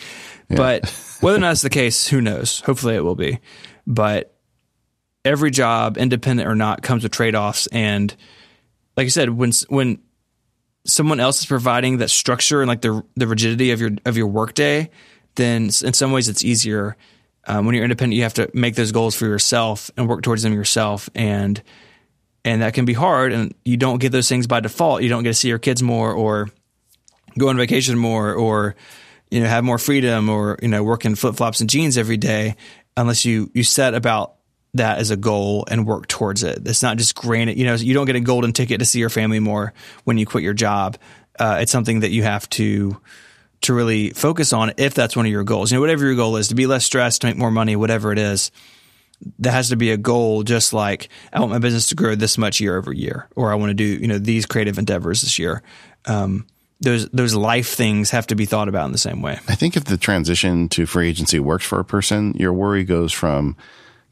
Yeah. 0.49 0.57
But 0.57 0.91
whether 1.21 1.39
or 1.39 1.41
not 1.41 1.49
that's 1.49 1.63
the 1.63 1.71
case, 1.71 2.07
who 2.07 2.21
knows? 2.21 2.61
Hopefully, 2.61 2.97
it 2.97 3.05
will 3.05 3.15
be. 3.15 3.39
But 3.87 4.35
every 5.25 5.51
job, 5.51 5.99
independent 5.99 6.49
or 6.49 6.55
not, 6.55 6.83
comes 6.83 7.03
with 7.03 7.13
trade 7.13 7.35
offs. 7.35 7.67
And 7.69 8.15
like 8.97 9.07
I 9.07 9.09
said, 9.09 9.31
when 9.31 9.53
when 9.69 10.01
someone 10.85 11.21
else 11.21 11.41
is 11.41 11.47
providing 11.47 11.99
that 11.99 12.11
structure 12.11 12.63
and 12.63 12.69
like 12.69 12.81
the 12.81 13.03
the 13.17 13.27
rigidity 13.27 13.71
of 13.71 13.81
your 13.81 13.91
of 14.05 14.17
your 14.17 14.29
workday, 14.29 14.91
then 15.37 15.65
in 15.65 15.93
some 15.93 16.13
ways 16.13 16.29
it's 16.29 16.45
easier. 16.45 16.97
Um, 17.49 17.65
when 17.65 17.77
you're 17.77 17.85
independent, 17.85 18.17
you 18.17 18.25
have 18.25 18.35
to 18.35 18.51
make 18.55 18.75
those 18.75 18.91
goals 18.91 19.15
for 19.15 19.27
yourself 19.27 19.89
and 19.97 20.09
work 20.09 20.23
towards 20.23 20.43
them 20.43 20.53
yourself, 20.53 21.09
and 21.15 21.63
and 22.47 22.63
that 22.63 22.73
can 22.75 22.85
be 22.85 22.95
hard. 22.95 23.33
And 23.33 23.55
you 23.65 23.77
don't 23.77 23.99
get 23.99 24.13
those 24.13 24.29
things 24.29 24.47
by 24.47 24.61
default. 24.61 25.03
You 25.03 25.09
don't 25.09 25.25
get 25.25 25.31
to 25.31 25.35
see 25.35 25.49
your 25.49 25.59
kids 25.59 25.83
more, 25.83 26.13
or 26.13 26.49
go 27.37 27.49
on 27.49 27.57
vacation 27.57 27.99
more, 27.99 28.33
or 28.33 28.77
you 29.31 29.41
know 29.41 29.49
have 29.49 29.65
more 29.65 29.79
freedom, 29.79 30.31
or 30.31 30.57
you 30.63 30.69
know 30.69 30.83
work 30.83 31.05
in 31.05 31.17
flip 31.17 31.35
flops 31.35 31.61
and 31.61 31.69
jeans 31.69 31.99
every 31.99 32.17
day, 32.17 32.57
unless 32.97 33.25
you 33.25 33.51
you 33.53 33.65
set 33.65 33.95
about 33.95 34.35
that 34.75 34.99
as 34.99 35.11
a 35.11 35.17
goal 35.17 35.67
and 35.69 35.87
work 35.87 36.07
towards 36.07 36.45
it. 36.45 36.67
It's 36.67 36.83
not 36.83 36.99
just 36.99 37.17
granted. 37.17 37.59
You 37.59 37.67
know, 37.67 37.75
you 37.75 37.95
don't 37.95 38.07
get 38.07 38.17
a 38.17 38.21
golden 38.21 38.53
ticket 38.53 38.79
to 38.79 38.85
see 38.85 39.01
your 39.01 39.11
family 39.11 39.41
more 39.41 39.75
when 40.05 40.17
you 40.17 40.25
quit 40.25 40.45
your 40.45 40.55
job. 40.55 40.97
Uh, 41.39 41.59
it's 41.61 41.73
something 41.73 42.01
that 42.01 42.11
you 42.11 42.23
have 42.23 42.49
to 42.51 42.97
to 43.63 43.75
really 43.75 44.11
focus 44.11 44.53
on 44.53 44.73
if 44.77 44.95
that's 44.95 45.17
one 45.17 45.27
of 45.27 45.33
your 45.33 45.43
goals. 45.43 45.73
You 45.73 45.79
know, 45.79 45.81
whatever 45.81 46.05
your 46.05 46.15
goal 46.15 46.37
is, 46.37 46.49
to 46.49 46.55
be 46.55 46.67
less 46.67 46.85
stressed, 46.85 47.23
to 47.23 47.27
make 47.27 47.37
more 47.37 47.51
money, 47.51 47.75
whatever 47.75 48.13
it 48.13 48.19
is, 48.19 48.53
that 49.39 49.53
has 49.53 49.71
to 49.71 49.77
be 49.77 49.91
a 49.91 49.97
goal. 49.97 50.43
Just 50.43 50.73
like 50.73 51.09
I 51.33 51.41
want 51.41 51.53
my 51.53 51.59
business 51.59 51.87
to 51.89 51.95
grow 51.95 52.15
this 52.15 52.39
much 52.39 52.61
year 52.61 52.77
over 52.77 52.93
year, 52.93 53.29
or 53.37 53.53
I 53.53 53.55
want 53.57 53.71
to 53.71 53.75
do 53.75 53.85
you 53.85 54.07
know 54.07 54.19
these 54.19 54.47
creative 54.47 54.79
endeavors 54.79 55.23
this 55.23 55.39
year. 55.39 55.63
Um, 56.07 56.47
those 56.81 57.09
those 57.09 57.35
life 57.35 57.75
things 57.75 58.11
have 58.11 58.27
to 58.29 58.35
be 58.35 58.45
thought 58.45 58.69
about 58.69 58.87
in 58.87 58.93
the 58.93 58.99
same 58.99 59.23
way. 59.23 59.39
I 59.49 59.55
think 59.55 59.77
if 59.77 59.85
the 59.85 59.97
transition 59.97 60.69
to 60.71 60.87
free 60.87 61.09
agency 61.09 61.41
works 61.41 61.65
for 61.65 61.81
a 61.81 61.85
person, 61.85 62.35
your 62.35 62.53
worry 62.53 62.85
goes 62.85 63.13
from 63.13 63.57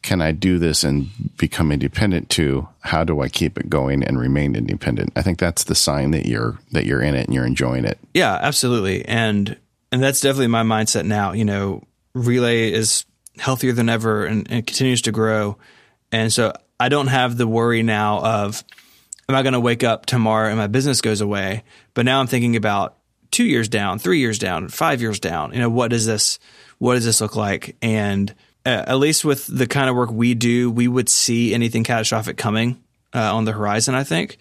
can 0.04 0.20
I 0.20 0.32
do 0.32 0.58
this 0.58 0.84
and 0.84 1.08
become 1.38 1.72
independent 1.72 2.28
to 2.30 2.68
how 2.80 3.04
do 3.04 3.22
I 3.22 3.30
keep 3.30 3.58
it 3.58 3.70
going 3.70 4.04
and 4.04 4.18
remain 4.18 4.54
independent? 4.54 5.10
I 5.16 5.22
think 5.22 5.38
that's 5.38 5.64
the 5.64 5.74
sign 5.74 6.10
that 6.10 6.26
you're 6.26 6.58
that 6.72 6.84
you're 6.84 7.00
in 7.00 7.14
it 7.14 7.26
and 7.26 7.34
you're 7.34 7.46
enjoying 7.46 7.86
it. 7.86 7.98
Yeah, 8.12 8.34
absolutely. 8.40 9.04
And 9.06 9.56
and 9.90 10.02
that's 10.02 10.20
definitely 10.20 10.48
my 10.48 10.62
mindset 10.62 11.06
now. 11.06 11.32
You 11.32 11.46
know, 11.46 11.82
relay 12.14 12.70
is 12.70 13.06
healthier 13.38 13.72
than 13.72 13.88
ever 13.88 14.24
and, 14.24 14.50
and 14.50 14.66
continues 14.66 15.02
to 15.02 15.12
grow. 15.12 15.56
And 16.12 16.32
so 16.32 16.52
I 16.78 16.88
don't 16.88 17.08
have 17.08 17.36
the 17.36 17.46
worry 17.46 17.82
now 17.82 18.20
of 18.20 18.64
am 19.28 19.34
I 19.34 19.42
going 19.42 19.54
to 19.54 19.60
wake 19.60 19.84
up 19.84 20.06
tomorrow 20.06 20.48
and 20.48 20.58
my 20.58 20.66
business 20.66 21.00
goes 21.00 21.20
away? 21.20 21.64
But 21.94 22.04
now 22.04 22.20
I'm 22.20 22.26
thinking 22.26 22.56
about 22.56 22.96
two 23.30 23.44
years 23.44 23.68
down, 23.68 23.98
three 23.98 24.20
years 24.20 24.38
down, 24.38 24.68
five 24.68 25.00
years 25.00 25.18
down. 25.18 25.52
You 25.52 25.60
know, 25.60 25.70
what 25.70 25.90
does 25.90 26.06
this 26.06 26.38
what 26.78 26.94
does 26.94 27.04
this 27.04 27.20
look 27.20 27.36
like? 27.36 27.76
And 27.82 28.32
uh, 28.66 28.84
at 28.86 28.98
least 28.98 29.24
with 29.24 29.46
the 29.46 29.66
kind 29.66 29.90
of 29.90 29.96
work 29.96 30.10
we 30.10 30.34
do, 30.34 30.70
we 30.70 30.88
would 30.88 31.08
see 31.08 31.54
anything 31.54 31.84
catastrophic 31.84 32.36
coming 32.36 32.82
uh, 33.12 33.34
on 33.34 33.44
the 33.44 33.52
horizon. 33.52 33.94
I 33.94 34.04
think, 34.04 34.38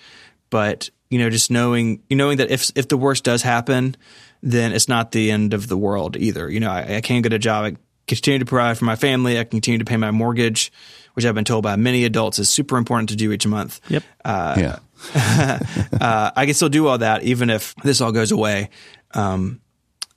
but 0.50 0.89
you 1.10 1.20
know, 1.20 1.30
just 1.30 1.52
knowing 1.52 2.02
you 2.10 2.16
knowing 2.16 2.38
that 2.38 2.52
if 2.52 2.72
if 2.76 2.88
the 2.88 2.98
worst 2.98 3.24
does 3.24 3.41
happen, 3.41 3.96
then 4.41 4.74
it's 4.74 4.88
not 4.88 5.12
the 5.12 5.32
end 5.32 5.54
of 5.54 5.68
the 5.68 5.78
world 5.78 6.18
either. 6.18 6.50
You 6.50 6.60
know, 6.60 6.72
I, 6.72 6.98
I 6.98 7.02
can 7.02 7.22
get 7.22 7.34
a 7.34 7.39
job. 7.39 7.76
I 8.04 8.10
continue 8.10 8.39
to 8.39 8.45
provide 8.45 8.78
for 8.78 8.86
my 8.86 8.95
family. 8.95 9.39
I 9.39 9.43
continue 9.43 9.80
to 9.80 9.86
pay 9.86 9.97
my 9.97 10.12
mortgage, 10.12 10.72
which 11.14 11.26
I've 11.26 11.36
been 11.36 11.45
told 11.45 11.64
by 11.64 11.76
many 11.76 12.06
adults 12.06 12.39
is 12.39 12.49
super 12.49 12.78
important 12.78 13.10
to 13.10 13.16
do 13.16 13.32
each 13.32 13.47
month. 13.47 13.80
Yep. 13.89 14.04
Uh, 14.26 14.56
yeah. 14.58 14.80
uh, 16.01 16.32
I 16.36 16.45
can 16.45 16.54
still 16.54 16.70
do 16.70 16.88
all 16.88 16.97
that 16.97 17.24
even 17.24 17.49
if 17.49 17.76
this 17.76 18.01
all 18.01 18.12
goes 18.12 18.32
away. 18.32 18.70
Um, 19.14 19.62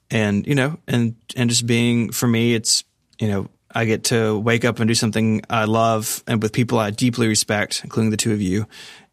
and 0.09 0.47
you 0.47 0.55
know, 0.55 0.79
and 0.87 1.15
and 1.35 1.49
just 1.49 1.65
being 1.65 2.11
for 2.11 2.27
me, 2.27 2.53
it's 2.53 2.83
you 3.19 3.27
know, 3.27 3.49
I 3.73 3.85
get 3.85 4.05
to 4.05 4.37
wake 4.37 4.63
up 4.63 4.79
and 4.79 4.87
do 4.87 4.95
something 4.95 5.41
I 5.49 5.65
love 5.65 6.23
and 6.27 6.41
with 6.41 6.53
people 6.53 6.79
I 6.79 6.91
deeply 6.91 7.27
respect, 7.27 7.81
including 7.83 8.11
the 8.11 8.17
two 8.17 8.31
of 8.33 8.41
you, 8.41 8.67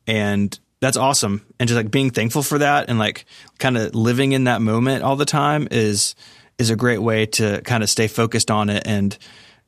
and 0.06 0.56
that's 0.80 0.96
awesome. 0.96 1.44
And 1.58 1.68
just 1.68 1.76
like 1.76 1.90
being 1.90 2.10
thankful 2.10 2.42
for 2.42 2.58
that 2.58 2.88
and 2.88 2.98
like 2.98 3.24
kind 3.58 3.76
of 3.76 3.94
living 3.94 4.32
in 4.32 4.44
that 4.44 4.60
moment 4.60 5.02
all 5.02 5.16
the 5.16 5.24
time 5.24 5.66
is 5.70 6.14
is 6.58 6.70
a 6.70 6.76
great 6.76 7.02
way 7.02 7.26
to 7.26 7.60
kind 7.62 7.82
of 7.82 7.90
stay 7.90 8.06
focused 8.06 8.50
on 8.50 8.70
it 8.70 8.82
and 8.86 9.16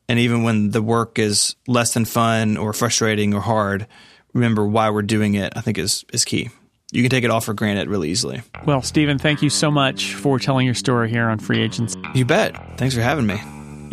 and 0.08 0.18
even 0.18 0.42
when 0.42 0.70
the 0.70 0.82
work 0.82 1.18
is 1.18 1.56
less 1.66 1.94
than 1.94 2.04
fun 2.04 2.56
or 2.56 2.72
frustrating 2.72 3.34
or 3.34 3.40
hard, 3.40 3.86
remember 4.32 4.64
why 4.64 4.90
we're 4.90 5.02
doing 5.02 5.34
it. 5.34 5.52
I 5.56 5.60
think 5.60 5.78
is 5.78 6.04
is 6.12 6.24
key. 6.24 6.50
You 6.92 7.02
can 7.02 7.10
take 7.10 7.24
it 7.24 7.30
all 7.30 7.40
for 7.40 7.52
granted 7.52 7.88
really 7.88 8.10
easily. 8.10 8.42
Well, 8.64 8.80
Stephen, 8.80 9.18
thank 9.18 9.42
you 9.42 9.50
so 9.50 9.70
much 9.70 10.14
for 10.14 10.38
telling 10.38 10.64
your 10.64 10.74
story 10.74 11.10
here 11.10 11.28
on 11.28 11.38
Free 11.40 11.60
Agents. 11.60 11.96
You 12.14 12.24
bet. 12.24 12.78
Thanks 12.78 12.94
for 12.94 13.00
having 13.00 13.26
me. 13.26 13.40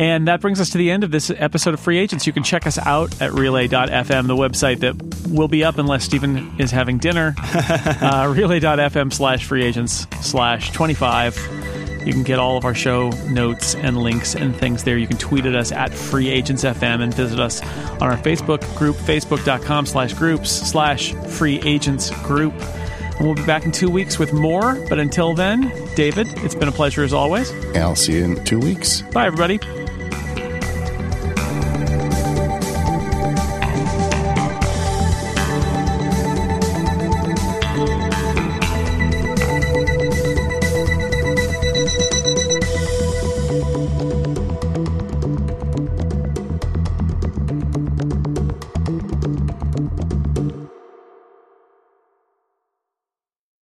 And 0.00 0.26
that 0.28 0.40
brings 0.40 0.60
us 0.60 0.70
to 0.70 0.78
the 0.78 0.90
end 0.90 1.04
of 1.04 1.10
this 1.10 1.30
episode 1.30 1.74
of 1.74 1.80
Free 1.80 1.98
Agents. 1.98 2.26
You 2.26 2.32
can 2.32 2.42
check 2.42 2.66
us 2.66 2.78
out 2.78 3.20
at 3.20 3.32
relay.fm, 3.32 4.26
the 4.26 4.36
website 4.36 4.80
that 4.80 5.28
will 5.28 5.48
be 5.48 5.64
up 5.64 5.78
unless 5.78 6.04
Stephen 6.04 6.52
is 6.58 6.70
having 6.70 6.98
dinner. 6.98 7.34
uh, 7.38 8.32
relay.fm 8.34 9.12
slash 9.12 9.44
free 9.44 9.64
agents 9.64 10.06
slash 10.20 10.70
25. 10.72 11.83
You 12.04 12.12
can 12.12 12.22
get 12.22 12.38
all 12.38 12.56
of 12.56 12.64
our 12.64 12.74
show 12.74 13.10
notes 13.30 13.74
and 13.74 13.96
links 13.96 14.34
and 14.34 14.54
things 14.54 14.84
there. 14.84 14.98
You 14.98 15.06
can 15.06 15.16
tweet 15.16 15.46
at 15.46 15.54
us 15.54 15.72
at 15.72 15.92
Free 15.92 16.28
Agents 16.28 16.64
FM 16.64 17.02
and 17.02 17.12
visit 17.12 17.40
us 17.40 17.62
on 17.62 18.02
our 18.02 18.16
Facebook 18.16 18.60
group, 18.76 18.96
facebook.com 18.96 19.86
slash 19.86 20.12
groups 20.14 20.50
slash 20.50 21.12
free 21.14 21.60
agents 21.62 22.10
group. 22.22 22.54
And 23.16 23.26
we'll 23.26 23.34
be 23.34 23.46
back 23.46 23.64
in 23.64 23.72
two 23.72 23.90
weeks 23.90 24.18
with 24.18 24.32
more. 24.32 24.74
But 24.88 24.98
until 24.98 25.34
then, 25.34 25.72
David, 25.94 26.26
it's 26.44 26.54
been 26.54 26.68
a 26.68 26.72
pleasure 26.72 27.04
as 27.04 27.12
always. 27.12 27.50
And 27.50 27.78
I'll 27.78 27.96
see 27.96 28.14
you 28.14 28.24
in 28.24 28.44
two 28.44 28.58
weeks. 28.58 29.02
Bye, 29.02 29.26
everybody. 29.26 29.58